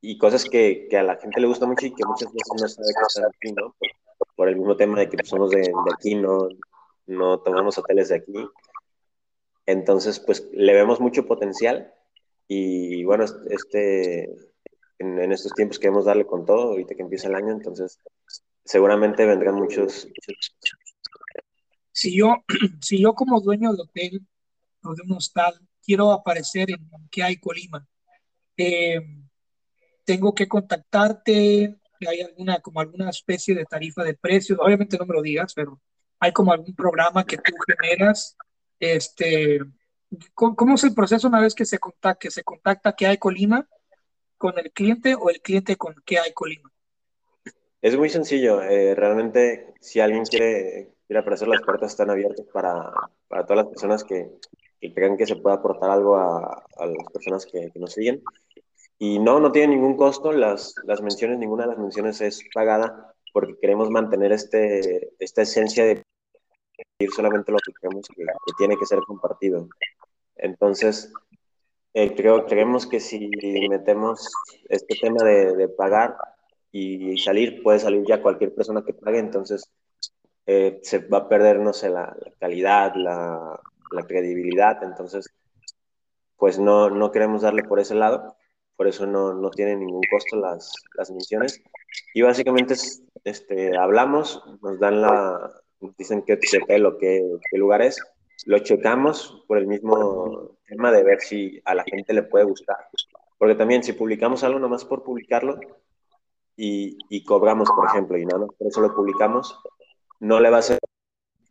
y 0.00 0.18
cosas 0.18 0.44
que, 0.44 0.88
que, 0.90 0.98
a 0.98 1.02
la 1.02 1.16
gente 1.16 1.40
le 1.40 1.46
gusta 1.46 1.66
mucho 1.66 1.86
y 1.86 1.94
que 1.94 2.04
muchas 2.04 2.32
veces 2.32 2.52
no 2.60 2.68
sabe 2.68 2.88
que 2.88 3.06
están 3.06 3.24
aquí, 3.24 3.52
¿no? 3.52 3.74
Por, 3.78 3.88
por, 4.34 4.48
el 4.48 4.56
mismo 4.56 4.76
tema 4.76 4.98
de 4.98 5.08
que 5.08 5.24
somos 5.24 5.50
de, 5.50 5.60
de, 5.60 5.92
aquí, 5.94 6.14
no, 6.16 6.48
no 7.06 7.40
tomamos 7.40 7.78
hoteles 7.78 8.08
de 8.08 8.16
aquí. 8.16 8.34
Entonces, 9.66 10.18
pues 10.18 10.48
le 10.52 10.74
vemos 10.74 11.00
mucho 11.00 11.26
potencial 11.26 11.94
y 12.48 13.04
bueno, 13.04 13.24
este, 13.50 14.24
en, 14.98 15.20
en 15.20 15.32
estos 15.32 15.52
tiempos 15.52 15.78
queremos 15.78 16.04
darle 16.04 16.26
con 16.26 16.44
todo, 16.44 16.70
ahorita 16.70 16.96
que 16.96 17.02
empieza 17.02 17.28
el 17.28 17.36
año, 17.36 17.52
entonces 17.52 18.00
seguramente 18.64 19.24
vendrán 19.26 19.54
muchos, 19.54 20.06
muchos... 20.06 20.56
Si 21.92 22.16
yo, 22.16 22.36
si 22.80 23.00
yo 23.00 23.14
como 23.14 23.40
dueño 23.40 23.72
del 23.72 23.82
hotel 23.82 24.26
o 24.84 24.94
de 24.94 25.02
un 25.02 25.12
hostal. 25.12 25.54
Quiero 25.82 26.12
aparecer 26.12 26.70
en 26.70 26.88
que 27.10 27.22
hay 27.22 27.38
Colima, 27.38 27.86
eh, 28.56 29.00
tengo 30.04 30.34
que 30.34 30.48
contactarte, 30.48 31.76
hay 32.06 32.20
alguna, 32.20 32.60
como 32.60 32.80
alguna 32.80 33.10
especie 33.10 33.54
de 33.54 33.64
tarifa 33.64 34.04
de 34.04 34.14
precios, 34.14 34.58
obviamente 34.60 34.98
no 34.98 35.06
me 35.06 35.14
lo 35.14 35.22
digas, 35.22 35.54
pero 35.54 35.80
hay 36.20 36.32
como 36.32 36.52
algún 36.52 36.74
programa 36.74 37.24
que 37.24 37.36
tú 37.36 37.52
generas, 37.66 38.36
este, 38.78 39.60
¿cómo, 40.34 40.56
cómo 40.56 40.74
es 40.74 40.84
el 40.84 40.94
proceso 40.94 41.28
una 41.28 41.40
vez 41.40 41.54
que 41.54 41.64
se 41.64 41.78
contacta, 41.78 42.18
que 42.18 42.30
se 42.30 42.42
contacta 42.42 42.94
que 42.94 43.06
hay 43.06 43.18
Colima 43.18 43.68
con 44.36 44.58
el 44.58 44.72
cliente 44.72 45.14
o 45.14 45.30
el 45.30 45.40
cliente 45.40 45.76
con 45.76 45.94
que 46.04 46.18
hay 46.18 46.32
Colima? 46.32 46.70
Es 47.80 47.96
muy 47.96 48.10
sencillo, 48.10 48.62
eh, 48.62 48.94
realmente 48.94 49.74
si 49.80 49.98
alguien 49.98 50.24
quiere, 50.24 50.94
quiere 51.06 51.20
aparecer, 51.20 51.48
las 51.48 51.62
puertas 51.62 51.90
están 51.90 52.10
abiertas 52.10 52.46
para, 52.52 52.92
para 53.26 53.44
todas 53.44 53.64
las 53.64 53.66
personas 53.66 54.04
que, 54.04 54.30
que 54.82 54.92
crean 54.92 55.16
que 55.16 55.26
se 55.26 55.36
pueda 55.36 55.56
aportar 55.56 55.90
algo 55.90 56.16
a, 56.16 56.64
a 56.76 56.86
las 56.86 57.06
personas 57.12 57.46
que, 57.46 57.70
que, 57.70 57.78
nos 57.78 57.92
siguen. 57.92 58.22
Y 58.98 59.20
no, 59.20 59.38
no 59.38 59.52
tiene 59.52 59.76
ningún 59.76 59.96
costo, 59.96 60.32
las, 60.32 60.74
las 60.84 61.00
menciones, 61.00 61.38
ninguna 61.38 61.62
de 61.62 61.70
las 61.70 61.78
menciones 61.78 62.20
es 62.20 62.42
pagada 62.52 63.14
porque 63.32 63.56
queremos 63.60 63.90
mantener 63.90 64.32
este, 64.32 65.12
esta 65.20 65.42
esencia 65.42 65.86
de 65.86 66.02
solamente 67.14 67.52
lo 67.52 67.58
que 67.58 67.72
creemos 67.72 68.06
que, 68.08 68.24
que 68.24 68.52
tiene 68.58 68.76
que 68.76 68.86
ser 68.86 68.98
compartido. 69.06 69.68
Entonces, 70.36 71.12
eh, 71.94 72.14
creo, 72.16 72.46
creemos 72.46 72.86
que 72.86 72.98
si 72.98 73.30
metemos 73.68 74.28
este 74.68 74.96
tema 75.00 75.24
de, 75.24 75.54
de 75.56 75.68
pagar 75.68 76.16
y, 76.72 77.16
salir, 77.18 77.62
puede 77.62 77.78
salir 77.78 78.04
ya 78.06 78.20
cualquier 78.20 78.52
persona 78.52 78.82
que 78.84 78.94
pague, 78.94 79.18
entonces 79.18 79.70
eh, 80.46 80.80
se 80.82 80.98
va 80.98 81.18
a 81.18 81.28
perder, 81.28 81.60
no 81.60 81.72
sé, 81.72 81.88
la, 81.88 82.16
la 82.18 82.32
calidad, 82.40 82.94
la, 82.96 83.60
la, 83.92 84.02
credibilidad, 84.04 84.82
entonces, 84.82 85.28
pues 86.36 86.58
no, 86.58 86.90
no 86.90 87.10
queremos 87.12 87.42
darle 87.42 87.62
por 87.64 87.80
ese 87.80 87.94
lado 87.94 88.36
por 88.82 88.88
eso 88.88 89.06
no, 89.06 89.32
no 89.32 89.50
tienen 89.50 89.78
ningún 89.78 90.02
costo 90.10 90.36
las, 90.36 90.72
las 90.96 91.08
misiones. 91.12 91.62
Y 92.14 92.22
básicamente 92.22 92.74
es, 92.74 93.02
este, 93.22 93.76
hablamos, 93.76 94.42
nos 94.60 94.78
dan 94.80 95.02
la, 95.02 95.52
dicen 95.98 96.22
qué 96.22 96.32
hotel 96.32 96.86
o 96.86 96.98
qué, 96.98 97.22
qué 97.48 97.58
lugar 97.58 97.82
es, 97.82 98.02
lo 98.46 98.58
checamos 98.58 99.44
por 99.46 99.58
el 99.58 99.68
mismo 99.68 100.56
tema 100.66 100.90
de 100.90 101.04
ver 101.04 101.20
si 101.20 101.60
a 101.64 101.76
la 101.76 101.84
gente 101.84 102.12
le 102.12 102.24
puede 102.24 102.44
gustar. 102.44 102.76
Porque 103.38 103.54
también 103.54 103.84
si 103.84 103.92
publicamos 103.92 104.42
algo 104.42 104.58
nomás 104.58 104.84
por 104.84 105.04
publicarlo 105.04 105.60
y, 106.56 106.98
y 107.08 107.24
cobramos, 107.24 107.68
por 107.70 107.86
ejemplo, 107.86 108.18
y 108.18 108.26
no, 108.26 108.48
por 108.48 108.66
eso 108.66 108.80
lo 108.80 108.94
publicamos, 108.94 109.56
no 110.18 110.40
le 110.40 110.50
va 110.50 110.58
a 110.58 110.62
ser 110.62 110.80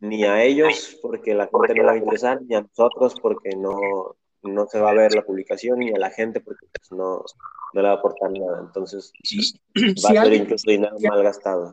ni 0.02 0.24
a 0.24 0.42
ellos 0.42 0.98
porque 1.00 1.32
la 1.32 1.44
gente 1.44 1.74
no 1.74 1.74
le 1.74 1.82
va 1.84 1.92
a 1.92 1.96
interesar, 1.96 2.42
ni 2.42 2.56
a 2.56 2.62
nosotros 2.62 3.14
porque 3.22 3.50
no, 3.56 4.16
no 4.42 4.66
se 4.66 4.80
va 4.80 4.90
a 4.90 4.94
ver 4.94 5.14
la 5.14 5.24
publicación 5.24 5.78
ni 5.78 5.92
a 5.92 5.98
la 5.98 6.10
gente 6.10 6.40
porque 6.40 6.66
pues, 6.72 6.90
no, 6.90 7.24
no 7.72 7.82
le 7.82 7.82
va 7.82 7.94
a 7.94 7.98
aportar 7.98 8.32
nada. 8.32 8.60
Entonces, 8.60 9.12
sí. 9.22 9.60
va 9.76 10.10
si 10.10 10.16
a 10.16 10.24
ser 10.24 10.32
incluso 10.34 10.68
dinero 10.68 10.96
mal 11.00 11.22
gastado. 11.22 11.72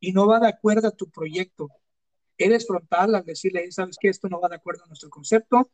Y 0.00 0.12
no 0.12 0.26
va 0.26 0.38
de 0.38 0.48
acuerdo 0.48 0.88
a 0.88 0.90
tu 0.90 1.10
proyecto. 1.10 1.70
Eres 2.36 2.66
frontal 2.66 3.14
al 3.14 3.24
decirle, 3.24 3.70
sabes 3.72 3.96
que 3.98 4.08
esto 4.08 4.28
no 4.28 4.38
va 4.38 4.50
de 4.50 4.56
acuerdo 4.56 4.84
a 4.84 4.88
nuestro 4.88 5.08
concepto, 5.08 5.70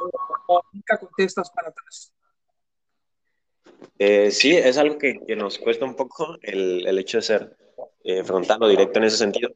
o, 0.00 0.54
o 0.54 0.62
nunca 0.72 0.98
contestas 0.98 1.50
para 1.50 1.70
atrás. 1.70 2.12
Eh, 3.98 4.30
sí, 4.30 4.56
es 4.56 4.78
algo 4.78 4.98
que, 4.98 5.20
que, 5.26 5.34
nos 5.34 5.58
cuesta 5.58 5.84
un 5.84 5.94
poco 5.94 6.36
el, 6.42 6.86
el 6.86 6.98
hecho 6.98 7.18
de 7.18 7.22
ser 7.22 7.56
eh, 8.08 8.24
frontal 8.24 8.62
o 8.62 8.68
directo 8.68 8.98
en 8.98 9.04
ese 9.04 9.18
sentido, 9.18 9.50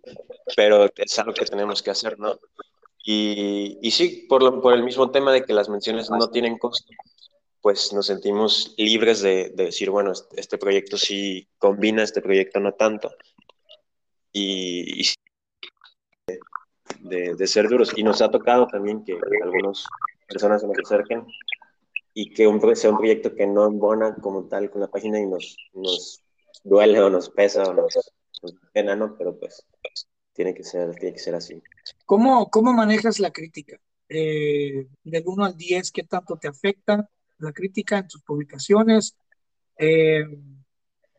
pero 0.55 0.87
es 0.95 1.19
algo 1.19 1.33
que 1.33 1.47
tenemos 1.47 1.83
que 1.83 1.91
hacer, 1.91 2.19
¿no? 2.19 2.39
Y, 3.03 3.79
y 3.81 3.91
sí, 3.93 4.27
por, 4.29 4.43
lo, 4.43 4.61
por, 4.61 4.75
el 4.75 4.85
mismo 4.85 5.11
tema 5.11 5.33
de 5.33 5.43
que 5.43 5.55
las 5.55 5.71
menciones 5.71 6.11
no 6.11 6.29
tienen 6.29 6.59
costo, 6.59 6.93
pues 7.63 7.95
nos 7.95 8.05
sentimos 8.05 8.75
libres 8.77 9.23
de, 9.23 9.55
de, 9.55 9.65
decir, 9.65 9.89
bueno, 9.89 10.13
este 10.37 10.59
proyecto 10.59 10.99
sí 10.99 11.49
combina, 11.57 12.03
este 12.03 12.21
proyecto 12.21 12.61
no 12.61 12.75
tanto. 12.75 13.11
Y, 14.33 15.01
y 15.01 15.15
de, 17.01 17.35
de, 17.35 17.47
ser 17.47 17.71
duros. 17.71 17.97
Y 17.97 18.03
nos 18.03 18.21
ha 18.21 18.31
tocado 18.31 18.67
también 18.67 19.03
que 19.03 19.19
algunas 19.43 19.87
personas 20.29 20.61
se 20.61 20.67
nos 20.67 20.79
acerquen 20.79 21.25
y 22.13 22.35
que 22.35 22.47
un, 22.47 22.77
sea 22.77 22.91
un 22.91 22.99
proyecto 22.99 23.35
que 23.35 23.47
no 23.47 23.65
embona 23.65 24.15
como 24.17 24.45
tal 24.45 24.71
con 24.71 24.83
la 24.83 24.89
página 24.89 25.19
y 25.19 25.27
nos, 25.27 25.57
nos 25.73 26.23
duele 26.65 27.01
o 27.01 27.09
nos 27.09 27.31
pesa 27.31 27.63
o 27.63 27.73
nos, 27.73 27.97
pena, 28.73 28.97
¿no? 28.97 29.17
Pero 29.17 29.39
pues 29.39 29.67
tiene 30.33 30.55
que 30.55 30.65
ser, 30.65 30.95
tiene 30.97 31.13
que 31.15 31.21
ser 31.21 31.35
así. 31.35 31.63
¿Cómo, 32.07 32.51
cómo 32.51 32.73
manejas 32.73 33.19
la 33.19 33.31
crítica? 33.31 33.79
Eh, 34.09 34.87
del 35.05 35.23
1 35.25 35.45
al 35.45 35.57
10, 35.57 35.91
¿qué 35.91 36.03
tanto 36.03 36.37
te 36.37 36.49
afecta 36.49 37.09
la 37.39 37.53
crítica 37.53 37.99
en 37.99 38.09
tus 38.09 38.23
publicaciones? 38.23 39.17
Eh, 39.79 40.25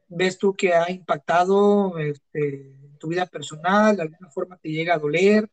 ¿Ves 0.07 0.37
tú 0.37 0.53
que 0.53 0.73
ha 0.73 0.91
impactado 0.91 1.97
este, 1.97 2.75
tu 2.99 3.07
vida 3.07 3.25
personal? 3.25 3.95
¿De 3.95 4.03
alguna 4.03 4.29
forma 4.29 4.57
te 4.57 4.69
llega 4.69 4.95
a 4.95 4.99
doler? 4.99 5.49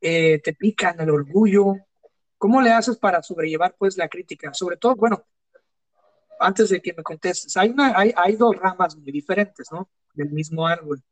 Eh, 0.00 0.40
¿Te 0.42 0.54
pica 0.54 0.90
en 0.90 1.00
el 1.00 1.10
orgullo? 1.10 1.74
¿Cómo 2.36 2.60
le 2.62 2.70
haces 2.70 2.96
para 2.96 3.22
sobrellevar 3.22 3.74
pues 3.76 3.96
la 3.96 4.08
crítica? 4.08 4.54
Sobre 4.54 4.76
todo, 4.76 4.94
bueno, 4.94 5.24
antes 6.40 6.70
de 6.70 6.80
que 6.80 6.94
me 6.94 7.02
contestes, 7.02 7.56
hay, 7.56 7.70
una, 7.70 7.98
hay, 7.98 8.12
hay 8.16 8.36
dos 8.36 8.56
ramas 8.56 8.96
muy 8.96 9.12
diferentes, 9.12 9.68
¿no? 9.72 9.88
del 10.18 10.30
mismo 10.30 10.66
árbol. 10.66 11.02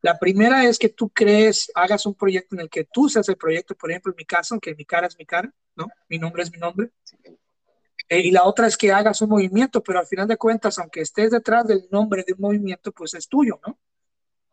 La 0.00 0.18
primera 0.18 0.64
es 0.64 0.78
que 0.78 0.88
tú 0.88 1.10
crees, 1.10 1.70
hagas 1.74 2.06
un 2.06 2.14
proyecto 2.14 2.56
en 2.56 2.62
el 2.62 2.70
que 2.70 2.84
tú 2.84 3.08
seas 3.08 3.28
el 3.28 3.36
proyecto, 3.36 3.74
por 3.76 3.90
ejemplo, 3.90 4.12
en 4.12 4.16
mi 4.16 4.24
caso, 4.24 4.58
que 4.58 4.74
mi 4.74 4.84
cara 4.84 5.06
es 5.06 5.16
mi 5.16 5.24
cara, 5.24 5.52
¿no? 5.76 5.86
Mi 6.08 6.18
nombre 6.18 6.42
es 6.42 6.50
mi 6.50 6.58
nombre. 6.58 6.90
Eh, 8.08 8.20
y 8.20 8.30
la 8.32 8.44
otra 8.44 8.66
es 8.66 8.76
que 8.76 8.90
hagas 8.90 9.22
un 9.22 9.28
movimiento, 9.28 9.82
pero 9.82 10.00
al 10.00 10.06
final 10.06 10.26
de 10.26 10.36
cuentas, 10.36 10.78
aunque 10.78 11.02
estés 11.02 11.30
detrás 11.30 11.66
del 11.66 11.86
nombre 11.90 12.24
de 12.26 12.32
un 12.32 12.40
movimiento, 12.40 12.90
pues 12.90 13.14
es 13.14 13.28
tuyo, 13.28 13.60
¿no? 13.64 13.78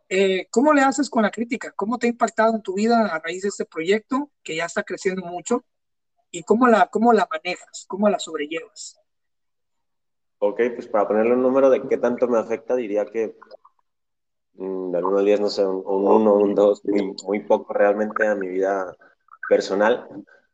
Eh, 0.08 0.48
¿Cómo 0.50 0.74
le 0.74 0.82
haces 0.82 1.10
con 1.10 1.24
la 1.24 1.32
crítica? 1.32 1.72
¿Cómo 1.72 1.98
te 1.98 2.08
ha 2.08 2.10
impactado 2.10 2.56
en 2.56 2.62
tu 2.62 2.76
vida 2.76 3.08
a 3.08 3.20
raíz 3.20 3.44
de 3.44 3.50
este 3.50 3.66
proyecto 3.66 4.32
que 4.44 4.56
ya 4.56 4.66
está 4.66 4.84
creciendo 4.84 5.24
mucho? 5.24 5.66
¿Y 6.32 6.44
cómo 6.44 6.68
la, 6.68 6.88
cómo 6.88 7.12
la 7.12 7.28
manejas? 7.32 7.86
¿Cómo 7.88 8.08
la 8.10 8.20
sobrellevas? 8.20 9.00
Ok, 10.40 10.62
pues 10.76 10.88
para 10.88 11.08
ponerle 11.08 11.34
un 11.34 11.42
número 11.42 11.70
de 11.70 11.88
qué 11.88 11.98
tanto 11.98 12.28
me 12.28 12.40
afecta, 12.40 12.76
diría 12.76 13.06
que 13.06 13.36
Mm, 14.60 14.92
de 14.92 14.98
algunos 14.98 15.24
días, 15.24 15.40
no 15.40 15.50
sé, 15.50 15.66
un, 15.66 15.84
uno, 15.86 16.34
un 16.36 16.54
dos, 16.54 16.84
muy, 16.84 17.16
muy 17.26 17.40
poco 17.40 17.72
realmente 17.74 18.28
a 18.28 18.36
mi 18.36 18.50
vida 18.50 18.94
personal. 19.48 20.06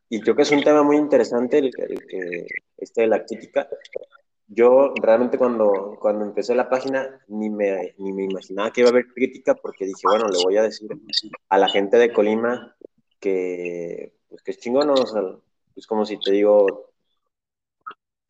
Y 0.08 0.20
creo 0.20 0.36
que 0.36 0.42
es 0.42 0.52
un 0.52 0.62
tema 0.62 0.84
muy 0.84 0.96
interesante 0.96 1.58
el, 1.58 1.72
que 1.74 2.46
este 2.76 3.00
de 3.02 3.06
la 3.08 3.24
crítica. 3.24 3.68
Yo 4.46 4.94
realmente 5.02 5.38
cuando, 5.38 5.98
cuando 6.00 6.24
empecé 6.24 6.54
la 6.54 6.70
página 6.70 7.20
ni 7.26 7.50
me, 7.50 7.94
ni 7.98 8.12
me 8.12 8.24
imaginaba 8.24 8.70
que 8.70 8.82
iba 8.82 8.90
a 8.90 8.92
haber 8.92 9.06
crítica 9.12 9.56
porque 9.56 9.86
dije, 9.86 10.02
bueno, 10.04 10.28
le 10.28 10.38
voy 10.44 10.56
a 10.56 10.62
decir 10.62 10.88
a 11.48 11.58
la 11.58 11.68
gente 11.68 11.96
de 11.96 12.12
Colima 12.12 12.76
que, 13.18 14.12
pues, 14.28 14.40
que 14.42 14.52
es 14.52 14.58
chingón, 14.58 14.88
o 14.90 14.96
sea, 15.04 15.20
es 15.74 15.84
como 15.88 16.06
si 16.06 16.16
te 16.20 16.30
digo, 16.30 16.92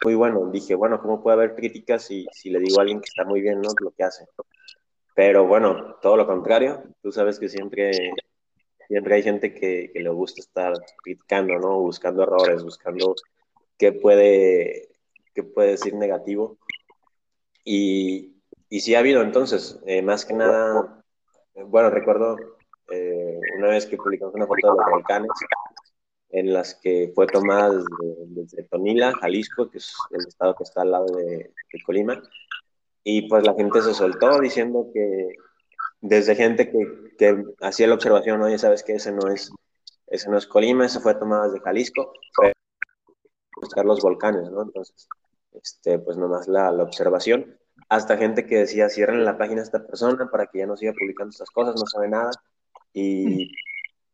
muy 0.05 0.15
bueno, 0.15 0.51
dije, 0.51 0.75
bueno, 0.75 1.01
¿cómo 1.01 1.23
puede 1.23 1.37
haber 1.37 1.55
críticas 1.55 2.05
si, 2.05 2.27
si 2.33 2.51
le 2.51 2.59
digo 2.61 2.79
a 2.79 2.83
alguien 2.83 3.01
que 3.01 3.09
está 3.09 3.25
muy 3.25 3.41
bien, 3.41 3.61
¿no? 3.61 3.71
Lo 3.81 3.91
que 3.93 4.05
hace. 4.05 4.27
Pero 5.15 5.47
bueno, 5.47 5.97
todo 6.03 6.17
lo 6.17 6.27
contrario, 6.27 6.85
tú 7.03 7.11
sabes 7.11 7.39
que 7.39 7.49
siempre, 7.49 8.13
siempre 8.89 9.15
hay 9.15 9.23
gente 9.23 9.55
que, 9.55 9.91
que 9.93 10.01
le 10.01 10.11
gusta 10.11 10.41
estar 10.41 10.75
criticando, 11.03 11.59
¿no? 11.59 11.81
Buscando 11.81 12.23
errores, 12.23 12.63
buscando 12.63 13.15
qué 13.79 13.93
puede, 13.93 14.89
qué 15.35 15.43
puede 15.43 15.71
decir 15.71 15.95
negativo. 15.95 16.59
Y, 17.65 18.37
y 18.69 18.81
sí 18.81 18.95
ha 18.95 19.01
habido 19.01 19.23
entonces, 19.23 19.81
eh, 19.87 20.03
más 20.03 20.25
que 20.25 20.35
nada, 20.35 21.03
bueno, 21.55 21.91
recuerdo 21.91 22.37
eh, 22.91 23.41
una 23.59 23.69
vez 23.69 23.87
que 23.87 23.97
publicamos 23.97 24.35
una 24.35 24.47
foto 24.47 24.71
de 24.71 24.77
los 24.77 24.91
volcanes, 24.91 25.31
en 26.31 26.53
las 26.53 26.75
que 26.75 27.13
fue 27.15 27.27
tomada 27.27 27.83
desde, 28.27 28.65
Tonila, 28.65 29.13
Jalisco, 29.21 29.71
que 29.71 29.79
es 29.79 29.95
el 30.11 30.27
estado 30.27 30.55
que 30.55 30.65
está 30.65 30.83
al 30.83 30.91
lado 30.91 31.07
de, 31.17 31.25
de 31.73 31.83
Colima, 31.85 32.23
y 33.05 33.29
pues 33.29 33.47
la 33.47 33.55
gente 33.55 33.81
se 33.83 33.95
soltó 33.95 34.41
diciendo 34.41 34.91
que 34.93 35.29
desde 36.01 36.35
gente 36.35 36.71
que, 36.71 36.79
que 37.17 37.45
hacía 37.61 37.87
la 37.87 37.95
observación, 37.95 38.43
oye, 38.43 38.59
sabes 38.59 38.83
que 38.83 38.95
ese 38.95 39.13
no 39.13 39.29
es, 39.29 39.51
ese 40.09 40.29
no 40.29 40.37
es 40.37 40.47
Colima, 40.47 40.87
ese 40.87 41.01
fue 41.01 41.15
tomado 41.15 41.51
desde 41.51 41.65
Jalisco, 41.65 42.13
fue 42.33 42.53
buscar 43.61 43.85
los 43.85 44.01
volcanes, 44.01 44.51
¿no? 44.51 44.63
Entonces, 44.63 45.09
este, 45.53 45.99
pues 45.99 46.17
nomás 46.17 46.49
la, 46.49 46.71
la 46.71 46.83
observación, 46.83 47.59
hasta 47.89 48.17
gente 48.17 48.47
que 48.47 48.57
decía, 48.59 48.89
cierren 48.89 49.25
la 49.25 49.39
página 49.39 49.61
a 49.61 49.65
esta 49.65 49.87
persona 49.87 50.29
para 50.31 50.47
que 50.47 50.59
ya 50.59 50.67
no 50.67 50.77
siga 50.77 50.93
publicando 50.93 51.31
estas 51.31 51.51
cosas, 51.51 51.77
no 51.79 51.87
sabe 51.87 52.09
nada, 52.09 52.31
y 52.93 53.45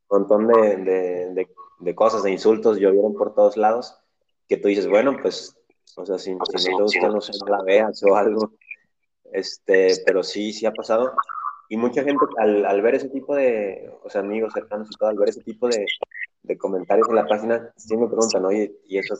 un 0.09 0.19
montón 0.21 0.49
de, 0.49 0.77
de, 0.77 1.35
de, 1.35 1.49
de 1.83 1.95
cosas, 1.95 2.23
de 2.23 2.31
insultos 2.31 2.79
llovieron 2.79 3.15
por 3.15 3.35
todos 3.35 3.57
lados, 3.57 3.99
que 4.49 4.57
tú 4.57 4.69
dices, 4.69 4.89
bueno, 4.89 5.17
pues, 5.21 5.57
o 5.97 6.07
sea, 6.07 6.19
si, 6.19 6.31
si 6.31 6.71
no 6.71 6.77
te 6.77 6.83
gusta, 6.83 7.09
no 7.09 7.21
sé, 7.21 7.33
no 7.45 7.57
la 7.57 7.63
veas 7.65 8.03
o 8.05 8.15
algo, 8.17 8.53
este, 9.33 9.89
pero 10.07 10.23
sí, 10.23 10.53
sí 10.53 10.65
ha 10.65 10.73
pasado. 10.73 11.13
Y 11.69 11.77
mucha 11.77 12.05
gente 12.05 12.25
al, 12.39 12.67
al, 12.67 12.83
ver 12.83 12.97
ese 12.97 13.09
tipo 13.09 13.35
de, 13.35 13.91
o 14.03 14.11
sea, 14.11 14.21
amigos 14.21 14.53
cercanos 14.53 14.89
y 14.91 14.97
todo, 14.97 15.09
al 15.09 15.19
ver 15.19 15.31
ese 15.31 15.43
tipo 15.43 15.69
de, 15.69 15.85
de 16.43 16.59
comentarios 16.59 17.09
en 17.09 17.17
la 17.17 17.27
página, 17.27 17.73
sí 17.77 17.97
me 17.97 18.07
preguntan, 18.07 18.45
oye, 18.45 18.77
¿y 18.87 18.99
eso 18.99 19.15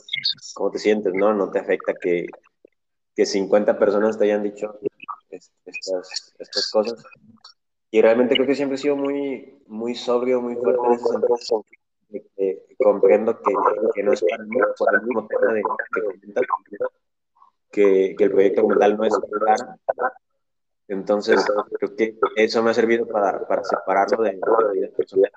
cómo 0.53 0.71
te 0.71 0.79
sientes? 0.79 1.13
¿No? 1.13 1.33
¿No 1.33 1.51
te 1.51 1.59
afecta 1.59 1.93
que, 1.99 2.27
que 3.15 3.25
50 3.25 3.77
personas 3.77 4.17
te 4.17 4.25
hayan 4.25 4.43
dicho 4.43 4.79
estas, 5.29 6.33
estas 6.37 6.71
cosas? 6.71 7.03
Y 7.89 8.01
realmente 8.01 8.35
creo 8.35 8.47
que 8.47 8.55
siempre 8.55 8.75
he 8.75 8.81
sido 8.81 8.95
muy, 8.95 9.61
muy 9.67 9.95
sobrio, 9.95 10.41
muy 10.41 10.55
fuerte 10.55 10.81
en 10.85 10.93
ese 10.93 11.05
sentido. 11.05 11.82
Que, 12.35 12.65
comprendo 12.77 13.41
que, 13.41 13.53
que, 13.95 14.03
no 14.03 14.13
es 14.13 14.23
para 14.29 14.43
mí, 14.43 14.57
por 14.77 14.93
el 14.93 15.01
mismo 15.01 15.27
tema 15.27 15.53
de, 15.53 15.61
comentas, 15.63 16.43
que, 17.71 18.15
que 18.15 18.23
el 18.23 18.31
proyecto 18.31 18.61
como 18.61 18.77
tal 18.77 18.97
no 18.97 19.05
es 19.05 19.17
claro. 19.17 19.73
Entonces, 20.87 21.43
creo 21.79 21.95
que 21.95 22.17
eso 22.35 22.61
me 22.61 22.71
ha 22.71 22.73
servido 22.73 23.07
para, 23.07 23.47
para 23.47 23.63
separarlo 23.63 24.23
de, 24.23 24.33
la 24.33 24.71
vida 24.71 24.89
personal. 24.95 25.31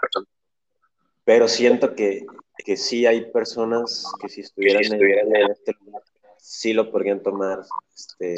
Pero 1.25 1.49
siento 1.49 1.95
que, 1.95 2.27
que 2.65 2.77
sí 2.77 3.07
hay 3.07 3.31
personas 3.31 4.05
que 4.21 4.29
si 4.29 4.43
estuvieran 4.43 4.85
en, 4.85 5.03
en 5.03 5.51
este 5.51 5.73
lugar, 5.81 6.03
sí 6.37 6.73
lo 6.73 6.91
podrían 6.91 7.23
tomar 7.23 7.63
este, 7.95 8.37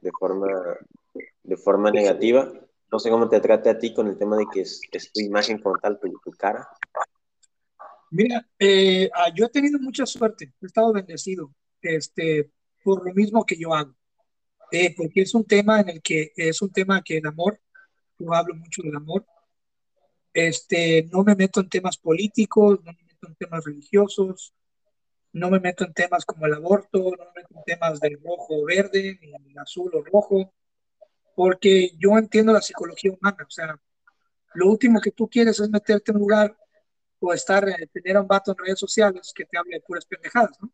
de, 0.00 0.10
forma, 0.18 0.48
de 1.42 1.56
forma 1.56 1.90
negativa. 1.90 2.52
No 2.90 2.98
sé 2.98 3.10
cómo 3.10 3.28
te 3.28 3.40
trate 3.40 3.70
a 3.70 3.78
ti 3.78 3.92
con 3.94 4.08
el 4.08 4.18
tema 4.18 4.36
de 4.36 4.46
que 4.52 4.62
es, 4.62 4.80
es 4.90 5.12
tu 5.12 5.20
imagen 5.20 5.60
como 5.60 5.78
tal, 5.78 5.98
tu, 5.98 6.08
tu 6.24 6.30
cara. 6.32 6.68
Mira, 8.10 8.46
eh, 8.58 9.10
ah, 9.14 9.30
yo 9.34 9.46
he 9.46 9.48
tenido 9.48 9.78
mucha 9.78 10.06
suerte, 10.06 10.52
he 10.60 10.66
estado 10.66 10.92
bendecido. 10.92 11.52
Este, 11.82 12.50
por 12.86 13.04
lo 13.04 13.12
mismo 13.12 13.44
que 13.44 13.56
yo 13.56 13.74
hago. 13.74 13.94
Eh, 14.70 14.94
porque 14.96 15.22
es 15.22 15.34
un 15.34 15.44
tema 15.44 15.80
en 15.80 15.88
el 15.88 16.02
que 16.02 16.32
es 16.36 16.62
un 16.62 16.70
tema 16.70 17.02
que 17.02 17.18
el 17.18 17.26
amor, 17.26 17.60
yo 18.18 18.32
hablo 18.32 18.54
mucho 18.54 18.82
del 18.82 18.96
amor, 18.96 19.24
este, 20.32 21.08
no 21.12 21.24
me 21.24 21.34
meto 21.34 21.60
en 21.60 21.68
temas 21.68 21.98
políticos, 21.98 22.80
no 22.84 22.92
me 22.92 23.02
meto 23.02 23.28
en 23.28 23.34
temas 23.36 23.64
religiosos, 23.64 24.54
no 25.32 25.50
me 25.50 25.60
meto 25.60 25.84
en 25.84 25.92
temas 25.94 26.24
como 26.24 26.46
el 26.46 26.54
aborto, 26.54 26.98
no 26.98 27.10
me 27.10 27.42
meto 27.42 27.54
en 27.56 27.64
temas 27.64 28.00
del 28.00 28.20
rojo 28.22 28.62
o 28.62 28.64
verde, 28.64 29.18
ni 29.20 29.32
el 29.32 29.58
azul 29.58 29.90
o 29.94 30.02
rojo, 30.02 30.52
porque 31.34 31.90
yo 31.98 32.16
entiendo 32.18 32.52
la 32.52 32.62
psicología 32.62 33.12
humana, 33.12 33.44
o 33.46 33.50
sea, 33.50 33.78
lo 34.54 34.68
último 34.68 35.00
que 35.00 35.10
tú 35.10 35.28
quieres 35.28 35.58
es 35.60 35.68
meterte 35.70 36.10
en 36.10 36.16
un 36.16 36.22
lugar 36.22 36.56
o 37.20 37.32
estar, 37.32 37.68
eh, 37.68 37.88
tener 37.92 38.16
a 38.16 38.22
un 38.22 38.28
vato 38.28 38.52
en 38.52 38.58
redes 38.58 38.78
sociales 38.78 39.32
que 39.34 39.44
te 39.44 39.58
hable 39.58 39.76
de 39.76 39.80
puras 39.80 40.04
pendejadas, 40.06 40.56
¿no? 40.60 40.70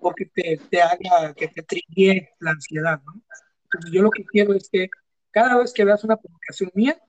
o 0.00 0.14
que 0.14 0.26
te, 0.26 0.58
te 0.70 0.82
haga, 0.82 1.34
que 1.34 1.48
te 1.48 1.62
trille 1.62 2.30
la 2.40 2.52
ansiedad, 2.52 3.00
¿no? 3.04 3.22
Entonces 3.64 3.92
yo 3.92 4.02
lo 4.02 4.10
que 4.10 4.24
quiero 4.24 4.54
es 4.54 4.68
que 4.68 4.88
cada 5.30 5.58
vez 5.58 5.72
que 5.72 5.84
veas 5.84 6.02
una 6.04 6.16
publicación 6.16 6.70
mía, 6.74 7.00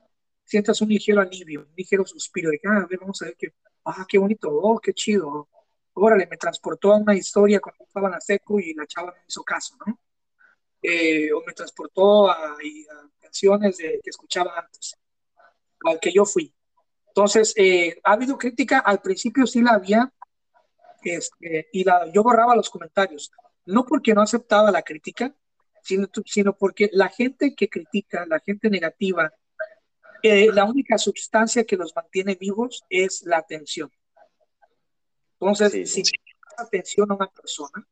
sientas 0.44 0.80
un 0.80 0.88
ligero 0.88 1.20
alivio, 1.20 1.62
un 1.62 1.74
ligero 1.74 2.04
suspiro 2.06 2.50
de 2.50 2.60
ah, 2.66 2.82
a 2.84 2.86
ver, 2.86 3.00
vamos 3.00 3.20
a 3.22 3.26
ver 3.26 3.36
que, 3.36 3.54
ah, 3.84 4.04
qué 4.08 4.18
bonito, 4.18 4.48
oh, 4.52 4.78
qué 4.78 4.92
chido, 4.92 5.48
órale, 5.94 6.26
me 6.30 6.36
transportó 6.36 6.92
a 6.92 6.98
una 6.98 7.14
historia 7.14 7.60
cuando 7.60 7.84
estaba 7.84 8.08
en 8.08 8.12
la 8.12 8.20
seco 8.20 8.60
y 8.60 8.74
la 8.74 8.86
chava 8.86 9.12
me 9.12 9.24
hizo 9.26 9.42
caso, 9.42 9.76
¿no? 9.84 9.98
Eh, 10.82 11.32
o 11.32 11.42
me 11.46 11.52
transportó 11.52 12.28
a, 12.28 12.34
a 12.34 12.56
canciones 13.20 13.78
de, 13.78 14.00
que 14.02 14.10
escuchaba 14.10 14.58
antes, 14.58 14.96
al 15.84 15.98
que 15.98 16.12
yo 16.12 16.24
fui. 16.24 16.52
Entonces, 17.14 17.52
eh, 17.56 18.00
ha 18.04 18.12
habido 18.12 18.38
crítica, 18.38 18.78
al 18.78 19.02
principio 19.02 19.46
sí 19.46 19.60
la 19.60 19.72
había, 19.72 20.10
este, 21.04 21.68
y 21.70 21.84
la, 21.84 22.10
yo 22.10 22.22
borraba 22.22 22.56
los 22.56 22.70
comentarios, 22.70 23.30
no 23.66 23.84
porque 23.84 24.14
no 24.14 24.22
aceptaba 24.22 24.70
la 24.70 24.80
crítica, 24.80 25.34
sino, 25.82 26.08
sino 26.24 26.56
porque 26.56 26.88
la 26.90 27.10
gente 27.10 27.54
que 27.54 27.68
critica, 27.68 28.24
la 28.26 28.40
gente 28.40 28.70
negativa, 28.70 29.30
eh, 30.22 30.50
la 30.52 30.64
única 30.64 30.96
sustancia 30.96 31.64
que 31.64 31.76
los 31.76 31.94
mantiene 31.94 32.34
vivos 32.34 32.82
es 32.88 33.22
la 33.26 33.36
atención. 33.36 33.90
Entonces, 35.38 35.72
sí, 35.72 35.86
sí. 35.86 36.04
si 36.04 36.12
atención 36.56 37.10
a 37.10 37.16
una 37.16 37.26
persona, 37.26 37.86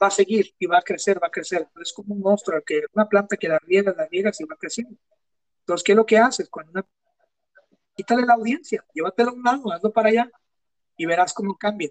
va 0.00 0.06
a 0.06 0.10
seguir 0.10 0.54
y 0.60 0.66
va 0.66 0.78
a 0.78 0.82
crecer, 0.82 1.20
va 1.20 1.26
a 1.26 1.30
crecer. 1.30 1.66
Es 1.80 1.92
como 1.92 2.14
un 2.14 2.20
monstruo, 2.20 2.62
que 2.64 2.82
una 2.92 3.08
planta 3.08 3.36
que 3.36 3.48
la 3.48 3.58
riega, 3.58 3.92
la 3.96 4.06
riega, 4.06 4.30
y 4.38 4.44
va 4.44 4.54
creciendo. 4.56 4.96
Entonces, 5.60 5.82
¿qué 5.82 5.92
es 5.92 5.96
lo 5.96 6.06
que 6.06 6.18
haces? 6.18 6.48
Cuando 6.48 6.70
una... 6.70 6.86
Quítale 7.94 8.26
la 8.26 8.34
audiencia, 8.34 8.84
llévatelo 8.94 9.30
a 9.30 9.34
un 9.34 9.42
lado, 9.42 9.72
hazlo 9.72 9.92
para 9.92 10.08
allá 10.08 10.30
y 10.96 11.06
verás 11.06 11.34
cómo 11.34 11.56
cambia. 11.56 11.90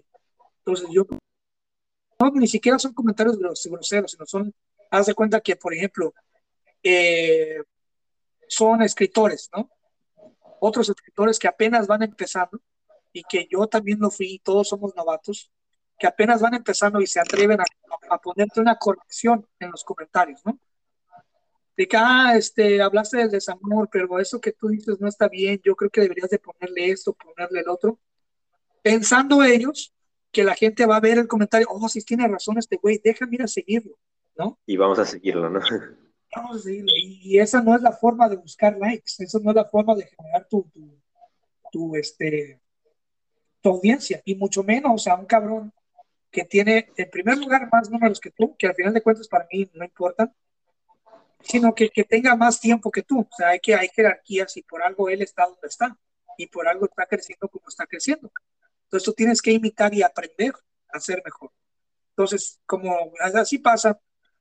Entonces 0.58 0.88
yo, 0.90 1.06
no, 2.18 2.30
ni 2.32 2.48
siquiera 2.48 2.78
son 2.78 2.92
comentarios 2.92 3.38
groseros, 3.38 4.10
sino 4.10 4.26
son, 4.26 4.54
haz 4.90 5.06
de 5.06 5.14
cuenta 5.14 5.40
que, 5.40 5.56
por 5.56 5.74
ejemplo, 5.74 6.14
eh, 6.82 7.62
son 8.48 8.82
escritores, 8.82 9.48
¿no? 9.54 9.70
Otros 10.60 10.88
escritores 10.88 11.38
que 11.38 11.48
apenas 11.48 11.86
van 11.86 12.02
empezando 12.02 12.60
y 13.12 13.22
que 13.24 13.46
yo 13.50 13.66
también 13.66 13.98
lo 14.00 14.10
fui, 14.10 14.40
todos 14.44 14.68
somos 14.68 14.94
novatos, 14.94 15.50
que 15.98 16.06
apenas 16.06 16.40
van 16.40 16.54
empezando 16.54 17.00
y 17.00 17.06
se 17.06 17.20
atreven 17.20 17.60
a 17.60 18.18
ponerte 18.18 18.60
una 18.60 18.76
corrección 18.76 19.46
en 19.58 19.70
los 19.70 19.84
comentarios, 19.84 20.44
¿no? 20.44 20.58
De 21.76 21.88
que, 21.88 21.96
ah, 21.96 22.34
este, 22.36 22.82
hablaste 22.82 23.18
del 23.18 23.30
desamor, 23.30 23.88
pero 23.90 24.18
eso 24.18 24.40
que 24.40 24.52
tú 24.52 24.68
dices 24.68 25.00
no 25.00 25.08
está 25.08 25.28
bien, 25.28 25.60
yo 25.64 25.74
creo 25.74 25.90
que 25.90 26.02
deberías 26.02 26.30
de 26.30 26.38
ponerle 26.38 26.90
esto, 26.90 27.14
ponerle 27.14 27.60
el 27.60 27.68
otro, 27.68 27.98
pensando 28.82 29.42
ellos 29.42 29.94
que 30.30 30.44
la 30.44 30.54
gente 30.54 30.86
va 30.86 30.96
a 30.96 31.00
ver 31.00 31.18
el 31.18 31.28
comentario, 31.28 31.68
oh, 31.70 31.88
si 31.88 32.02
tiene 32.02 32.26
razón 32.26 32.58
este 32.58 32.76
güey, 32.76 33.00
déjame 33.02 33.36
ir 33.36 33.42
a 33.42 33.48
seguirlo, 33.48 33.98
¿no? 34.36 34.58
Y 34.66 34.76
vamos 34.76 34.98
a 34.98 35.04
seguirlo, 35.04 35.48
¿no? 35.48 35.60
vamos 36.34 36.56
a 36.56 36.60
seguirlo. 36.60 36.92
Y, 36.96 37.38
esa 37.38 37.62
no 37.62 37.76
es 37.76 37.82
la 37.82 37.92
forma 37.92 38.28
de 38.28 38.36
buscar 38.36 38.76
likes, 38.78 39.12
esa 39.18 39.38
no 39.38 39.50
es 39.50 39.56
la 39.56 39.66
forma 39.66 39.94
de 39.94 40.06
generar 40.06 40.46
tu, 40.48 40.64
tu, 40.72 40.98
tu, 41.70 41.96
este, 41.96 42.60
tu 43.60 43.70
audiencia, 43.70 44.22
y 44.24 44.34
mucho 44.34 44.62
menos 44.62 45.06
a 45.06 45.14
un 45.14 45.26
cabrón 45.26 45.72
que 46.30 46.44
tiene 46.44 46.88
en 46.96 47.10
primer 47.10 47.36
lugar 47.36 47.68
más 47.70 47.90
números 47.90 48.18
que 48.18 48.30
tú, 48.30 48.56
que 48.58 48.66
al 48.66 48.74
final 48.74 48.94
de 48.94 49.02
cuentas 49.02 49.28
para 49.28 49.46
mí 49.52 49.70
no 49.74 49.84
importan, 49.84 50.34
sino 51.44 51.74
que, 51.74 51.88
que 51.90 52.04
tenga 52.04 52.36
más 52.36 52.60
tiempo 52.60 52.90
que 52.90 53.02
tú. 53.02 53.20
O 53.20 53.36
sea, 53.36 53.50
hay, 53.50 53.60
que, 53.60 53.74
hay 53.74 53.88
jerarquías 53.88 54.56
y 54.56 54.62
por 54.62 54.82
algo 54.82 55.08
él 55.08 55.22
está 55.22 55.46
donde 55.46 55.68
está 55.68 55.96
y 56.36 56.46
por 56.46 56.68
algo 56.68 56.86
está 56.86 57.06
creciendo 57.06 57.48
como 57.48 57.68
está 57.68 57.86
creciendo. 57.86 58.30
Entonces 58.84 59.04
tú 59.04 59.12
tienes 59.12 59.40
que 59.40 59.52
imitar 59.52 59.94
y 59.94 60.02
aprender 60.02 60.52
a 60.88 61.00
ser 61.00 61.22
mejor. 61.24 61.50
Entonces, 62.10 62.60
como 62.66 63.12
así 63.34 63.58
pasa, 63.58 63.98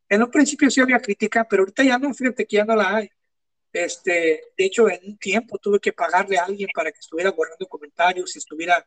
en 0.09 0.23
un 0.23 0.29
principio 0.29 0.69
sí 0.69 0.81
había 0.81 0.99
crítica, 0.99 1.47
pero 1.49 1.61
ahorita 1.61 1.83
ya 1.83 1.97
no, 1.97 2.13
fíjate 2.13 2.45
que 2.45 2.57
ya 2.57 2.65
no 2.65 2.75
la 2.75 2.97
hay. 2.97 3.09
Este, 3.71 4.51
de 4.57 4.65
hecho, 4.65 4.89
en 4.89 4.99
un 5.05 5.17
tiempo 5.17 5.57
tuve 5.57 5.79
que 5.79 5.93
pagarle 5.93 6.37
a 6.37 6.43
alguien 6.43 6.69
para 6.73 6.91
que 6.91 6.99
estuviera 6.99 7.29
guardando 7.29 7.65
comentarios 7.67 8.35
y 8.35 8.39
estuviera 8.39 8.85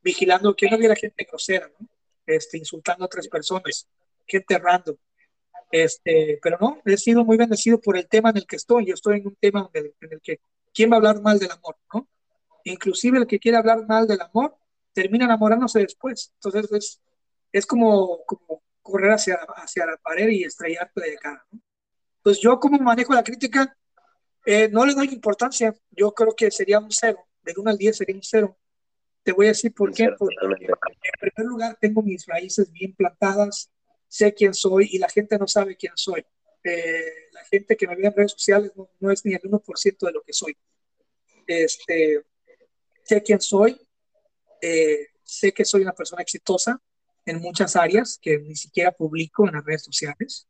vigilando 0.00 0.56
que 0.56 0.70
no 0.70 0.78
hubiera 0.78 0.96
gente 0.96 1.24
grosera, 1.24 1.70
¿no? 1.78 1.86
Este, 2.24 2.56
insultando 2.56 3.04
a 3.04 3.06
otras 3.06 3.28
personas, 3.28 3.86
gente 4.26 4.58
random. 4.58 4.96
Este, 5.72 6.38
pero 6.42 6.58
no, 6.60 6.82
he 6.84 6.98
sido 6.98 7.24
muy 7.24 7.38
bendecido 7.38 7.80
por 7.80 7.96
el 7.96 8.06
tema 8.06 8.28
en 8.28 8.36
el 8.36 8.46
que 8.46 8.56
estoy. 8.56 8.86
Yo 8.86 8.94
estoy 8.94 9.20
en 9.20 9.28
un 9.28 9.36
tema 9.36 9.70
en 9.72 9.86
el, 10.00 10.20
que, 10.20 10.38
¿quién 10.72 10.90
va 10.90 10.96
a 10.96 10.98
hablar 10.98 11.22
mal 11.22 11.38
del 11.38 11.50
amor? 11.50 11.76
¿no? 11.92 12.06
Inclusive 12.64 13.18
el 13.18 13.26
que 13.26 13.38
quiere 13.38 13.56
hablar 13.56 13.86
mal 13.88 14.06
del 14.06 14.20
amor 14.20 14.54
termina 14.92 15.24
enamorándose 15.24 15.80
después. 15.80 16.30
Entonces 16.34 16.70
es, 16.72 17.00
es 17.52 17.66
como, 17.66 18.22
como 18.26 18.62
correr 18.82 19.12
hacia, 19.12 19.36
hacia 19.56 19.86
la 19.86 19.96
pared 19.96 20.28
y 20.28 20.44
estrellarte 20.44 21.00
de 21.00 21.16
cara. 21.16 21.42
¿no? 21.50 21.60
Entonces 22.18 22.42
yo 22.42 22.60
como 22.60 22.78
manejo 22.78 23.14
la 23.14 23.24
crítica, 23.24 23.74
eh, 24.44 24.68
no 24.70 24.84
le 24.84 24.92
doy 24.92 25.08
importancia. 25.08 25.74
Yo 25.90 26.12
creo 26.12 26.34
que 26.36 26.50
sería 26.50 26.80
un 26.80 26.90
cero. 26.90 27.18
De 27.42 27.54
1 27.56 27.70
al 27.70 27.78
10 27.78 27.96
sería 27.96 28.14
un 28.14 28.22
cero. 28.22 28.58
Te 29.22 29.32
voy 29.32 29.46
a 29.46 29.48
decir 29.50 29.72
por 29.72 29.92
qué. 29.94 30.10
Porque 30.18 30.34
en 30.66 31.32
primer 31.32 31.50
lugar 31.50 31.78
tengo 31.80 32.02
mis 32.02 32.26
raíces 32.26 32.70
bien 32.70 32.94
plantadas, 32.94 33.70
sé 34.12 34.34
quién 34.34 34.52
soy 34.52 34.90
y 34.92 34.98
la 34.98 35.08
gente 35.08 35.38
no 35.38 35.48
sabe 35.48 35.74
quién 35.74 35.94
soy. 35.96 36.22
Eh, 36.62 37.30
la 37.32 37.44
gente 37.44 37.78
que 37.78 37.86
me 37.86 37.96
ve 37.96 38.06
en 38.06 38.14
redes 38.14 38.32
sociales 38.32 38.70
no, 39.00 39.10
es 39.10 39.24
ni 39.24 39.32
el 39.32 39.40
1% 39.40 40.06
de 40.06 40.12
lo 40.12 40.22
que 40.22 40.34
soy. 40.34 40.54
Este, 41.46 42.22
sé 43.04 43.22
quién 43.22 43.40
soy, 43.40 43.80
eh, 44.60 45.06
sé 45.22 45.52
que 45.52 45.64
soy 45.64 45.80
una 45.80 45.94
persona 45.94 46.20
exitosa 46.20 46.78
en 47.24 47.40
muchas 47.40 47.74
áreas 47.74 48.18
que 48.20 48.38
ni 48.38 48.54
siquiera 48.54 48.92
publico 48.92 49.48
en 49.48 49.54
las 49.54 49.64
redes 49.64 49.84
sociales. 49.84 50.46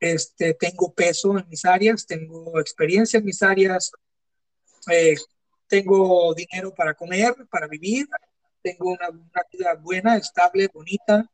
Este, 0.00 0.54
tengo 0.54 0.92
peso 0.92 1.38
en 1.38 1.48
mis 1.48 1.64
áreas, 1.64 2.04
tengo 2.04 2.58
experiencia 2.58 3.20
en 3.20 3.24
mis 3.24 3.44
áreas, 3.44 3.92
eh, 4.90 5.14
tengo 5.68 6.34
dinero 6.34 6.74
para 6.74 6.94
comer, 6.94 7.32
para 7.48 7.68
vivir, 7.68 8.08
tengo 8.60 8.90
una, 8.90 9.08
vida 9.52 9.74
buena, 9.74 10.16
estable, 10.16 10.66
bonita, 10.66 11.30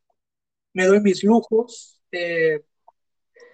me 0.79 0.87
doy 0.87 1.01
mis 1.01 1.25
lujos, 1.25 2.01
eh, 2.13 2.61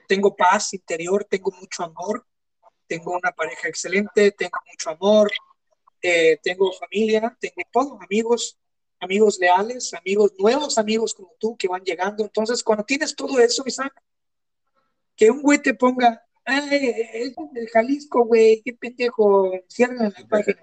tengo 0.06 0.36
paz 0.36 0.74
interior, 0.74 1.24
tengo 1.24 1.50
mucho 1.58 1.82
amor, 1.82 2.26
tengo 2.86 3.16
una 3.16 3.32
pareja 3.32 3.66
excelente, 3.66 4.32
tengo 4.32 4.58
mucho 4.70 4.90
amor, 4.90 5.32
eh, 6.02 6.38
tengo 6.42 6.70
familia, 6.74 7.34
tengo 7.40 7.62
todo, 7.72 7.98
amigos, 8.02 8.58
amigos 9.00 9.38
leales, 9.38 9.94
amigos 9.94 10.34
nuevos, 10.38 10.76
amigos 10.76 11.14
como 11.14 11.34
tú 11.40 11.56
que 11.56 11.66
van 11.66 11.82
llegando. 11.82 12.24
Entonces, 12.24 12.62
cuando 12.62 12.84
tienes 12.84 13.16
todo 13.16 13.38
eso, 13.38 13.64
Isaac, 13.64 13.94
que 15.16 15.30
un 15.30 15.40
güey 15.40 15.62
te 15.62 15.72
ponga, 15.72 16.22
ay, 16.44 16.92
es 17.14 17.34
de 17.52 17.68
Jalisco, 17.68 18.26
güey, 18.26 18.60
qué 18.62 18.74
pendejo, 18.74 19.50
cierran 19.66 20.12
la 20.14 20.28
página. 20.28 20.60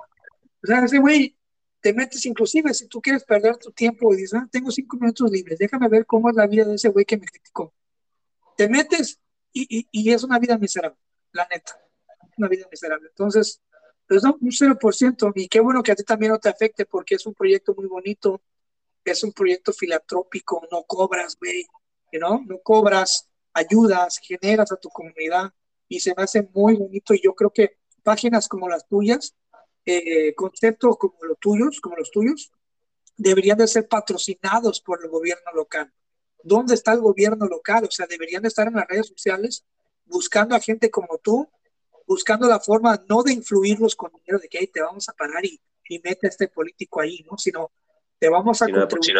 O 0.63 0.67
sea, 0.67 0.85
ese 0.85 0.99
güey, 0.99 1.35
te 1.81 1.93
metes 1.93 2.25
inclusive, 2.25 2.73
si 2.73 2.87
tú 2.87 3.01
quieres 3.01 3.23
perder 3.23 3.57
tu 3.57 3.71
tiempo 3.71 4.13
y 4.13 4.17
dices, 4.17 4.39
ah, 4.41 4.47
tengo 4.51 4.71
cinco 4.71 4.97
minutos 4.97 5.31
libres, 5.31 5.57
déjame 5.57 5.87
ver 5.89 6.05
cómo 6.05 6.29
es 6.29 6.35
la 6.35 6.47
vida 6.47 6.65
de 6.65 6.75
ese 6.75 6.89
güey 6.89 7.05
que 7.05 7.17
me 7.17 7.25
criticó. 7.25 7.73
Te 8.55 8.69
metes 8.69 9.19
y, 9.51 9.87
y, 9.91 10.11
es 10.11 10.23
una 10.23 10.39
vida 10.39 10.57
miserable, 10.57 10.97
la 11.33 11.47
neta, 11.51 11.77
una 12.37 12.47
vida 12.47 12.67
miserable. 12.69 13.09
Entonces, 13.09 13.61
pues 14.07 14.23
no, 14.23 14.37
un 14.39 14.51
0%, 14.51 15.33
y 15.35 15.47
qué 15.47 15.59
bueno 15.59 15.81
que 15.81 15.91
a 15.91 15.95
ti 15.95 16.03
también 16.03 16.31
no 16.31 16.39
te 16.39 16.49
afecte 16.49 16.85
porque 16.85 17.15
es 17.15 17.25
un 17.25 17.33
proyecto 17.33 17.73
muy 17.75 17.87
bonito, 17.87 18.41
es 19.03 19.23
un 19.23 19.33
proyecto 19.33 19.73
filantrópico, 19.73 20.61
no 20.71 20.83
cobras, 20.83 21.37
güey, 21.39 21.65
¿no? 22.13 22.43
No 22.45 22.59
cobras, 22.59 23.29
ayudas, 23.53 24.19
generas 24.19 24.71
a 24.71 24.77
tu 24.77 24.89
comunidad 24.89 25.51
y 25.87 25.99
se 25.99 26.13
me 26.15 26.23
hace 26.23 26.47
muy 26.53 26.75
bonito 26.75 27.13
y 27.13 27.21
yo 27.21 27.33
creo 27.33 27.51
que 27.51 27.77
páginas 28.03 28.47
como 28.47 28.69
las 28.69 28.87
tuyas 28.87 29.35
eh, 29.85 30.35
conceptos 30.35 30.97
como 30.97 31.15
los 31.23 31.39
tuyos, 31.39 31.79
como 31.81 31.95
los 31.95 32.11
tuyos, 32.11 32.51
deberían 33.17 33.57
de 33.57 33.67
ser 33.67 33.87
patrocinados 33.87 34.81
por 34.81 35.03
el 35.03 35.09
gobierno 35.09 35.51
local. 35.53 35.91
¿Dónde 36.43 36.73
está 36.73 36.93
el 36.93 37.01
gobierno 37.01 37.45
local? 37.45 37.85
O 37.85 37.91
sea, 37.91 38.07
deberían 38.07 38.41
de 38.41 38.47
estar 38.47 38.67
en 38.67 38.75
las 38.75 38.87
redes 38.87 39.07
sociales 39.07 39.65
buscando 40.05 40.55
a 40.55 40.59
gente 40.59 40.89
como 40.89 41.17
tú, 41.19 41.49
buscando 42.07 42.47
la 42.47 42.59
forma 42.59 43.01
no 43.07 43.23
de 43.23 43.33
influirlos 43.33 43.95
con 43.95 44.11
dinero 44.11 44.39
de 44.39 44.49
que 44.49 44.65
te 44.67 44.81
vamos 44.81 45.07
a 45.09 45.13
parar 45.13 45.45
y, 45.45 45.59
y 45.87 45.99
mete 45.99 46.27
a 46.27 46.29
este 46.29 46.47
político 46.47 47.01
ahí, 47.01 47.25
¿no? 47.29 47.37
Sino 47.37 47.71
te 48.19 48.29
vamos 48.29 48.61
a 48.61 48.67
contribuir. 48.67 49.15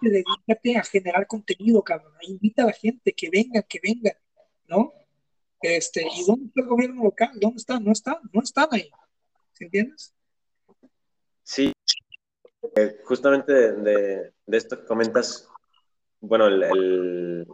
Dedícate 0.00 0.76
a 0.76 0.84
generar 0.84 1.26
contenido, 1.26 1.82
cabrón. 1.82 2.12
Invita 2.22 2.62
a 2.62 2.66
la 2.66 2.72
gente 2.72 3.12
que 3.12 3.28
venga, 3.30 3.62
que 3.62 3.80
venga, 3.82 4.16
¿no? 4.66 4.92
Este, 5.60 6.02
¿y 6.02 6.24
dónde 6.24 6.46
está 6.46 6.60
el 6.60 6.66
gobierno 6.66 7.04
local? 7.04 7.30
¿Dónde 7.34 7.58
está? 7.58 7.78
No 7.80 7.92
está, 7.92 8.20
no 8.32 8.42
están 8.42 8.68
ahí 8.72 8.90
entiendes? 9.66 10.14
Sí, 11.42 11.72
eh, 12.76 13.00
justamente 13.04 13.72
de, 13.72 14.32
esto 14.46 14.78
que 14.78 14.86
comentas, 14.86 15.48
bueno, 16.20 16.46
el, 16.46 17.46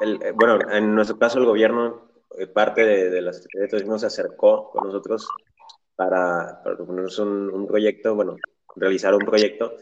eh, 0.00 0.32
bueno, 0.34 0.58
en 0.70 0.94
nuestro 0.94 1.18
caso 1.18 1.38
el 1.38 1.46
gobierno, 1.46 2.08
eh, 2.38 2.46
parte 2.46 2.84
de, 2.84 3.20
la 3.20 3.32
Secretaría 3.32 3.62
de 3.62 3.68
Turismo 3.68 3.98
se 3.98 4.06
acercó 4.06 4.70
con 4.70 4.86
nosotros 4.86 5.28
para, 5.96 6.60
para 6.62 6.76
proponernos 6.76 7.18
un, 7.18 7.66
proyecto, 7.66 8.14
bueno, 8.14 8.36
realizar 8.76 9.14
un 9.14 9.24
proyecto. 9.24 9.76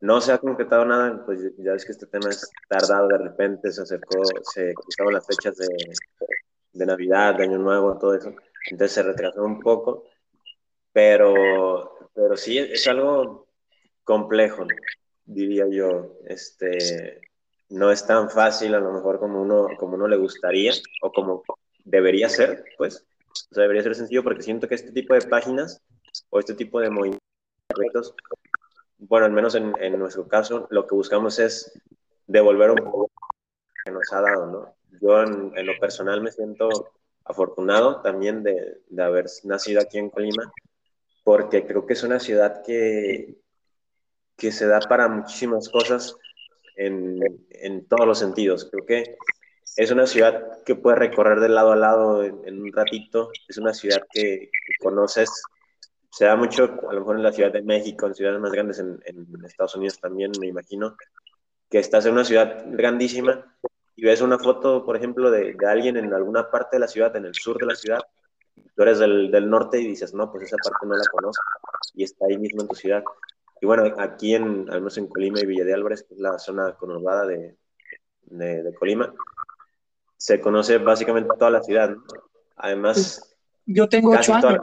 No 0.00 0.20
se 0.20 0.32
ha 0.32 0.38
concretado 0.38 0.84
nada, 0.84 1.24
pues 1.24 1.40
ya 1.58 1.72
ves 1.72 1.84
que 1.84 1.92
este 1.92 2.06
tema 2.06 2.28
es 2.28 2.50
tardado, 2.68 3.08
de 3.08 3.18
repente 3.18 3.72
se 3.72 3.82
acercó, 3.82 4.22
se 4.42 4.74
cruzaron 4.74 5.14
las 5.14 5.26
fechas 5.26 5.56
de, 5.56 5.66
de 6.72 6.86
Navidad, 6.86 7.36
de 7.36 7.44
Año 7.44 7.58
Nuevo, 7.58 7.98
todo 7.98 8.14
eso. 8.14 8.32
Entonces 8.70 8.92
se 8.92 9.02
retrasó 9.02 9.42
un 9.42 9.60
poco 9.60 10.04
pero, 10.94 11.90
pero 12.14 12.36
sí, 12.36 12.56
es 12.56 12.86
algo 12.86 13.48
complejo, 14.04 14.64
diría 15.24 15.66
yo. 15.68 16.12
Este, 16.24 17.20
no 17.68 17.90
es 17.90 18.06
tan 18.06 18.30
fácil 18.30 18.74
a 18.76 18.80
lo 18.80 18.92
mejor 18.92 19.18
como 19.18 19.42
uno, 19.42 19.66
como 19.76 19.96
uno 19.96 20.06
le 20.06 20.16
gustaría 20.16 20.72
o 21.02 21.12
como 21.12 21.42
debería 21.84 22.28
ser, 22.28 22.64
pues. 22.78 23.04
O 23.50 23.54
sea, 23.54 23.62
debería 23.62 23.82
ser 23.82 23.96
sencillo 23.96 24.22
porque 24.22 24.44
siento 24.44 24.68
que 24.68 24.76
este 24.76 24.92
tipo 24.92 25.14
de 25.14 25.22
páginas 25.22 25.82
o 26.30 26.38
este 26.38 26.54
tipo 26.54 26.78
de 26.78 26.90
movimientos, 26.90 28.14
bueno, 28.98 29.26
al 29.26 29.32
menos 29.32 29.56
en, 29.56 29.72
en 29.80 29.98
nuestro 29.98 30.28
caso, 30.28 30.68
lo 30.70 30.86
que 30.86 30.94
buscamos 30.94 31.40
es 31.40 31.72
devolver 32.28 32.70
un 32.70 32.76
poco 32.76 33.10
que 33.84 33.90
nos 33.90 34.12
ha 34.12 34.20
dado, 34.20 34.46
¿no? 34.46 34.74
Yo 35.00 35.20
en, 35.24 35.52
en 35.58 35.66
lo 35.66 35.76
personal 35.80 36.20
me 36.22 36.30
siento 36.30 36.68
afortunado 37.24 38.00
también 38.00 38.44
de, 38.44 38.80
de 38.86 39.02
haber 39.02 39.26
nacido 39.42 39.80
aquí 39.80 39.98
en 39.98 40.10
Colima 40.10 40.52
porque 41.24 41.66
creo 41.66 41.86
que 41.86 41.94
es 41.94 42.02
una 42.02 42.20
ciudad 42.20 42.62
que, 42.62 43.34
que 44.36 44.52
se 44.52 44.66
da 44.66 44.78
para 44.80 45.08
muchísimas 45.08 45.68
cosas 45.70 46.16
en, 46.76 47.18
en, 47.50 47.86
todos 47.86 48.06
los 48.06 48.18
sentidos. 48.18 48.68
Creo 48.70 48.84
que 48.84 49.16
es 49.76 49.90
una 49.90 50.06
ciudad 50.06 50.62
que 50.64 50.74
puedes 50.76 50.98
recorrer 50.98 51.40
de 51.40 51.48
lado 51.48 51.72
a 51.72 51.76
lado 51.76 52.22
en, 52.22 52.60
un 52.60 52.72
ratito, 52.72 53.30
es 53.48 53.56
una 53.56 53.72
ciudad 53.72 54.02
que, 54.12 54.50
conoces, 54.80 55.30
se 56.10 56.26
da 56.26 56.36
mucho 56.36 56.64
a 56.88 56.92
lo 56.92 57.00
mejor 57.00 57.16
en 57.16 57.22
la 57.22 57.32
Ciudad 57.32 57.52
de 57.52 57.62
México, 57.62 58.06
en 58.06 58.14
ciudades 58.14 58.40
más 58.40 58.52
grandes 58.52 58.78
en, 58.78 59.00
en 59.06 59.26
Estados 59.44 59.74
Unidos 59.74 59.98
también, 59.98 60.30
me 60.38 60.46
imagino, 60.46 60.96
que 61.68 61.78
estás 61.78 62.06
en 62.06 62.12
una 62.12 62.24
ciudad 62.24 62.64
grandísima 62.66 63.56
y 63.96 64.04
ves 64.04 64.20
una 64.20 64.38
foto, 64.38 64.84
por 64.84 64.96
ejemplo, 64.96 65.30
de, 65.30 65.54
de 65.54 65.66
alguien 65.66 65.96
en 65.96 66.12
alguna 66.12 66.50
parte 66.50 66.76
de 66.76 66.80
la 66.80 66.88
ciudad, 66.88 67.16
en 67.16 67.24
el 67.24 67.34
sur 67.34 67.58
de 67.58 67.66
la 67.66 67.74
ciudad, 67.74 68.00
tú 68.74 68.82
eres 68.82 68.98
del, 68.98 69.30
del, 69.30 69.48
norte 69.48 69.80
y 69.80 69.88
dices, 69.88 70.14
no, 70.14 70.30
pues 70.30 70.44
esa 70.44 70.56
parte 70.56 70.86
no 70.86 70.96
la 70.96 71.04
conozco, 71.10 71.42
y 71.94 72.04
está 72.04 72.26
ahí 72.26 72.38
mismo 72.38 72.62
en 72.62 72.68
tu 72.68 72.74
ciudad. 72.74 73.04
Y 73.60 73.66
bueno, 73.66 73.94
aquí 73.98 74.34
en, 74.34 74.68
al 74.70 74.80
menos 74.80 74.98
en 74.98 75.08
Colima 75.08 75.40
y 75.40 75.46
Villa 75.46 75.64
de 75.64 75.74
Álvarez, 75.74 76.02
que 76.02 76.14
es 76.14 76.20
la 76.20 76.38
zona 76.38 76.74
conurbada 76.74 77.26
de, 77.26 77.56
de, 78.22 78.62
de 78.62 78.74
Colima, 78.74 79.12
se 80.16 80.40
conoce 80.40 80.78
básicamente 80.78 81.30
toda 81.38 81.50
la 81.50 81.62
ciudad. 81.62 81.94
Además, 82.56 83.34
yo 83.66 83.88
tengo 83.88 84.10
ocho 84.10 84.34
años, 84.34 84.60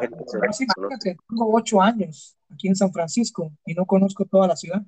tengo 1.27 1.55
ocho 1.55 1.81
años 1.81 2.37
aquí 2.53 2.67
en 2.67 2.75
San 2.75 2.91
Francisco 2.91 3.51
y 3.65 3.73
no 3.73 3.85
conozco 3.85 4.25
toda 4.25 4.47
la 4.47 4.55
ciudad. 4.55 4.81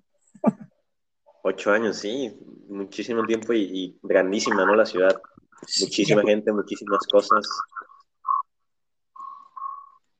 Ocho 1.46 1.72
años, 1.72 1.98
sí, 1.98 2.34
muchísimo 2.70 3.26
tiempo 3.26 3.54
y, 3.54 3.62
y 3.62 4.00
grandísima, 4.02 4.66
¿no? 4.66 4.76
La 4.76 4.86
ciudad. 4.86 5.14
muchísima 5.82 6.22
gente, 6.22 6.54
muchísimas 6.54 7.06
cosas. 7.08 7.46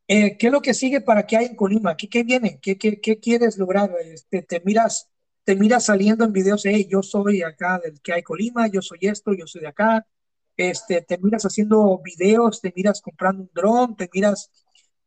Eh, 0.08 0.38
¿Qué 0.38 0.48
es 0.48 0.54
lo 0.54 0.62
que 0.62 0.74
sigue 0.74 1.02
para 1.02 1.26
que 1.26 1.38
hay 1.38 1.46
en 1.46 1.56
Colima? 1.56 1.96
¿Qué, 1.96 2.24
viene? 2.24 2.60
¿Qué, 2.62 2.78
quieres 3.22 3.58
lograr? 3.58 3.92
Este, 4.04 4.42
¿Te 4.42 4.62
miras 4.66 5.10
te 5.44 5.56
miras 5.56 5.86
saliendo 5.86 6.26
en 6.26 6.32
videos, 6.32 6.66
hey, 6.66 6.88
yo 6.90 7.04
soy 7.04 7.42
acá 7.42 7.80
del 7.84 8.02
que 8.02 8.14
hay 8.14 8.24
Colima, 8.24 8.68
yo 8.68 8.82
soy 8.82 9.00
esto, 9.02 9.34
yo 9.34 9.46
soy 9.46 9.62
de 9.62 9.68
acá, 9.68 10.06
este, 10.56 11.02
te 11.02 11.18
miras 11.18 11.44
haciendo 11.44 12.00
videos, 12.04 12.62
te 12.62 12.72
miras 12.76 13.02
comprando 13.02 13.44
un 13.44 13.50
dron, 13.54 13.96
te 13.96 14.10
miras, 14.14 14.50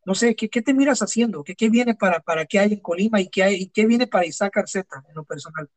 no 0.05 0.15
sé, 0.15 0.37
¿qué, 0.37 0.49
te 0.49 0.75
miras 0.75 1.01
haciendo? 1.01 1.43
¿Qué, 1.43 1.71
viene 1.71 1.95
para, 1.95 2.21
para 2.21 2.45
qué 2.45 2.59
hay 2.59 2.75
en 2.75 2.81
Colima 2.81 3.21
y 3.21 3.29
qué, 3.29 3.43
hay, 3.43 3.71
viene 3.75 4.07
para 4.07 4.27
Isaac 4.27 4.57
Arceta 4.59 5.03
en 5.09 5.15
lo 5.15 5.25
personal? 5.25 5.69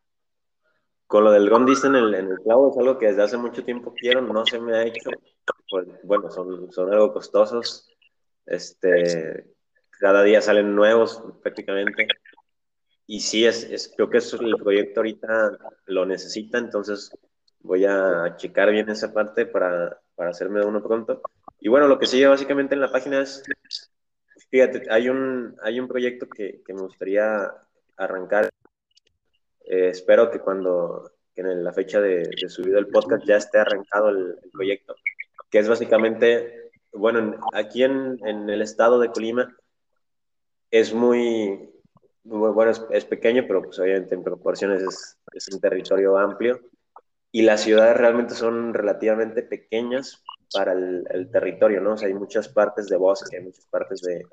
Con 1.07 1.24
lo 1.24 1.32
del 1.32 1.45
dron 1.45 1.65
diste 1.65 1.88
en 1.88 1.95
el, 1.95 2.13
en 2.13 2.36
clavo, 2.43 2.72
es 2.72 2.78
algo 2.78 2.99
que 2.99 3.07
desde 3.07 3.24
hace 3.24 3.38
mucho 3.38 3.63
tiempo 3.63 3.93
quiero, 3.95 4.22
no 4.22 4.45
se 4.45 4.59
me 4.59 4.76
ha 4.76 4.84
hecho, 4.84 5.09
pues, 5.70 5.88
bueno, 6.03 6.30
son 6.30 6.93
algo 6.93 7.13
costosos, 7.13 7.89
este, 8.50 9.45
cada 10.00 10.24
día 10.24 10.41
salen 10.41 10.76
nuevos 10.76 11.24
prácticamente, 11.41 12.08
y 13.08 13.22
sí, 13.22 13.45
es, 13.45 13.64
es, 13.64 13.91
creo 13.95 14.10
que 14.10 14.20
eso, 14.20 14.39
el 14.39 14.56
proyecto 14.56 15.00
ahorita 15.00 15.58
lo 15.86 16.06
necesita, 16.06 16.58
entonces 16.58 17.12
voy 17.62 17.86
a 17.86 18.36
checar 18.38 18.72
bien 18.72 18.89
esa 18.89 19.14
parte 19.14 19.45
para, 19.45 20.00
para 20.16 20.30
hacerme 20.30 20.64
uno 20.66 20.84
pronto. 20.84 21.22
Y 21.60 21.70
bueno, 21.70 21.88
lo 21.88 21.97
que 21.97 22.06
sigue 22.06 22.28
básicamente 22.28 22.76
en 22.76 22.82
la 22.82 22.91
página 22.91 23.22
es, 23.22 23.43
fíjate, 24.50 24.84
hay 24.89 25.10
un, 25.10 25.56
hay 25.64 25.80
un 25.80 25.88
proyecto 25.88 26.28
que, 26.28 26.62
que 26.64 26.74
me 26.74 26.82
gustaría 26.82 27.52
arrancar. 27.97 28.50
Eh, 29.66 29.89
espero 29.89 30.30
que 30.32 30.39
cuando, 30.39 31.12
que 31.34 31.41
en 31.41 31.64
la 31.64 31.74
fecha 31.74 32.00
de, 32.02 32.30
de 32.39 32.50
subido 32.50 32.80
el 32.80 32.88
podcast 32.88 33.26
ya 33.26 33.38
esté 33.38 33.60
arrancado 33.60 34.10
el, 34.10 34.38
el, 34.41 34.52
proyecto, 34.52 34.95
que 35.50 35.60
es 35.60 35.68
básicamente, 35.68 36.59
bueno, 36.93 37.35
aquí 37.53 37.83
en, 37.83 38.17
en 38.25 38.49
el 38.49 38.61
estado 38.61 38.99
de 38.99 39.11
Colima 39.11 39.55
es 40.71 40.93
muy, 40.93 41.69
bueno, 42.23 42.71
es, 42.91 43.05
pequeño, 43.05 43.43
pero 43.47 43.63
pues 43.63 43.79
obviamente 43.79 44.15
en 44.15 44.23
proporciones 44.23 44.83
es, 44.83 45.17
es, 45.33 45.47
un 45.53 45.59
territorio 45.59 46.17
amplio. 46.17 46.59
Y 47.31 47.43
las 47.43 47.61
ciudades 47.61 47.95
realmente 47.97 48.33
son 48.33 48.73
relativamente 48.73 49.43
pequeñas 49.43 50.23
para 50.51 50.73
el, 50.73 51.29
territorio, 51.31 51.79
¿no? 51.79 51.93
O 51.93 51.97
sea, 51.97 52.07
hay 52.07 52.15
muchas 52.15 52.49
partes 52.49 52.87
de 52.87 52.97
bosque, 52.97 53.37
hay 53.37 53.43
muchas 53.43 53.65
partes 53.67 54.01
de, 54.01 54.25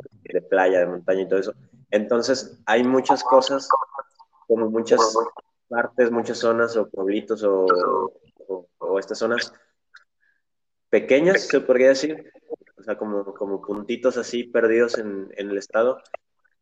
playa, 0.43 0.81
de 0.81 0.87
montaña 0.87 1.23
y 1.23 1.29
todo 1.29 1.41
eso. 1.41 1.55
Entonces, 1.91 2.59
hay 2.65 2.85
muchas 2.85 3.23
cosas, 3.23 3.69
como 4.47 4.71
muchas 4.71 5.15
partes, 5.69 6.11
muchas 6.11 6.39
zonas 6.39 6.75
o 6.77 6.89
pueblitos 6.89 7.43
o, 7.43 7.67
o 8.79 8.99
estas 8.99 9.19
zonas 9.19 9.53
pequeñas, 10.89 11.43
se 11.43 11.61
podría 11.61 11.89
decir, 11.89 12.33
o 12.77 12.83
sea, 12.83 12.97
como, 12.97 13.25
como 13.35 13.61
puntitos 13.61 14.17
así 14.17 14.45
perdidos 14.45 14.99
en, 14.99 15.29
en 15.37 15.51
el 15.51 15.59
estado, 15.59 16.03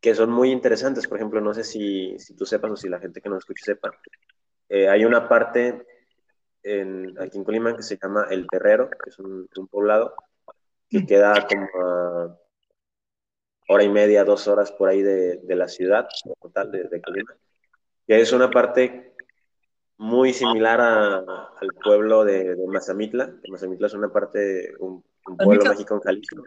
que 0.00 0.14
son 0.14 0.30
muy 0.30 0.50
interesantes. 0.50 1.08
Por 1.08 1.18
ejemplo, 1.18 1.40
no 1.40 1.54
sé 1.54 1.64
si, 1.64 2.18
si 2.18 2.36
tú 2.36 2.44
sepas 2.44 2.70
o 2.70 2.76
si 2.76 2.88
la 2.88 3.00
gente 3.00 3.20
que 3.20 3.28
nos 3.28 3.38
escucha 3.38 3.64
sepa, 3.64 3.90
eh, 4.68 4.88
hay 4.88 5.04
una 5.04 5.28
parte 5.28 5.86
en, 6.62 7.14
aquí 7.20 7.38
en 7.38 7.44
Colima 7.44 7.76
que 7.76 7.82
se 7.82 7.96
llama 7.96 8.26
El 8.30 8.46
Terrero, 8.48 8.90
que 8.90 9.10
es 9.10 9.18
un, 9.18 9.48
poblado 9.70 10.14
que 10.88 11.06
queda 11.06 11.46
como 11.46 12.38
hora 13.68 13.82
y 13.82 13.88
media, 13.88 14.24
dos 14.24 14.46
horas 14.46 14.72
por 14.72 14.88
ahí 14.88 15.02
de, 15.02 15.38
de 15.38 15.56
la 15.56 15.68
ciudad 15.68 16.06
total 16.40 16.70
de, 16.70 17.00
Colima. 17.00 17.34
Y 18.06 18.14
es 18.14 18.32
una 18.32 18.50
parte 18.50 19.14
muy 19.96 20.32
similar 20.32 20.80
a, 20.80 21.16
al 21.18 21.68
pueblo 21.82 22.24
de, 22.24 22.56
Mazamitla. 22.66 23.34
Mazamitla 23.48 23.86
es 23.86 23.94
una 23.94 24.12
parte, 24.12 24.74
un 25.26 25.36
pueblo 25.36 25.64
mágico 25.64 25.94
en 25.94 26.00
Jalisco. 26.00 26.42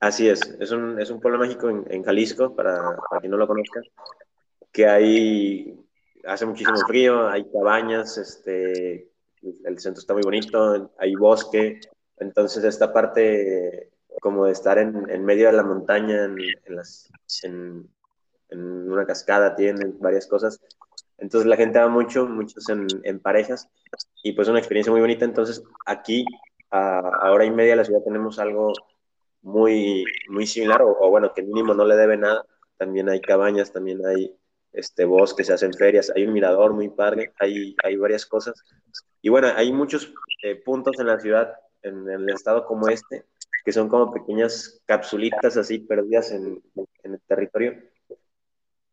Así 0.00 0.28
es, 0.28 0.40
es 0.60 0.70
un, 0.70 1.00
es 1.00 1.10
un 1.10 1.20
pueblo 1.20 1.38
mágico 1.38 1.70
en, 1.70 1.84
en 1.88 2.02
Jalisco, 2.04 2.54
para, 2.54 2.96
para, 3.08 3.20
quien 3.20 3.30
no 3.30 3.38
lo 3.38 3.46
conozca, 3.46 3.80
que 4.70 4.86
hay, 4.86 5.80
hace 6.26 6.44
muchísimo 6.44 6.76
frío, 6.86 7.28
hay 7.28 7.50
cabañas, 7.50 8.18
este, 8.18 9.10
el 9.42 9.78
centro 9.78 10.00
está 10.00 10.12
muy 10.12 10.22
bonito, 10.22 10.92
hay 10.98 11.14
bosque, 11.14 11.80
entonces 12.18 12.64
esta 12.64 12.92
parte 12.92 13.90
como 14.20 14.46
de 14.46 14.52
estar 14.52 14.78
en, 14.78 15.08
en 15.10 15.24
medio 15.24 15.46
de 15.46 15.52
la 15.54 15.62
montaña, 15.62 16.24
en, 16.24 16.38
en 16.38 16.76
las, 16.76 17.10
en, 17.42 17.88
en, 18.50 18.90
una 18.90 19.06
cascada, 19.06 19.56
tienen 19.56 19.98
varias 20.00 20.26
cosas, 20.26 20.60
entonces 21.18 21.46
la 21.48 21.56
gente 21.56 21.78
va 21.78 21.88
mucho, 21.88 22.26
muchos 22.26 22.68
en, 22.68 23.20
parejas, 23.20 23.68
y 24.22 24.32
pues 24.32 24.48
una 24.48 24.58
experiencia 24.58 24.92
muy 24.92 25.00
bonita, 25.00 25.24
entonces 25.24 25.62
aquí 25.86 26.24
a, 26.70 27.30
hora 27.30 27.44
y 27.44 27.50
media 27.50 27.76
la 27.76 27.84
ciudad 27.84 28.02
tenemos 28.04 28.38
algo 28.38 28.72
muy, 29.42 30.04
muy 30.28 30.46
similar, 30.46 30.82
o, 30.82 30.96
o, 31.00 31.10
bueno, 31.10 31.32
que 31.34 31.42
mínimo 31.42 31.74
no 31.74 31.84
le 31.84 31.96
debe 31.96 32.16
nada. 32.16 32.44
También 32.76 33.08
hay 33.08 33.20
cabañas, 33.20 33.72
también 33.72 34.04
hay 34.04 34.34
este, 34.72 35.04
bosques, 35.04 35.46
se 35.46 35.52
hacen 35.52 35.72
ferias, 35.72 36.12
hay 36.14 36.26
un 36.26 36.32
mirador 36.32 36.72
muy 36.72 36.88
padre, 36.88 37.32
hay, 37.38 37.76
hay 37.84 37.96
varias 37.96 38.26
cosas. 38.26 38.60
Y 39.22 39.28
bueno, 39.28 39.48
hay 39.54 39.72
muchos 39.72 40.12
eh, 40.42 40.56
puntos 40.56 40.98
en 40.98 41.06
la 41.06 41.20
ciudad, 41.20 41.54
en, 41.82 42.08
en, 42.10 42.22
el 42.22 42.30
estado 42.30 42.66
como 42.66 42.88
este, 42.88 43.24
que 43.64 43.72
son 43.72 43.88
como 43.88 44.12
pequeñas 44.12 44.82
capsulitas 44.86 45.56
así 45.56 45.78
perdidas 45.78 46.32
en, 46.32 46.60
en 47.04 47.12
el 47.14 47.20
territorio, 47.26 47.74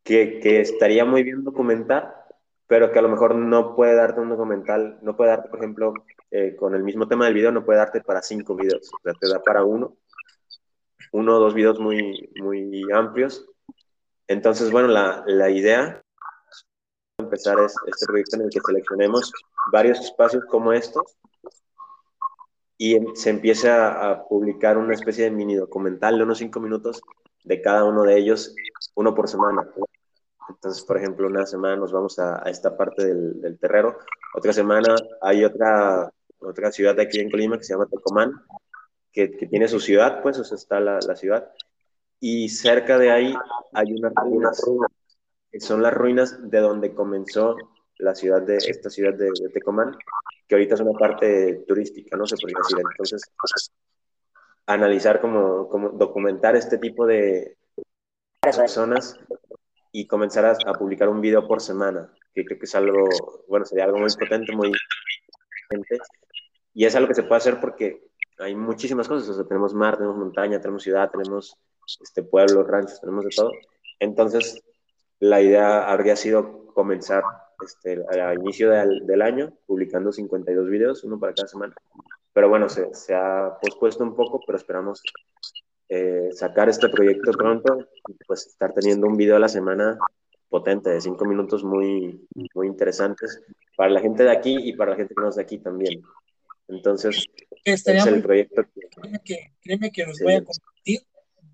que, 0.04 0.62
estaría 0.62 1.06
muy 1.06 1.24
bien 1.24 1.44
documentar, 1.44 2.26
pero 2.68 2.92
que 2.92 3.00
a 3.00 3.02
lo 3.02 3.10
mejor 3.10 3.36
no 3.36 3.76
puede 3.76 3.96
darte 3.96 4.22
un 4.22 4.30
documental, 4.30 5.00
no 5.02 5.16
puede 5.16 5.32
darte, 5.32 5.50
por 5.50 5.60
ejemplo, 5.60 5.94
eh, 6.32 6.56
con 6.56 6.76
el 6.76 6.84
mismo 6.84 7.08
tema 7.08 7.26
del 7.26 7.34
video 7.34 7.52
no 7.52 7.66
puede 7.66 7.80
darte 7.80 8.02
para 8.02 8.22
cinco 8.22 8.56
videos, 8.56 8.90
o 8.94 9.00
sea, 9.04 9.14
te 9.14 9.28
da 9.28 9.42
para 9.42 9.64
uno, 9.64 9.98
uno 11.12 11.36
o 11.36 11.40
dos 11.40 11.54
videos 11.54 11.80
muy, 11.80 12.32
muy 12.42 12.84
amplios. 12.94 13.46
Entonces, 14.28 14.72
bueno, 14.72 14.88
la, 14.88 15.24
la 15.28 15.50
idea 15.50 16.02
empezar 17.18 17.60
es 17.60 17.76
este 17.88 18.06
proyecto 18.08 18.38
en 18.38 18.44
el 18.44 18.50
que 18.50 18.60
seleccionemos 18.60 19.32
varios 19.72 20.00
espacios 20.00 20.44
como 20.46 20.74
estos 20.74 21.18
y 22.78 22.98
se 23.14 23.30
empieza 23.30 23.92
a, 23.92 24.12
a 24.12 24.28
publicar 24.28 24.78
una 24.78 24.94
especie 24.94 25.26
de 25.26 25.32
mini 25.32 25.56
documental 25.56 26.18
de 26.18 26.24
unos 26.24 26.40
cinco 26.40 26.60
minutos 26.60 27.02
de 27.44 27.62
cada 27.62 27.84
uno 27.84 28.04
de 28.04 28.18
ellos, 28.18 28.56
uno 28.96 29.14
por 29.14 29.28
semana. 29.28 29.68
Entonces, 30.50 30.84
por 30.84 30.98
ejemplo, 30.98 31.28
una 31.28 31.46
semana 31.46 31.76
nos 31.76 31.92
vamos 31.92 32.20
a, 32.20 32.44
esta 32.50 32.76
parte 32.76 33.06
del, 33.06 33.42
del, 33.42 33.58
terrero, 33.58 33.98
otra 34.36 34.54
semana 34.54 34.96
hay 35.22 35.44
otra 35.44 36.12
otra 36.42 36.72
ciudad 36.72 36.96
de 36.96 37.04
aquí 37.04 37.20
en 37.20 37.30
Colima 37.30 37.58
que 37.58 37.64
se 37.64 37.74
llama 37.74 37.88
Tecomán, 37.88 38.34
que, 39.12 39.28
tiene 39.28 39.68
su 39.68 39.80
ciudad, 39.80 40.22
pues, 40.22 40.40
o 40.40 40.56
está 40.56 40.80
la, 40.80 41.00
la, 41.06 41.16
ciudad. 41.16 41.52
Y 42.20 42.50
cerca 42.50 42.98
de 42.98 43.12
ahí 43.12 43.36
hay 43.74 43.94
unas 43.94 44.14
ruinas, 44.16 44.62
que 45.52 45.60
son 45.60 45.82
las 45.82 45.94
ruinas 45.94 46.50
de 46.50 46.60
donde 46.60 46.94
comenzó 46.94 47.56
la 47.98 48.16
ciudad 48.16 48.42
de, 48.42 48.58
esta 48.58 48.90
ciudad 48.90 49.14
de, 49.14 49.26
de 49.26 49.50
Tecomán, 49.54 49.96
que 50.48 50.56
ahorita 50.56 50.76
es 50.76 50.82
una 50.82 50.98
parte 50.98 51.64
turística, 51.68 52.18
no 52.18 52.26
se 52.26 52.38
podría 52.38 52.58
decir. 52.64 52.80
Entonces, 52.80 53.22
analizar 54.66 55.22
como, 55.22 55.68
como 55.70 55.90
documentar 55.90 56.56
este 56.56 56.78
tipo 56.78 57.06
de 57.06 57.58
personas 58.42 59.20
y 59.92 60.08
comenzar 60.08 60.46
a, 60.46 60.58
a, 60.66 60.74
publicar 60.74 61.10
un 61.10 61.22
video 61.22 61.48
por 61.48 61.62
semana, 61.62 62.12
que 62.34 62.46
creo 62.46 62.58
que 62.58 62.66
es 62.66 62.76
algo, 62.76 63.08
bueno, 63.48 63.66
sería 63.66 63.86
algo 63.86 64.00
muy 64.00 64.10
potente, 64.18 64.56
muy 64.56 64.72
y 66.74 66.86
es 66.86 66.96
algo 66.96 67.08
que 67.08 67.16
se 67.16 67.24
puede 67.24 67.38
hacer 67.38 67.60
porque 67.60 68.10
hay 68.40 68.56
muchísimas 68.56 69.08
cosas. 69.08 69.30
O 69.30 69.34
sea, 69.34 69.46
tenemos 69.46 69.74
mar, 69.74 69.98
tenemos 69.98 70.18
montaña, 70.18 70.60
tenemos 70.60 70.84
ciudad, 70.84 71.10
tenemos 71.12 71.58
este, 72.02 72.24
pueblos, 72.24 72.68
ranchos, 72.68 73.00
tenemos 73.00 73.26
de 73.26 73.32
todo. 73.36 73.52
Entonces, 74.00 74.62
la 75.20 75.42
idea 75.42 75.90
habría 75.92 76.16
sido 76.16 76.68
comenzar 76.74 77.24
este, 77.64 78.04
al 78.10 78.40
inicio 78.40 78.72
del, 78.72 79.06
del, 79.06 79.22
año 79.22 79.54
publicando 79.66 80.12
52 80.12 80.70
videos, 80.70 81.04
uno 81.04 81.20
para 81.20 81.34
cada 81.34 81.48
semana. 81.48 81.76
Pero 82.34 82.50
bueno, 82.50 82.70
se, 82.70 82.94
se 82.94 83.14
ha 83.14 83.58
pospuesto 83.62 84.04
un 84.04 84.16
poco, 84.16 84.40
pero 84.46 84.58
esperamos 84.58 85.02
eh, 85.90 86.30
sacar 86.32 86.70
este 86.70 86.88
proyecto 86.88 87.32
pronto 87.32 87.90
y 88.08 88.14
pues 88.26 88.48
estar 88.48 88.74
teniendo 88.74 89.08
un 89.08 89.18
video 89.18 89.36
a 89.36 89.40
la 89.40 89.50
semana 89.50 89.98
potente 90.48 90.90
de 90.90 91.02
cinco 91.02 91.26
minutos 91.26 91.64
muy, 91.64 92.28
muy 92.54 92.68
interesantes 92.68 93.42
para 93.76 93.90
la 93.90 94.00
gente 94.00 94.24
de 94.24 94.32
aquí 94.32 94.58
y 94.58 94.74
para 94.74 94.92
la 94.92 94.98
gente 94.98 95.14
que 95.14 95.22
no 95.22 95.30
es 95.30 95.36
de 95.36 95.42
aquí 95.42 95.58
también. 95.58 96.02
Entonces, 96.70 97.26
Estaría 97.66 98.02
es 98.02 98.08
el 98.08 98.22
proyecto 98.22 98.64
que... 98.74 98.88
Créeme 98.90 99.20
que, 99.24 99.54
créeme 99.62 99.92
que 99.92 100.06
los 100.06 100.18
sí. 100.18 100.24
voy 100.24 100.34
a 100.36 100.44
compartir, 100.46 101.02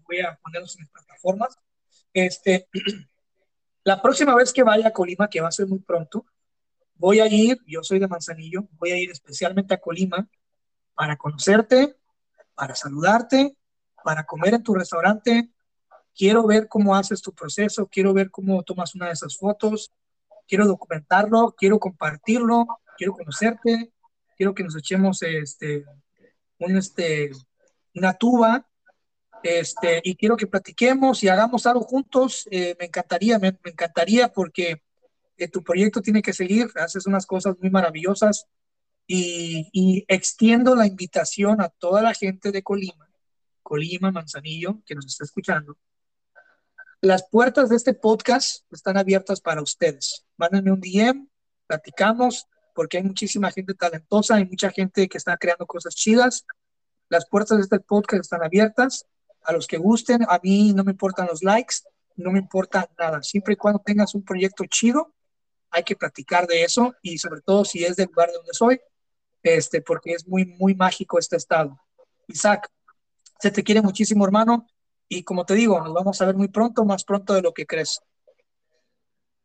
voy 0.08 0.20
a 0.20 0.40
ponerlos 0.44 0.76
en 0.78 0.84
las 0.84 0.92
plataformas. 0.92 1.58
Este, 2.14 2.68
la 3.84 4.02
próxima 4.02 4.36
vez 4.36 4.54
que 4.54 4.62
vaya 4.62 4.90
a 4.90 4.94
Colima, 4.94 5.30
que 5.30 5.42
va 5.42 5.48
a 5.48 5.52
ser 5.52 5.66
muy 5.66 5.80
pronto, 5.80 6.26
voy 6.94 7.20
a 7.20 7.28
ir, 7.28 7.58
yo 7.66 7.82
soy 7.82 7.98
de 7.98 8.08
Manzanillo, 8.08 8.68
voy 8.74 8.92
a 8.92 9.00
ir 9.00 9.10
especialmente 9.10 9.74
a 9.74 9.80
Colima 9.80 10.30
para 10.98 11.16
conocerte, 11.16 11.96
para 12.56 12.76
saludarte, 12.76 13.56
para 14.04 14.26
comer 14.26 14.56
en 14.56 14.64
tu 14.64 14.74
restaurante. 14.74 15.52
Quiero 16.16 16.48
ver 16.48 16.68
cómo 16.68 16.96
haces 16.96 17.22
tu 17.22 17.34
proceso, 17.34 17.88
quiero 17.88 18.14
ver 18.14 18.32
cómo 18.32 18.64
tomas 18.64 18.96
una 18.96 19.06
de 19.06 19.14
esas 19.14 19.38
fotos, 19.38 19.92
quiero 20.48 20.66
documentarlo, 20.66 21.54
quiero 21.56 21.80
compartirlo, 21.80 22.66
quiero 22.98 23.14
conocerte, 23.14 23.94
quiero 24.36 24.56
que 24.56 24.64
nos 24.64 24.76
echemos 24.76 25.22
este, 25.22 25.86
un, 26.58 26.78
este, 26.78 27.30
una 27.94 28.16
tuba 28.16 28.68
este, 29.44 30.02
y 30.04 30.16
quiero 30.16 30.36
que 30.36 30.48
platiquemos 30.48 31.24
y 31.24 31.28
hagamos 31.28 31.68
algo 31.68 31.82
juntos. 31.82 32.48
Eh, 32.50 32.76
me 32.80 32.88
encantaría, 32.88 33.38
me, 33.38 33.50
encantaría 33.64 34.34
porque 34.34 34.82
eh, 35.38 35.48
tu 35.48 35.64
proyecto 35.64 36.02
tiene 36.02 36.24
que 36.24 36.34
seguir, 36.34 36.70
haces 36.76 37.06
unas 37.06 37.28
cosas 37.28 37.56
muy 37.60 37.70
maravillosas 37.70 38.48
y, 39.08 40.06
extiendo 40.08 40.76
la 40.76 40.86
invitación 40.86 41.62
a 41.62 41.70
toda 41.70 42.02
la 42.02 42.14
gente 42.14 42.52
de 42.52 42.62
Colima, 42.62 43.10
Colima, 43.64 44.12
Manzanillo, 44.12 44.82
que 44.86 44.96
nos 44.96 45.06
está 45.06 45.24
escuchando. 45.24 45.78
Las 47.02 47.28
puertas 47.30 47.70
de 47.70 47.76
este 47.78 47.94
podcast 47.94 48.64
están 48.72 48.98
abiertas 48.98 49.40
para 49.40 49.62
ustedes. 49.62 50.26
Mándenme 50.36 50.72
un 50.72 50.82
DM, 50.82 51.28
platicamos, 51.68 52.48
porque 52.74 52.98
hay 52.98 53.04
muchísima 53.04 53.52
gente 53.52 53.74
talentosa, 53.74 54.36
hay 54.36 54.46
mucha 54.46 54.70
gente 54.72 55.08
que 55.08 55.18
está 55.18 55.38
creando 55.38 55.66
cosas 55.66 55.96
chidas. 55.96 56.46
Las 57.10 57.28
puertas 57.28 57.58
de 57.58 57.64
este 57.64 57.80
podcast 57.80 58.22
están 58.22 58.44
abiertas 58.44 59.06
a 59.44 59.54
los 59.54 59.68
que 59.68 59.78
gusten. 59.78 60.24
A 60.28 60.40
mí 60.44 60.74
no 60.74 60.84
me 60.84 60.92
importan 60.92 61.28
los 61.28 61.44
likes, 61.44 61.76
no 62.16 62.32
me 62.32 62.40
importa 62.40 62.90
nada. 62.98 63.24
Siempre 63.24 63.54
y 63.54 63.58
cuando 63.58 63.80
tengas 63.80 64.14
un 64.16 64.24
proyecto 64.24 64.66
chido, 64.66 65.14
hay 65.72 65.84
que 65.84 65.96
platicar 65.96 66.48
de 66.48 66.64
eso 66.64 66.96
y 67.02 67.18
sobre 67.18 67.42
todo 67.42 67.64
si 67.64 67.84
es 67.84 67.96
del 67.96 68.08
lugar 68.08 68.30
de 68.30 68.36
donde 68.36 68.54
soy, 68.54 68.80
este, 69.56 69.82
porque 69.82 70.12
es 70.12 70.28
muy, 70.28 70.46
muy 70.46 70.76
mágico 70.76 71.20
este 71.20 71.38
estado. 71.38 71.80
Isaac, 72.28 72.70
se 73.40 73.52
te 73.52 73.64
quiere 73.64 73.82
muchísimo, 73.82 74.26
hermano. 74.26 74.68
Y 75.10 75.24
como 75.24 75.46
te 75.46 75.54
digo, 75.54 75.80
nos 75.80 75.94
vamos 75.94 76.22
a 76.22 76.26
ver 76.26 76.36
muy 76.36 76.50
pronto, 76.50 76.84
más 76.84 77.04
pronto 77.04 77.34
de 77.34 77.42
lo 77.42 77.54
que 77.54 77.66
crees. 77.66 78.02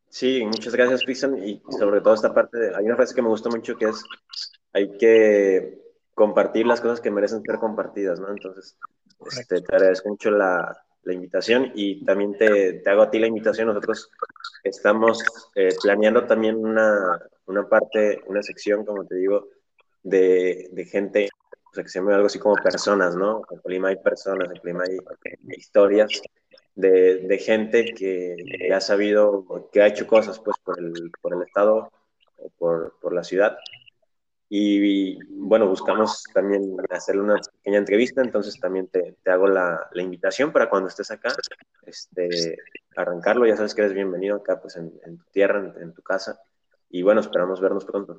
Sí, 0.09 0.43
muchas 0.45 0.75
gracias, 0.75 1.03
Cristian. 1.03 1.37
Y 1.37 1.61
sobre 1.79 2.01
todo 2.01 2.13
esta 2.13 2.33
parte, 2.33 2.75
hay 2.75 2.85
una 2.85 2.95
frase 2.95 3.15
que 3.15 3.21
me 3.21 3.29
gustó 3.29 3.49
mucho 3.49 3.77
que 3.77 3.85
es, 3.85 4.03
hay 4.73 4.97
que 4.97 5.81
compartir 6.13 6.67
las 6.67 6.81
cosas 6.81 7.01
que 7.01 7.11
merecen 7.11 7.41
ser 7.41 7.57
compartidas, 7.57 8.19
¿no? 8.19 8.29
Entonces, 8.29 8.77
este, 9.31 9.61
te 9.61 9.75
agradezco 9.75 10.09
mucho 10.09 10.29
la, 10.31 10.77
la 11.03 11.13
invitación 11.13 11.71
y 11.75 12.03
también 12.05 12.37
te, 12.37 12.73
te, 12.73 12.89
hago 12.89 13.03
a 13.03 13.11
ti 13.11 13.19
la 13.19 13.27
invitación. 13.27 13.67
Nosotros 13.67 14.09
estamos 14.63 15.23
eh, 15.55 15.69
planeando 15.81 16.25
también 16.25 16.57
una, 16.57 17.19
una, 17.45 17.67
parte, 17.67 18.21
una 18.27 18.41
sección, 18.41 18.85
como 18.85 19.05
te 19.05 19.15
digo, 19.15 19.47
de, 20.03 20.69
de 20.71 20.85
gente, 20.85 21.29
o 21.71 21.73
sea, 21.73 21.83
que 21.83 21.89
se 21.89 21.99
llama 21.99 22.15
algo 22.15 22.27
así 22.27 22.39
como 22.39 22.55
personas, 22.55 23.15
¿no? 23.15 23.41
En 23.49 23.59
Colima 23.59 23.89
hay 23.89 23.97
personas, 23.97 24.49
en 24.49 24.59
Colima 24.59 24.83
hay 24.87 24.97
historias 25.57 26.21
de, 26.75 27.19
de 27.19 27.37
gente 27.39 27.85
que, 27.85 28.35
que, 28.59 28.73
ha 28.73 28.81
sabido, 28.81 29.69
que 29.71 29.81
ha 29.81 29.87
hecho 29.87 30.07
cosas 30.07 30.39
pues 30.39 30.57
por 30.63 30.79
el, 30.79 31.11
por 31.21 31.33
el 31.33 31.43
Estado 31.43 31.91
o 32.37 32.49
por, 32.57 32.95
por 32.99 33.13
la 33.13 33.23
ciudad 33.23 33.57
y, 34.55 35.17
bueno, 35.29 35.67
buscamos 35.67 36.23
también 36.31 36.77
hacerle 36.91 37.23
una 37.23 37.41
pequeña 37.41 37.79
entrevista, 37.79 38.21
entonces 38.21 38.59
también 38.59 38.87
te, 38.87 39.17
te 39.23 39.31
hago 39.31 39.47
la, 39.47 39.89
la, 39.91 40.03
invitación 40.03 40.51
para 40.51 40.69
cuando 40.69 40.89
estés 40.89 41.09
acá, 41.09 41.33
este, 41.87 42.57
arrancarlo, 42.95 43.47
ya 43.47 43.55
sabes 43.57 43.73
que 43.73 43.81
eres 43.81 43.95
bienvenido 43.95 44.35
acá 44.35 44.61
pues 44.61 44.75
en, 44.75 44.91
tu 44.91 45.25
tierra, 45.31 45.73
en, 45.81 45.91
tu 45.95 46.03
casa, 46.03 46.39
y 46.87 47.01
bueno, 47.01 47.21
esperamos 47.21 47.61
vernos 47.61 47.83
pronto. 47.83 48.15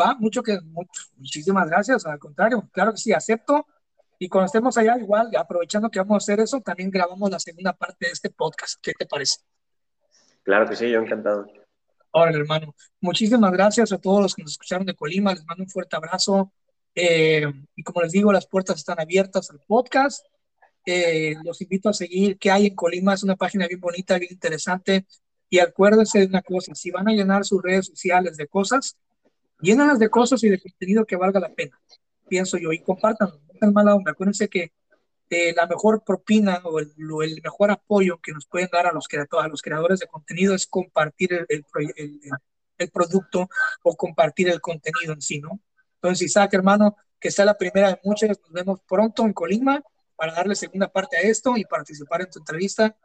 Va, 0.00 0.16
mucho 0.18 0.42
que, 0.42 0.60
mucho, 0.60 1.02
muchísimas 1.16 1.68
gracias, 1.68 2.04
al 2.06 2.18
contrario, 2.18 2.68
claro 2.72 2.92
que 2.92 2.98
sí, 2.98 3.12
acepto, 3.12 3.66
y 4.18 4.28
cuando 4.28 4.46
estemos 4.46 4.76
allá, 4.78 4.96
igual, 4.98 5.30
aprovechando 5.36 5.90
que 5.90 5.98
vamos 5.98 6.14
a 6.14 6.18
hacer 6.24 6.40
eso, 6.40 6.60
también 6.60 6.90
grabamos 6.90 7.30
la 7.30 7.38
segunda 7.38 7.72
parte 7.72 8.06
de 8.06 8.12
este 8.12 8.30
podcast, 8.30 8.80
¿qué 8.82 8.92
te 8.98 9.06
parece? 9.06 9.40
Claro 10.42 10.68
que 10.68 10.76
sí, 10.76 10.90
yo 10.90 11.00
encantado. 11.00 11.46
Ahora, 12.12 12.30
hermano, 12.30 12.74
muchísimas 13.00 13.50
gracias 13.50 13.92
a 13.92 13.98
todos 13.98 14.22
los 14.22 14.34
que 14.34 14.42
nos 14.42 14.52
escucharon 14.52 14.86
de 14.86 14.94
Colima. 14.94 15.34
Les 15.34 15.44
mando 15.44 15.64
un 15.64 15.68
fuerte 15.68 15.96
abrazo. 15.96 16.52
Eh, 16.94 17.44
y 17.74 17.82
como 17.82 18.02
les 18.02 18.12
digo, 18.12 18.32
las 18.32 18.46
puertas 18.46 18.76
están 18.76 19.00
abiertas 19.00 19.50
al 19.50 19.60
podcast. 19.66 20.24
Eh, 20.86 21.34
los 21.42 21.60
invito 21.60 21.88
a 21.88 21.92
seguir 21.92 22.38
qué 22.38 22.52
hay 22.52 22.66
en 22.66 22.76
Colima. 22.76 23.14
Es 23.14 23.24
una 23.24 23.34
página 23.34 23.66
bien 23.66 23.80
bonita, 23.80 24.16
bien 24.18 24.32
interesante. 24.32 25.06
Y 25.50 25.58
acuérdense 25.58 26.20
de 26.20 26.26
una 26.26 26.42
cosa, 26.42 26.74
si 26.74 26.90
van 26.90 27.08
a 27.08 27.12
llenar 27.12 27.44
sus 27.44 27.60
redes 27.62 27.86
sociales 27.86 28.36
de 28.36 28.46
cosas, 28.46 28.96
llénanlas 29.64 29.98
de 29.98 30.08
cosas 30.10 30.42
y 30.44 30.48
de 30.48 30.60
contenido 30.60 31.04
que 31.04 31.16
valga 31.16 31.40
la 31.40 31.52
pena, 31.52 31.80
pienso 32.28 32.58
yo. 32.58 32.72
Y 32.72 32.80
compartan, 32.80 33.30
no 33.60 33.72
mala 33.72 33.94
onda. 33.94 34.12
Acuérdense 34.12 34.48
que 34.48 34.72
eh, 35.30 35.54
la 35.54 35.66
mejor 35.66 36.04
propina 36.04 36.60
o 36.64 36.78
el, 36.78 36.92
el, 36.96 37.40
mejor 37.42 37.70
apoyo 37.70 38.20
que 38.20 38.32
nos 38.32 38.46
pueden 38.46 38.68
dar 38.70 38.86
a 38.86 38.92
los, 38.92 39.06
a 39.10 39.48
los 39.48 39.62
creadores 39.62 40.00
de 40.00 40.06
contenido 40.06 40.54
es 40.54 40.66
compartir 40.66 41.32
el, 41.32 41.46
el, 41.48 42.20
el, 42.78 42.90
producto 42.90 43.48
o 43.82 43.96
compartir 43.96 44.48
el 44.48 44.60
contenido 44.60 45.14
en 45.14 45.22
sí, 45.22 45.40
¿no? 45.40 45.60
Entonces, 45.96 46.26
Isaac, 46.26 46.52
hermano, 46.52 46.96
que 47.18 47.30
sea 47.30 47.46
la 47.46 47.56
primera 47.56 47.88
de 47.88 48.00
muchas, 48.04 48.28
nos 48.28 48.52
vemos 48.52 48.80
pronto 48.86 49.24
en 49.24 49.32
Colima 49.32 49.82
para 50.14 50.34
darle 50.34 50.54
segunda 50.54 50.88
parte 50.88 51.16
a 51.16 51.20
esto 51.20 51.56
y 51.56 51.64
participar 51.64 52.20
en 52.20 52.30
tu 52.30 52.38
entrevista. 52.38 52.96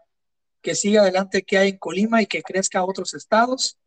Que 0.62 0.76
siga 0.76 1.01
adelante 1.01 1.43
que 1.43 1.57
hay 1.57 1.70
en 1.70 1.78
Colima 1.78 2.22
y 2.22 2.26
que 2.26 2.43
crezca 2.43 2.80
a 2.80 2.86
otros 2.86 3.14
estados. 3.14 3.78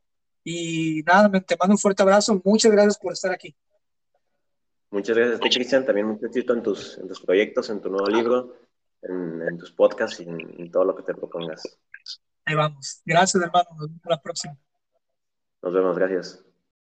Y 0.45 1.03
nada, 1.03 1.31
te 1.41 1.57
mando 1.57 1.75
un 1.75 1.79
fuerte 1.79 2.03
abrazo. 2.03 2.41
Muchas 2.45 2.73
gracias 2.73 2.99
por 2.99 3.13
estar 3.13 3.33
aquí. 3.33 3.55
Muchas 4.91 5.17
gracias 5.17 5.37
a 5.39 5.41
ti, 5.41 5.51
Cristian. 5.51 5.87
También 5.87 6.07
mucho 6.07 6.27
éxito 6.27 6.53
en 6.53 6.63
tus, 6.63 6.99
en 6.99 7.09
tus 7.09 7.21
proyectos, 7.21 7.71
en 7.71 7.81
tu 7.81 7.89
nuevo 7.89 8.07
libro, 8.09 8.57
en, 9.03 9.43
en 9.43 9.59
tus 9.59 9.73
podcasts 9.73 10.21
y 10.21 10.25
en, 10.25 10.39
en, 10.59 10.71
todo 10.71 10.85
lo 10.85 10.95
que 10.95 11.03
te 11.03 11.15
propongas. 11.15 11.63
Ahí 12.45 12.55
vamos. 12.55 13.01
Gracias, 13.05 13.43
hermano. 13.43 13.69
Nos 13.71 13.89
vemos 13.89 14.03
la 14.05 14.21
próxima. 14.21 14.57
Nos 15.63 15.73
vemos. 15.73 15.97
Gracias. 15.97 16.45